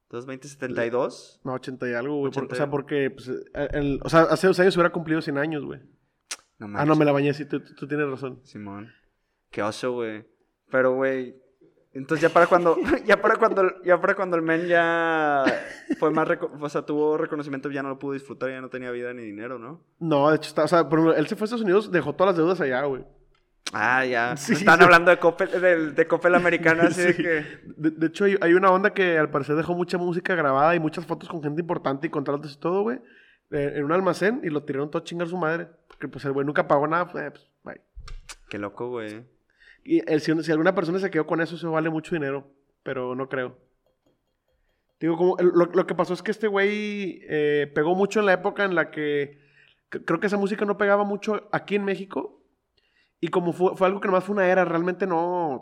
[0.09, 1.39] ¿220, 72?
[1.45, 2.31] No, 80 y algo, güey.
[2.33, 5.37] por- 80 O sea, porque, pues, el- o sea, hace dos años hubiera cumplido 100
[5.37, 5.79] años, güey.
[6.57, 8.41] No Ah, no, me la bañé, sí, tú, tú- tú tienes razón.
[8.43, 8.91] Simón.
[9.49, 10.25] Qué oso, güey.
[10.69, 11.35] Pero, güey.
[11.95, 12.77] Entonces ya para cuando.
[13.05, 13.81] Ya para cuando.
[13.83, 15.43] Ya para cuando el men ya.
[15.97, 16.27] Fue más.
[16.59, 19.57] O sea, tuvo reconocimiento, ya no lo pudo disfrutar, ya no tenía vida ni dinero,
[19.57, 19.81] ¿no?
[19.99, 22.33] No, de hecho, está, o sea, por él se fue a Estados Unidos, dejó todas
[22.33, 23.03] las deudas allá, güey.
[23.73, 24.35] Ah, ya.
[24.37, 24.83] Sí, Están sí.
[24.83, 27.23] hablando de Coppel, del- de Coppel americana, así de Sí.
[27.23, 27.45] que.
[27.77, 30.79] De, de hecho, hay, hay una onda que al parecer dejó mucha música grabada y
[30.79, 32.99] muchas fotos con gente importante y contratos y todo, güey.
[33.51, 35.67] eh, en un almacén y lo tiraron todo a chingar su madre.
[35.87, 37.81] Porque, pues, el güey nunca pagó nada, pues, eh, pues, bye.
[38.49, 39.23] Qué loco, güey.
[39.85, 42.51] Y el- si, alguna persona se quedó con eso, eso vale mucho dinero.
[42.83, 43.57] Pero no creo.
[44.99, 48.33] Digo, como, lo, lo que pasó es que este güey eh, pegó mucho en la
[48.33, 49.39] época en la que
[49.89, 52.41] creo que esa música no pegaba mucho aquí en México.
[53.21, 55.55] Y como fue, fue algo que nomás fue una era, realmente no.
[55.55, 55.61] o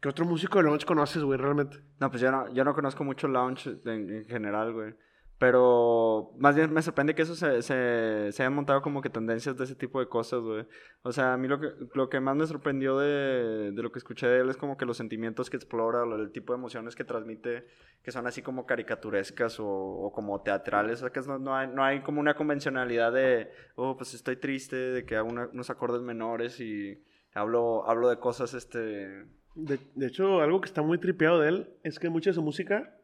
[0.00, 1.38] ¿Qué otro músico de launch conoces, güey?
[1.38, 1.78] Realmente.
[2.00, 4.94] No, pues yo no, yo no conozco mucho lounge en, en general, güey.
[5.42, 9.56] Pero más bien me sorprende que eso se, se, se hayan montado como que tendencias
[9.58, 10.64] de ese tipo de cosas, güey.
[11.02, 13.98] O sea, a mí lo que, lo que más me sorprendió de, de lo que
[13.98, 17.02] escuché de él es como que los sentimientos que explora, el tipo de emociones que
[17.02, 17.66] transmite,
[18.04, 20.98] que son así como caricaturescas o, o como teatrales.
[21.02, 24.36] O sea, que no, no hay, no hay como una convencionalidad de, oh, pues estoy
[24.36, 27.02] triste, de que hago una- unos acordes menores y
[27.34, 29.26] hablo, hablo de cosas, este...
[29.56, 32.42] De, de hecho, algo que está muy tripeado de él es que mucha de su
[32.42, 32.96] música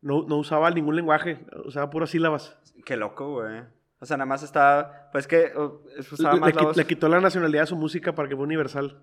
[0.00, 2.58] no, no usaba ningún lenguaje, usaba puras sílabas.
[2.84, 3.62] Qué loco, güey.
[4.00, 5.10] O sea, nada más estaba.
[5.12, 5.52] Pues que.
[6.12, 6.76] usaba Le, más le la qui- voz.
[6.76, 9.02] le quitó la nacionalidad a su música para que fuera universal.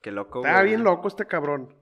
[0.00, 0.50] Qué loco, güey.
[0.50, 1.76] Estaba bien loco este cabrón.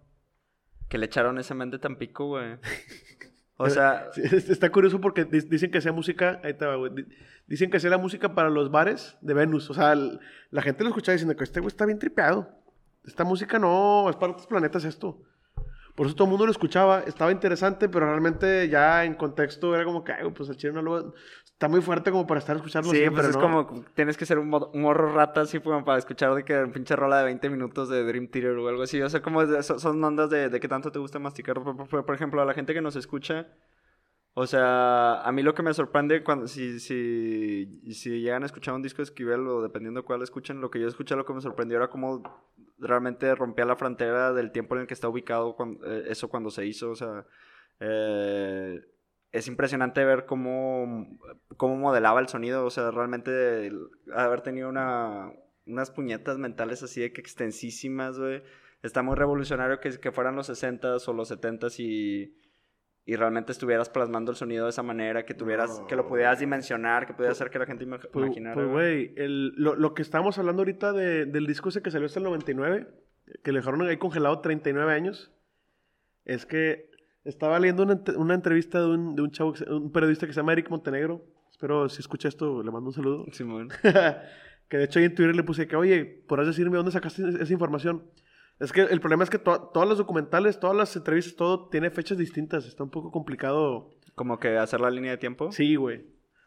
[0.88, 2.56] Que le echaron ese men de Tampico, güey.
[3.62, 4.08] O sea.
[4.16, 6.94] Está curioso porque di- dicen que hacía música, ahí va, güey.
[6.94, 7.06] Di-
[7.46, 9.68] Dicen que hacía la música para los bares de Venus.
[9.70, 10.18] O sea, el-
[10.50, 12.48] la gente lo escuchaba diciendo que este güey está bien tripeado.
[13.04, 15.22] Esta música no, es para otros planetas esto.
[16.00, 19.84] Por eso todo el mundo lo escuchaba, estaba interesante, pero realmente ya en contexto era
[19.84, 21.12] como que, ay, pues el chile no lo...
[21.44, 23.42] Está muy fuerte como para estar escuchando Sí, siempre, pues es ¿no?
[23.66, 23.84] como.
[23.94, 26.72] Tienes que ser un, mo- un morro rata así como para escuchar de que un
[26.72, 29.02] pinche rola de 20 minutos de Dream Theater o algo así.
[29.02, 31.60] O sea, como de- son, ondas de, de que tanto te gusta masticar.
[31.62, 33.46] Por, por- por ejemplo, a la gente que nos escucha.
[34.32, 38.72] O sea, a mí lo que me sorprende cuando si, si, si llegan a escuchar
[38.72, 41.42] un disco de Esquivel o dependiendo cuál escuchen, lo que yo escuché, lo que me
[41.42, 42.22] sorprendió era cómo
[42.80, 46.50] realmente rompía la frontera del tiempo en el que está ubicado cuan- eh, eso cuando
[46.50, 46.90] se hizo.
[46.90, 47.26] O sea,
[47.80, 48.80] eh,
[49.32, 51.06] es impresionante ver cómo,
[51.56, 52.64] cómo modelaba el sonido.
[52.64, 53.70] O sea, realmente
[54.14, 55.32] haber tenido una,
[55.66, 58.42] unas puñetas mentales así de que extensísimas, güey.
[58.82, 62.34] Está muy revolucionario que, que fueran los 60s o los 70s y,
[63.06, 67.06] y realmente estuvieras plasmando el sonido de esa manera, que tuvieras, que lo pudieras dimensionar,
[67.06, 68.54] que pudieras hacer que la gente Pues, imaginara.
[68.54, 72.06] pues, güey, el- lo, lo que estábamos hablando ahorita de- del disco ese que salió
[72.06, 72.86] hasta el 99,
[73.42, 75.32] que le dejaron ahí congelado 39 años,
[76.24, 76.90] es que
[77.24, 80.52] estaba leyendo una, una entrevista de un, de un chavo, un periodista que se llama
[80.52, 81.24] Eric Montenegro.
[81.50, 83.24] Espero si escucha esto, le mando un saludo.
[83.32, 83.68] Simón.
[84.68, 87.52] que de hecho ahí en Twitter le puse que, oye, ¿podrás decirme dónde sacaste esa
[87.52, 88.04] información?
[88.60, 91.90] Es que el problema es que to- todas las documentales, todas las entrevistas, todo tiene
[91.90, 92.66] fechas distintas.
[92.66, 93.90] Está un poco complicado.
[94.14, 95.50] Como que hacer la línea de tiempo.
[95.50, 96.04] Sí, güey.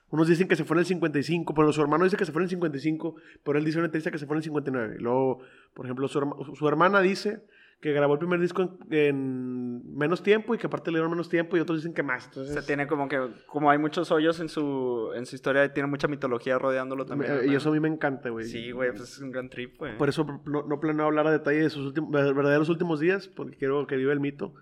[0.10, 2.42] Unos dicen que se fue en el 55, pero su hermano dice que se fue
[2.42, 4.98] en el 55, pero él dice en una entrevista que se fue en el 59.
[5.00, 5.40] Y luego,
[5.74, 7.42] por ejemplo, su, herma- su hermana dice
[7.84, 11.28] que grabó el primer disco en, en menos tiempo y que aparte le dieron menos
[11.28, 12.24] tiempo y otros dicen que más.
[12.24, 15.74] O Entonces, sea, tiene como que, como hay muchos hoyos en su, en su historia,
[15.74, 17.32] tiene mucha mitología rodeándolo también.
[17.32, 17.52] me- ¿verdad?
[17.52, 18.46] y eso a mí me encanta, güey.
[18.46, 19.98] Sí, güey, pues es un gran trip, güey.
[19.98, 23.58] Por eso no, no planeo hablar a detalle de sus últimos, verdaderos últimos días, porque
[23.58, 24.54] quiero que viva el mito.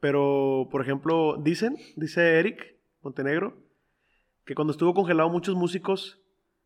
[0.00, 3.56] Pero, por ejemplo, dicen, dice Eric Montenegro,
[4.44, 6.20] que cuando estuvo congelado muchos músicos,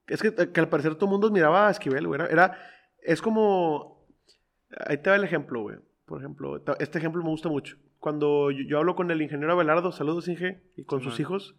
[0.06, 2.20] es que, que al parecer todo el mundo admiraba a Esquivel, güey.
[2.22, 2.58] Era, era-
[3.02, 4.06] es como,
[4.86, 5.76] ahí te va el ejemplo, güey.
[6.10, 7.76] Por ejemplo, este ejemplo me gusta mucho.
[8.00, 11.54] Cuando yo, yo hablo con el ingeniero Abelardo, saludos Inge, y con sus hijos,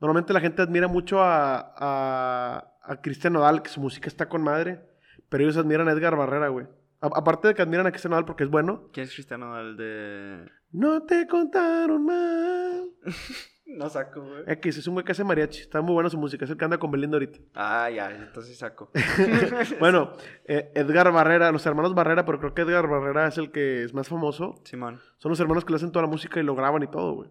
[0.00, 4.42] normalmente la gente admira mucho a, a, a Cristian Nodal, que su música está con
[4.42, 4.80] madre,
[5.28, 6.66] pero ellos admiran a Edgar Barrera, güey.
[7.00, 9.76] A- aparte de que admiran a Cristian Nodal porque es bueno, ¿Quién es Cristiano Dal
[9.76, 10.44] de...?
[10.72, 12.90] no te contaron mal.
[13.78, 14.42] No saco, güey.
[14.46, 16.64] X, es un güey que hace mariachi, está muy buena su música, es el que
[16.64, 17.38] anda con Belinda ahorita.
[17.54, 18.90] Ah, ya, entonces sí saco.
[19.78, 20.14] Bueno,
[20.46, 23.94] eh, Edgar Barrera, los hermanos Barrera, pero creo que Edgar Barrera es el que es
[23.94, 24.60] más famoso.
[24.64, 25.00] Simón.
[25.18, 27.30] Son los hermanos que le hacen toda la música y lo graban y todo, güey.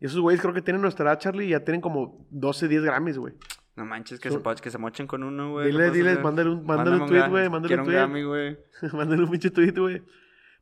[0.00, 2.82] Y esos güeyes creo que tienen nuestra edad, Charlie, y ya tienen como 12, 10
[2.84, 3.34] Grammys, güey.
[3.76, 5.66] No manches, que, Son- se, que se mochen con uno, güey.
[5.66, 8.24] Dile, ¿qué puedes dile, mándale un, mándale un tweet, güey, mándale un tweet.
[8.24, 8.58] Güey.
[8.94, 10.02] mándale un pinche tweet, güey.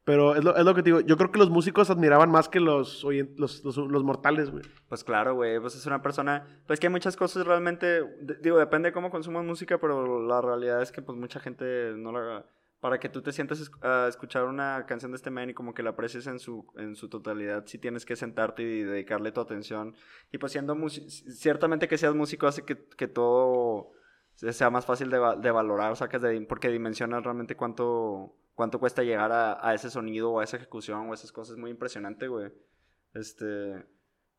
[0.09, 1.01] Pero es lo, es lo que te digo.
[1.01, 3.05] Yo creo que los músicos admiraban más que los,
[3.37, 4.65] los, los, los mortales, güey.
[4.89, 7.87] Pues claro, güey, pues es una persona, pues que hay muchas cosas realmente,
[8.23, 11.93] de- digo, depende de cómo consumas música, pero la realidad es que pues mucha gente
[11.95, 12.47] no la...
[12.81, 15.75] Para que tú te sientas es- a escuchar una canción de este man y como
[15.75, 19.43] que la aprecies en su, en su totalidad, sí tienes que sentarte y dedicarle tu
[19.43, 19.95] atención.
[20.33, 23.91] Y pues siendo ciertamente que seas músico hace que, que todo
[24.37, 29.31] sea más fácil de, de valorar, sacas de, porque dimensionas realmente cuánto, cuánto cuesta llegar
[29.31, 31.57] a, ese sonido o a esa ejecución o esas cosas.
[31.57, 32.53] Muy impresionante, güey.
[33.15, 33.87] Este...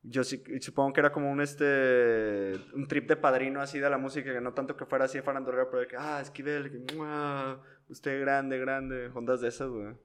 [0.01, 3.97] Yo sí, supongo que era como un este un trip de padrino así de la
[3.97, 6.95] música, que no tanto que fuera así de farandulero, pero de que, ah, Esquivel, que,
[6.95, 9.95] "Mua, usted grande, grande, ondas de esas, güey.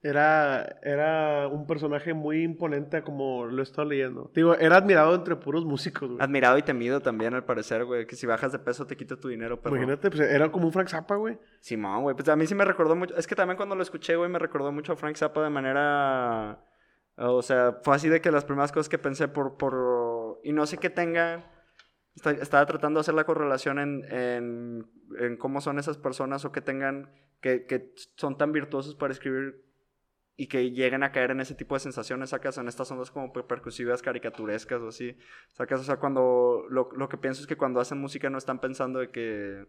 [0.00, 4.30] Era, era un personaje muy imponente, como lo he estado leyendo.
[4.32, 6.22] Digo, era admirado entre puros músicos, güey.
[6.22, 9.26] Admirado y temido también, al parecer, güey, que si bajas de peso te quita tu
[9.26, 9.74] dinero, pero...
[9.74, 11.36] Imagínate, pues era como un Frank Zappa, güey.
[11.58, 14.14] Simón, güey, pues a mí sí me recordó mucho, es que también cuando lo escuché,
[14.14, 16.64] güey, me recordó mucho a Frank Zappa de manera...
[17.16, 19.56] O sea, fue así de que las primeras cosas que pensé por...
[19.56, 21.50] por y no sé qué tenga...
[22.14, 24.86] Esta- Estaba tratando de hacer la correlación en, en,
[25.18, 27.10] en cómo son esas personas o que tengan...
[27.40, 29.64] Que, que son tan virtuosos para escribir
[30.40, 33.32] y que lleguen a caer en ese tipo de sensaciones, sacas en estas ondas como
[33.32, 35.16] per- percusivas, caricaturescas o así.
[35.52, 38.60] Sacas, o sea, cuando lo, lo que pienso es que cuando hacen música no están
[38.60, 39.66] pensando de que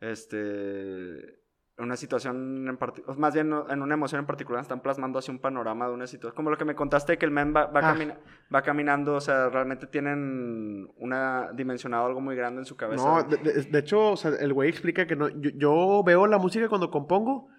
[0.00, 1.40] este
[1.78, 5.38] una situación en particular, más bien en una emoción en particular, están plasmando así un
[5.40, 6.34] panorama de una situación.
[6.34, 8.18] Como lo que me contaste que el men va, va, Ah.
[8.54, 13.04] va caminando, o sea, realmente tienen una dimensionado algo muy grande en su cabeza.
[13.04, 15.28] No, de, de- de hecho, o sea, el güey explica que no.
[15.28, 17.50] Yo, yo veo la música cuando compongo.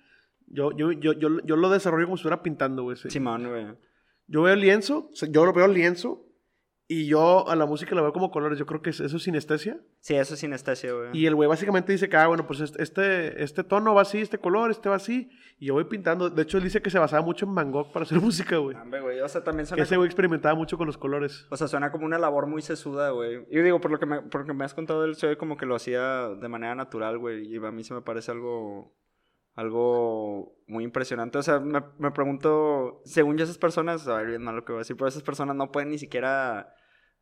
[0.48, 2.98] Yo, yo, yo, yo, yo lo desarrollo como si estuviera pintando, güey.
[2.98, 3.10] sí.
[3.10, 3.68] Simón, güey.
[4.28, 6.24] Yo veo el lienzo, yo lo veo el lienzo.
[6.90, 8.58] Y yo a la música la veo como colores.
[8.58, 9.78] Yo creo que es- eso es sinestesia.
[10.00, 11.10] Sí, eso es sinestesia, güey.
[11.12, 14.20] Y el güey básicamente dice que, ah, bueno, pues este- este, este tono va así,
[14.20, 15.30] este color, este va así.
[15.60, 16.30] Y yo voy pintando.
[16.30, 18.20] De hecho, él dice que se basaba mucho en Van Gogh para hacer
[18.56, 18.78] música, güey.
[18.78, 21.46] Hombre, güey, o sea, también Que suena ese güey experimentaba mucho con los colores.
[21.50, 23.46] O sea, suena como una labor muy sesuda, güey.
[23.52, 25.38] Yo digo, por lo que me, por lo que me has contado, él se ve
[25.38, 27.54] como que lo hacía de manera natural, güey.
[27.54, 28.96] Y a mí se me parece algo,
[29.58, 31.38] algo muy impresionante.
[31.40, 34.72] O sea, me, me pregunto, según yo esas personas, a ver, bien mal lo que
[34.72, 36.76] voy a decir, pero esas personas no pueden ni siquiera,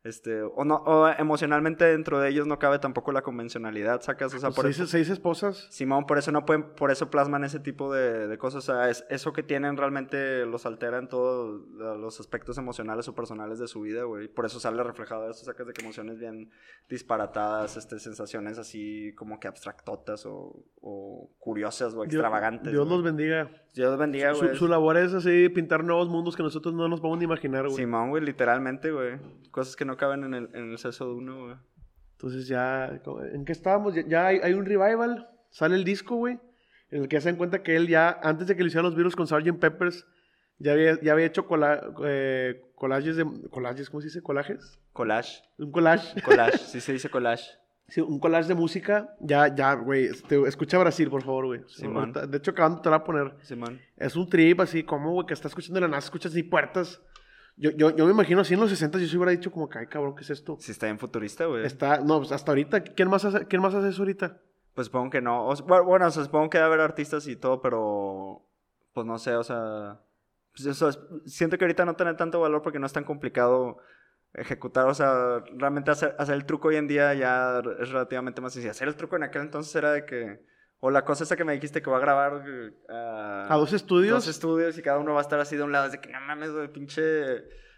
[0.06, 4.38] este, o no, o emocionalmente dentro de ellos no cabe tampoco la convencionalidad, sacas, o
[4.38, 4.86] sea, Pues por seis, eso...
[4.86, 5.66] seis esposas.
[5.70, 8.68] Simón, por eso no pueden, por eso plasman ese tipo de, de cosas.
[8.68, 13.14] O sea, es, eso que tienen realmente los altera en todos los aspectos emocionales o
[13.14, 14.28] personales de su vida, güey.
[14.28, 16.50] Por eso sale reflejado eso, sacas de que emociones bien
[16.88, 22.72] disparatadas, este, sensaciones así como que abstractotas o, o curiosas o extravagantes.
[22.72, 23.50] Dios los bendiga.
[23.76, 24.56] Dios bendiga, Su, güey.
[24.56, 27.76] su labor es así, pintar nuevos mundos que nosotros no nos podemos ni imaginar, güey.
[27.76, 29.18] Simón, güey, literalmente, güey.
[29.52, 31.56] Cosas que no caben en el, en el seso de uno, güey.
[32.12, 32.86] Entonces ya,
[33.32, 33.94] ¿en qué estábamos?
[33.94, 36.40] Ya, ya hay, hay un revival, sale el disco, güey,
[36.90, 38.96] en el que se dan cuenta que él ya, antes de que le hicieran los
[38.96, 39.58] virus con Sgt.
[39.60, 40.06] Peppers,
[40.58, 43.26] Ya había, ya había hecho cola- eh, collages de...
[43.50, 43.90] ¿Collages?
[43.90, 44.22] ¿Cómo se dice?
[44.22, 44.80] ¿Collages?
[44.94, 45.42] Collage.
[45.58, 46.22] Un collage.
[46.22, 47.44] Collage, sí se dice collage.
[47.88, 49.14] Sí, un collage de música.
[49.20, 50.06] Ya, ya, güey.
[50.06, 51.60] este, escucha Brasil, por favor, güey.
[51.84, 53.36] Ahorita- de hecho, acabando te la voy a poner.
[53.42, 53.80] Simón.
[53.96, 57.00] Es un trip así, como, güey, que está escuchando la nada, escuchas así puertas.
[57.56, 59.78] Yo, yo, yo me imagino así en los 60 yo se hubiera dicho como que,
[59.78, 60.56] ay, cabrón, ¿qué es esto?
[60.60, 61.64] Sí, está bien futurista, güey.
[61.64, 64.38] Está, no, pues hasta ahorita, ¿quién más hace, ¿quién más hace eso ahorita?
[64.74, 65.46] Pues supongo que no.
[65.46, 68.42] O sea, bueno, bueno, o sea, supongo que debe haber artistas y todo, pero.
[68.92, 70.00] Pues no sé, o sea.
[70.52, 73.78] pues eso es- siento que ahorita no tiene tanto valor porque no es tan complicado
[74.36, 74.86] ejecutar.
[74.86, 78.70] O sea, realmente hacer, hacer el truco hoy en día ya es relativamente más sencillo.
[78.70, 80.44] Hacer el truco en aquel entonces era de que.
[80.78, 82.44] O la cosa esa que me dijiste que va a grabar.
[82.46, 84.14] eh, a ¿A dos estudios?
[84.14, 85.86] Dos estudios y cada uno va a estar así de un lado.
[85.86, 87.02] Es de que no mames, güey, pinche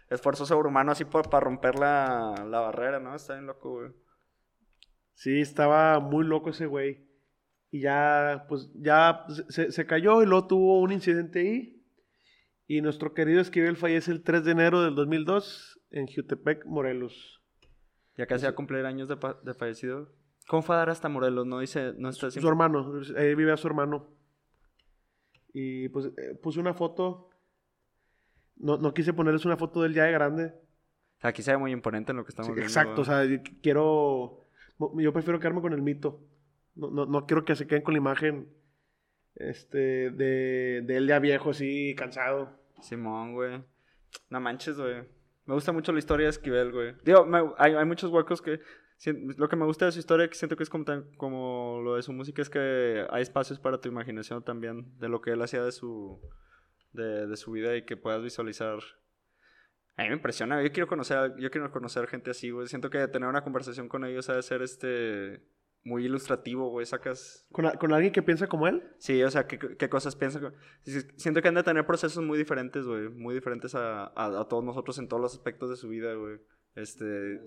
[0.09, 3.15] esfuerzo sobrehumano así por, para romper la, la barrera, ¿no?
[3.15, 3.91] Está bien loco, güey.
[5.13, 7.07] Sí, estaba muy loco ese güey.
[7.71, 11.85] Y ya, pues, ya se, se cayó y luego tuvo un incidente ahí.
[12.67, 17.41] Y nuestro querido Esquivel fallece el 3 de enero del 2002 en Jutepec, Morelos.
[18.17, 20.09] Ya casi va a cumplir años de, de fallecido.
[20.47, 21.45] ¿Cómo fue a dar hasta Morelos?
[21.45, 24.07] No dice, no está Su hermano, ahí vive a su hermano.
[25.53, 27.29] Y pues eh, puse una foto.
[28.57, 30.53] No, no quise ponerles una foto del ya de grande.
[31.21, 32.67] Aquí se ve muy imponente en lo que estamos Sí, viendo.
[32.67, 34.45] exacto, o sea, yo quiero.
[34.97, 36.21] Yo prefiero quedarme con el mito.
[36.75, 38.47] No, no, no quiero que se queden con la imagen
[39.35, 42.57] este, de, de él ya viejo, así, cansado.
[42.81, 43.61] Simón, güey.
[44.29, 45.03] No manches, güey.
[45.49, 46.93] Me gusta mucho la historia de Esquivel, güey.
[47.03, 47.27] Digo,
[47.57, 48.59] hay, muchos huecos que...
[49.35, 51.95] Lo que me gusta de su historia, que siento que es como, tan- como lo
[51.95, 55.41] de su música, es que hay espacios para tu imaginación también, de lo que él
[55.41, 56.21] hacía de su,
[56.91, 58.77] de, de su vida y que puedas visualizar.
[59.97, 62.67] A mí me impresiona, yo quiero conocer, yo quiero conocer gente así, güey.
[62.67, 65.41] Siento que tener una conversación con ellos ha de ser este
[65.83, 66.85] muy ilustrativo, güey.
[66.85, 68.83] Sacas ¿Con, con alguien que piensa como él.
[68.97, 70.17] Sí, o sea, ¿qué, qué cosas
[70.83, 73.09] sí, Siento que han de tener procesos muy diferentes, güey.
[73.09, 76.39] Muy diferentes a, a, a todos nosotros en todos los aspectos de su vida, güey.
[76.75, 77.39] Este...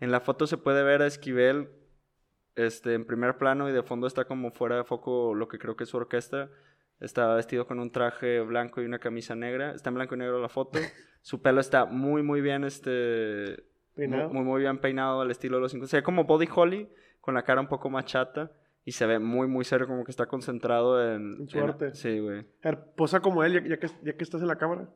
[0.00, 1.68] En la foto se puede ver a Esquivel
[2.56, 5.76] este, en primer plano y de fondo está como fuera de foco lo que creo
[5.76, 6.50] que es su orquesta.
[7.00, 9.72] Está vestido con un traje blanco y una camisa negra.
[9.72, 10.78] Está en blanco y negro la foto.
[11.22, 13.69] Su pelo está muy, muy bien, este...
[14.00, 14.30] Peinado.
[14.30, 15.90] Muy, muy bien peinado al estilo de los 50.
[15.90, 16.88] Se ve como Body Holly,
[17.20, 18.50] con la cara un poco más chata.
[18.84, 21.36] Y se ve muy, muy serio, como que está concentrado en...
[21.40, 21.94] En su arte.
[21.94, 22.40] Sí, güey.
[22.62, 24.88] A ver, posa como él, ya, ya que, ya que estás en la cámara.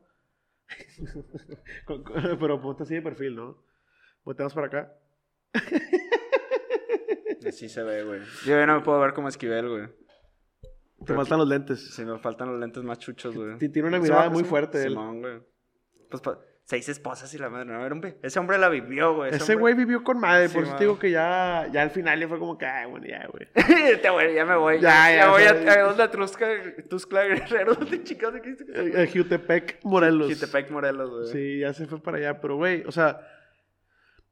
[1.85, 3.57] Con- con- Pero ponte así de perfil, ¿no?
[4.23, 4.93] Volteamos para acá.
[7.47, 8.21] Así se ve, güey.
[8.45, 9.87] Yo ya no me puedo ver como Esquivel, güey.
[11.05, 11.93] Te faltan los lentes.
[11.93, 13.57] Sí, me faltan los lentes más chuchos, güey.
[13.59, 14.89] Tiene una mirada muy Simón- fuerte él.
[14.89, 15.39] Simón, güey.
[16.09, 16.23] Pues
[16.65, 17.65] seis esposas y la madre.
[17.65, 19.29] No, era un Ese hombre la vivió, güey.
[19.29, 22.19] Ese hombre- güey vivió con madre, por eso te digo que ya, ya al final
[22.19, 23.47] ya fue como que, ay, bueno, ya, güey.
[24.35, 24.79] Ya me voy.
[24.81, 26.47] Ya, Ya, ya, voy o a, a donde Trusca,
[26.89, 27.75] Tuscla Guerrero.
[27.75, 27.95] ¿Dónde?
[27.97, 30.33] Eh, eh, Jutepec, Morelos.
[30.33, 31.27] Jutepec, Morelos, güey.
[31.31, 33.19] Sí, ya se fue para allá, pero güey, o sea,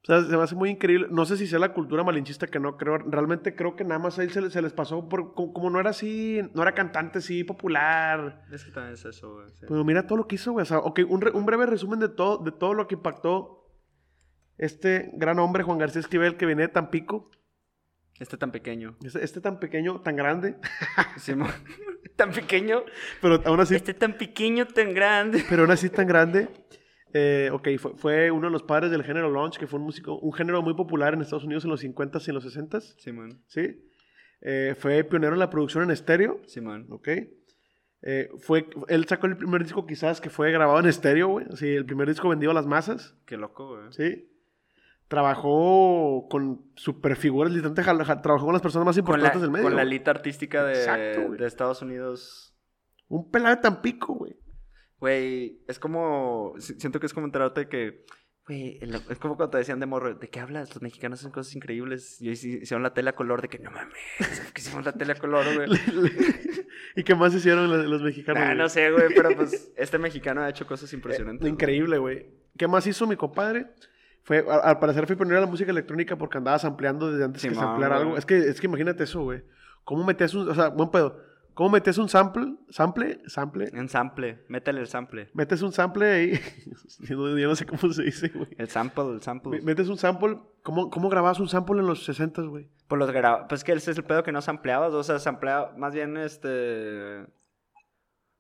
[0.04, 1.08] o sea, se me hace muy increíble.
[1.10, 2.98] No sé si sea la cultura malinchista que no creo.
[2.98, 5.70] Realmente creo que nada más a él se, le- se les pasó por como, como
[5.70, 8.46] no era así, no era cantante así popular.
[8.52, 9.50] Es que también es eso, güey.
[9.52, 9.66] sí.
[9.68, 10.64] Pero mira todo lo que hizo, güey.
[10.64, 13.70] O sea, ok, un, re- un breve resumen de todo, de todo lo que impactó
[14.58, 17.32] este gran hombre, Juan García Esquivel, que viene de Tampico.
[18.20, 18.96] Este tan pequeño.
[19.04, 20.58] Este, este tan pequeño, tan grande,
[21.18, 21.50] Simón.
[22.16, 22.84] tan pequeño.
[23.22, 25.44] pero aún así, Este tan pequeño, tan grande.
[25.50, 26.48] pero aún así tan grande.
[27.14, 30.18] Eh, ok, fue, fue uno de los padres del género lounge, que fue un músico,
[30.18, 33.44] un género muy popular en Estados Unidos en los 50s y en los 60s, Simón.
[33.48, 33.88] ¿sí?
[34.42, 36.88] Eh, fue pionero en la producción en estéreo, Simón.
[36.90, 37.08] ¿ok?
[38.02, 41.46] Eh, fue, él sacó el primer disco quizás que fue grabado en estéreo, güey.
[41.54, 43.94] Sí, el primer disco vendido a las masas, Qué loco, güey.
[43.94, 44.30] ¿sí?
[45.08, 47.84] Trabajó con superfiguras, literalmente
[48.24, 49.66] trabajó con las personas más la, importantes del medio.
[49.66, 52.58] con la elite artística de, Exacto, de Estados Unidos.
[53.08, 54.36] Un pelado de Tampico, güey.
[55.04, 56.54] Güey, es como.
[56.60, 58.06] si- Siento que es como enterarte que.
[58.48, 60.70] Güey, es como cuando te decían de morro, ¿de qué hablas?
[60.74, 62.22] Los mexicanos hacen cosas increíbles.
[62.22, 63.98] Y hici- hicieron la tele a color, de que no mames,
[64.54, 65.68] que hicimos la tele a color, güey.
[66.96, 68.42] ¿Y qué más hicieron los, los mexicanos?
[68.44, 71.46] Nah, no sé, güey, pero pues este mexicano ha hecho cosas impresionantes.
[71.46, 72.28] Eh, increíble, güey.
[72.58, 73.68] ¿Qué más hizo mi compadre?
[74.24, 77.50] Fue, al parecer fue pionero en la música electrónica porque andaba sampleando desde antes que
[77.50, 78.08] Simón, sampleara güey.
[78.08, 78.18] algo.
[78.18, 79.44] Es que, es que imagínate eso, güey.
[79.84, 81.20] ¿Cómo metías un, o sea, buen pedo.
[81.54, 83.70] ¿Cómo metías un sample, sample, sample?
[83.74, 85.30] En sample, métele el sample.
[85.34, 86.40] Metes un sample ahí.
[87.02, 88.48] yo, no, yo no sé cómo se dice, güey.
[88.58, 89.52] El sample, el sample.
[89.60, 90.40] Me- Metes un sample.
[90.64, 92.70] ¿Cómo, ¿Cómo grababas un sample en los 60, güey?
[92.88, 93.48] Pues los graba...
[93.48, 95.74] Pues que ese es el pedo que no sampleabas, o sea, sampleaba...
[95.78, 97.26] Más bien, este...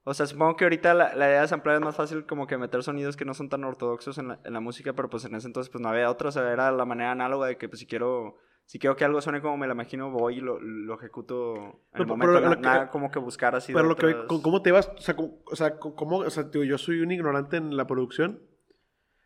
[0.05, 2.57] O sea, supongo que ahorita la, la idea de samplear es más fácil como que
[2.57, 5.33] meter sonidos que no son tan ortodoxos en la, en la música, pero pues en
[5.35, 7.79] ese entonces pues no había otra, o sea, era la manera análoga de que pues
[7.79, 8.37] si quiero...
[8.65, 11.73] si quiero que algo suene como me lo imagino, voy y lo, lo ejecuto en
[11.91, 12.33] Pero- el momento.
[12.35, 13.71] pero lo que- nada como que buscar así.
[13.71, 14.89] de Pero lo que, otras- ¿cómo te ibas?
[14.97, 17.85] O sea, con- o sea, ¿cómo, o sea, tío, yo soy un ignorante en la
[17.87, 18.41] producción.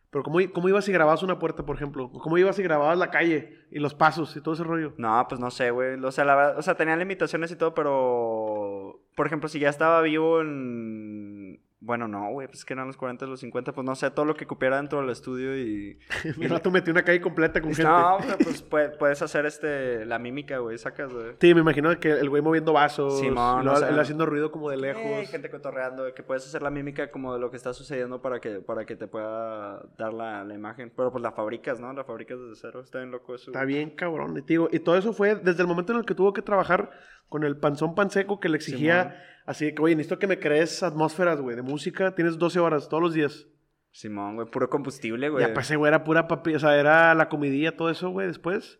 [0.10, 2.06] Pero ¿cómo, ¿cómo ibas y grababas una puerta, por ejemplo?
[2.06, 4.94] ¿O ¿Cómo ibas y grababas la calle y los pasos y todo ese rollo?
[4.98, 6.02] No, pues no sé, güey.
[6.02, 9.02] O sea, la verdad, o sea, tenía limitaciones y todo, pero.
[9.18, 11.62] Por ejemplo, si ya estaba vivo en.
[11.80, 14.34] Bueno, no, güey, pues que eran los 40, los 50, pues no sé, todo lo
[14.36, 16.00] que cupiera dentro del estudio y.
[16.38, 17.84] Mi rato metí una calle completa con gente.
[17.92, 21.36] No, pues pue- puedes hacer este la mímica, güey, sacas, güey.
[21.40, 24.26] Sí, me imagino que el güey moviendo vasos, Simón, y luego o sea- él haciendo
[24.26, 25.04] ruido como de lejos.
[25.04, 28.40] Eh, gente cotorreando, que puedes hacer la mímica como de lo que está sucediendo para
[28.40, 30.92] que, para que te pueda dar la, la imagen.
[30.96, 31.94] Pero pues la fabricas, ¿no?
[31.94, 32.82] La fabricas desde cero.
[32.84, 33.52] Está bien loco eso.
[33.52, 34.36] Está bien, cabrón.
[34.36, 36.90] Y, digo, y todo eso fue desde el momento en el que tuvo que trabajar
[37.30, 39.04] con el panzón pan seco que le exigía.
[39.04, 39.37] Simón.
[39.48, 42.14] Así que, oye, necesito que me crees atmósferas, güey, de música.
[42.14, 43.48] Tienes 12 horas todos los días.
[43.92, 45.44] Simón, güey, puro combustible, güey.
[45.44, 46.54] aparte, ese güey era pura papi.
[46.54, 48.80] O sea, era la comidilla, todo eso, güey, después.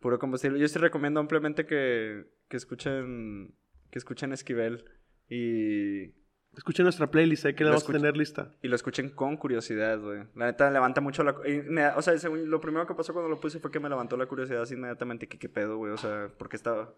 [0.00, 0.58] Puro combustible.
[0.58, 3.54] Yo sí recomiendo ampliamente que, que escuchen
[3.90, 4.86] que escuchen Esquivel
[5.28, 6.14] y,
[6.56, 8.52] Escuchen nuestra playlist, que la vamos a tener lista.
[8.60, 10.24] y lo escuchen con curiosidad, güey.
[10.34, 11.34] La neta levanta mucho la...
[11.66, 14.26] me o sea, lo primero que pasó cuando lo puse fue que me levantó la
[14.26, 15.28] curiosidad así inmediatamente.
[15.28, 15.92] Que qué pedo, güey.
[15.92, 16.92] O sea, porque esta,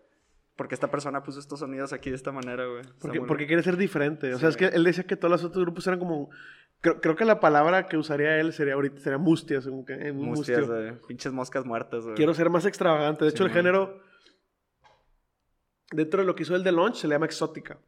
[0.56, 2.82] porque esta persona puso estos sonidos aquí de esta manera, güey.
[3.00, 4.32] Porque, porque quiere ser diferente.
[4.34, 6.30] O sea, es que él decía que todos los otros grupos eran como.
[6.80, 9.66] Creo, creo que la palabra que usaría él sería ahorita sería mustias.
[9.66, 10.92] como que, eh, Mustias, güey.
[11.08, 12.14] Pinches moscas muertas, güey.
[12.14, 13.24] Quiero ser más extravagante.
[13.24, 14.00] De hecho, el género.
[15.90, 17.78] Dentro de lo que hizo el de Launch se le llama exótica.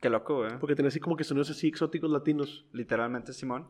[0.00, 0.58] Qué loco, güey.
[0.58, 2.66] Porque tenía así como que sonidos así exóticos latinos.
[2.72, 3.68] Literalmente, Simón.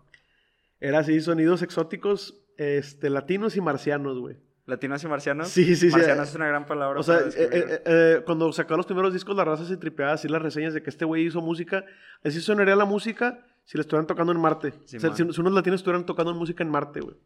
[0.80, 4.36] Era así, sonidos exóticos este, latinos y marcianos, güey.
[4.66, 5.48] Latinos y marcianos.
[5.48, 5.96] Sí, sí, sí.
[5.96, 6.98] Marcianos es una gran palabra.
[6.98, 9.76] O sea, para eh, describir, eh, eh, cuando sacó los primeros discos, la raza se
[9.76, 11.84] tripeaba así las reseñas de que este güey hizo música.
[12.24, 14.68] Así sonaría la música si la estuvieran tocando en Marte.
[14.68, 17.16] o sea, si, si unos latinos estuvieran tocando música en Marte, güey.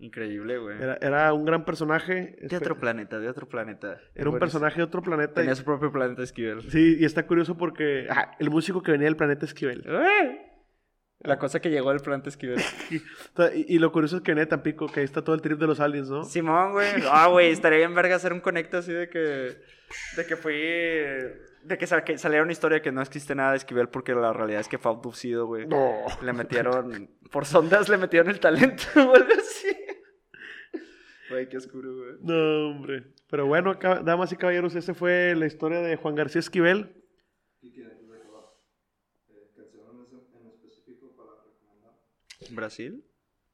[0.00, 0.80] Increíble, güey.
[0.80, 2.36] Era, era un gran personaje.
[2.40, 3.98] De otro planeta, de otro planeta.
[4.14, 5.34] Era un personaje de otro planeta.
[5.34, 6.70] Tenía y- su propio planeta Esquivel.
[6.70, 9.82] sí, y está curioso porque ah, el músico que venía del planeta Esquivel.
[11.20, 12.60] La cosa que llegó del planeta Esquivel.
[12.90, 15.66] Y, y lo curioso es que de Tampico, que ahí está todo el trip de
[15.66, 16.22] los aliens, ¿no?
[16.24, 16.86] Simón, güey.
[17.10, 19.56] Ah, güey, estaría bien verga hacer un conecto así de que.
[20.16, 20.54] De que fui.
[20.54, 24.32] De que, sal- que saliera una historia que no existe nada de Esquivel porque la
[24.32, 25.66] realidad es que fue abducido, güey.
[25.66, 25.92] No.
[26.22, 27.10] Le metieron.
[27.32, 29.76] Por sondas le metieron el talento o algo así.
[31.30, 32.12] Güey, qué oscuro, güey.
[32.20, 33.12] No, hombre.
[33.28, 36.94] Pero bueno, damas y caballeros, esa fue la historia de Juan García Esquivel.
[37.60, 38.44] Y que antes de acabar,
[39.28, 41.92] eh, canciones en, en específico para recomendar.
[42.54, 43.04] ¿Brasil?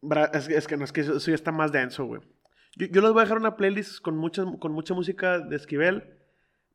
[0.02, 2.20] Bra- Es, es que no, es que eso, eso ya está más denso, güey.
[2.76, 6.02] Yo, yo les voy a dejar una playlist con mucha, con mucha música de Esquivel.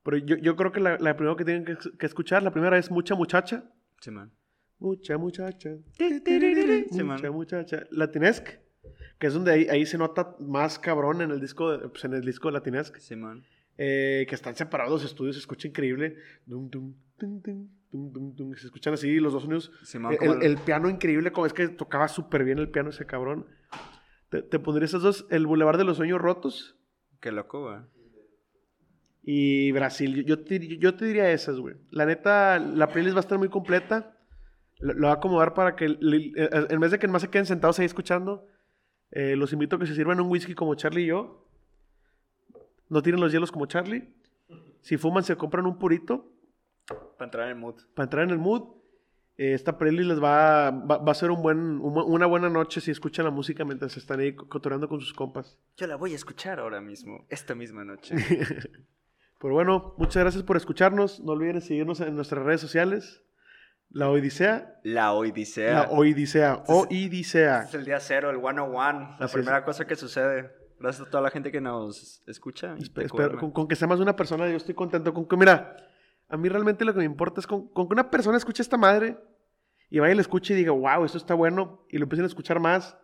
[0.03, 2.77] Pero yo, yo creo que la, la primera que tienen que, que escuchar, la primera
[2.77, 3.63] es Mucha Muchacha.
[3.99, 4.31] Simón.
[4.79, 5.75] Mucha muchacha.
[5.97, 6.21] Sí,
[6.89, 7.21] mucha man.
[7.33, 7.83] muchacha.
[7.91, 8.61] Latinesque.
[9.19, 12.21] Que es donde ahí, ahí se nota más cabrón en el disco, pues en el
[12.21, 13.01] disco de Latinesque.
[13.01, 13.43] Simón.
[13.77, 16.15] Eh, que están separados los estudios, se escucha increíble.
[16.45, 19.71] Dum, dum, dum, Se escuchan así los dos sonidos.
[19.83, 23.05] Simón, El, el- el piano increíble, como es que tocaba súper bien el piano ese
[23.05, 23.47] cabrón.
[24.29, 26.75] Te, te pondría esas dos, el Boulevard de los Sueños Rotos
[27.19, 27.79] Qué loco, güey.
[29.23, 30.15] y Brasil.
[30.15, 31.75] Yo, yo te, yo te diría esas, güey.
[31.91, 34.15] La neta, la playlist va a estar muy completa.
[34.79, 37.79] Lo, lo voy a acomodar para que, en vez de que más se queden sentados
[37.79, 38.45] ahí escuchando,
[39.11, 41.45] eh, los invito a que se sirvan un whisky como Charlie y yo.
[42.87, 44.13] No tienen los hielos como Charlie.
[44.81, 46.31] Si fuman, se compran un purito
[47.17, 47.75] Para entrar en el mood.
[47.95, 48.75] para entrar en el mood.
[49.37, 52.81] Eh, esta playlist les va, va, va a ser un buen, un una buena noche
[52.81, 55.57] si escuchan la música mientras están ahí co- cotorreando con sus compas.
[55.77, 58.15] Yo la voy a escuchar ahora mismo, esta misma noche.
[59.39, 61.21] Pero bueno, muchas gracias por escucharnos.
[61.21, 63.23] No olviden seguirnos en nuestras redes sociales.
[63.89, 64.79] La Odisea.
[64.83, 65.73] La Odisea.
[65.73, 66.63] La Oidisea.
[66.67, 67.61] Oidisea.
[67.63, 68.67] Es el día cero, el 101.
[68.73, 69.31] La Así es.
[69.33, 70.51] primera cosa que sucede.
[70.79, 72.75] Gracias a toda la gente que nos escucha.
[72.77, 75.13] espero- con, con que sea más de una persona, yo estoy contento.
[75.13, 75.77] Con que, mira,
[76.29, 78.77] a mí realmente lo que me importa es con, con que una persona escuche esta
[78.77, 79.17] madre
[79.89, 82.27] y vaya y le escuche y diga, wow, esto está bueno, y lo empiecen a
[82.27, 82.97] escuchar más.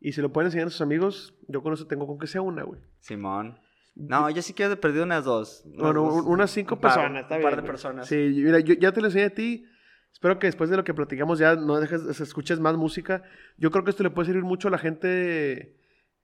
[0.00, 2.40] Y si lo pueden enseñar a sus amigos, yo con eso tengo con que sea
[2.40, 2.80] una, güey.
[3.00, 3.58] Simón.
[3.94, 5.62] No, yo sí quiero de perdido unas dos.
[5.66, 7.50] Unas Bueno, dos- unas cinco un par- personas, está un bien.
[7.50, 7.70] par de güey.
[7.70, 8.06] personas.
[8.08, 9.66] Sí, mira, yo ya te lo enseñé a ti.
[10.12, 13.22] Espero que después de lo que platicamos ya no dejes, escuches más música.
[13.58, 15.76] Yo creo que esto le puede servir mucho a la gente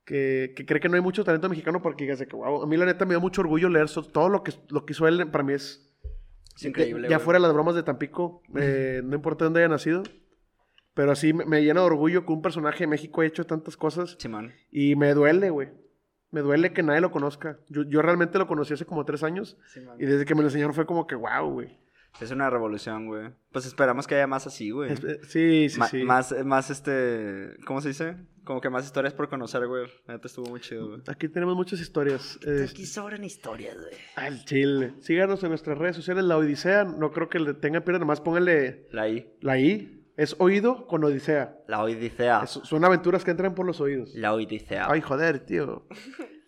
[0.05, 2.67] que, que cree que no hay mucho talento mexicano porque digas de que, wow, a
[2.67, 5.07] mí la neta me da mucho orgullo leer so- todo lo que, lo que hizo
[5.07, 5.29] él.
[5.31, 5.95] Para mí es
[6.57, 7.03] Es increíble.
[7.05, 7.25] Ya, ya güey.
[7.25, 10.03] fuera las bromas de Tampico, eh, no importa dónde haya nacido.
[10.95, 13.77] Pero sí me, me llena de orgullo que un personaje de México haya hecho tantas
[13.77, 14.17] cosas.
[14.19, 14.53] Simón.
[14.71, 15.69] Y me duele, güey.
[16.31, 17.59] Me duele que nadie lo conozca.
[17.69, 19.59] Yo, yo realmente lo conocí hace como tres años.
[19.67, 19.97] Simón.
[20.01, 21.79] Y desde que me lo enseñaron fue como que, wow, güey.
[22.21, 23.29] Es una revolución, güey.
[23.53, 24.91] Pues esperamos que haya más así, güey.
[25.29, 26.03] Sí, sí, Ma- sí.
[26.05, 27.57] Más, más este.
[27.67, 28.17] ¿Cómo se dice?
[28.45, 29.87] Como que más historias por conocer, güey.
[30.07, 31.01] La neta estuvo muy chido, güey.
[31.09, 32.39] Aquí tenemos muchas historias.
[32.47, 33.95] eh, sobran historias, güey.
[34.15, 34.95] al chile.
[35.01, 36.85] Síganos en nuestras redes sociales, La Odisea.
[36.85, 39.31] No creo que le tengan pierda, nomás pónganle La I.
[39.41, 39.93] la I.
[40.17, 41.59] Es oído con Odisea.
[41.69, 42.41] La Odisea.
[42.45, 44.15] Es- son aventuras que entran por los oídos.
[44.15, 44.87] La Odisea.
[44.91, 45.87] Ay, joder, tío.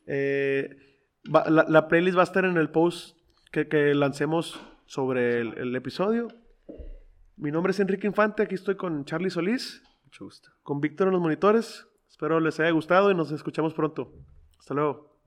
[0.06, 0.70] Eh,
[1.34, 3.18] va- la, la playlist va a estar en el post
[3.52, 4.58] que, que lancemos
[4.88, 6.28] sobre el, el episodio.
[7.36, 10.50] Mi nombre es Enrique Infante, aquí estoy con Charlie Solís, Mucho gusto.
[10.62, 11.86] con Víctor en los monitores.
[12.08, 14.12] Espero les haya gustado y nos escuchamos pronto.
[14.58, 15.20] Hasta luego.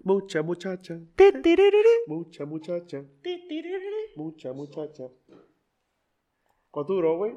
[0.00, 0.98] Mucha muchacha.
[2.06, 3.04] Mucha muchacha.
[4.16, 5.04] Mucha muchacha.
[6.70, 7.36] ¿Cuánto duró, güey?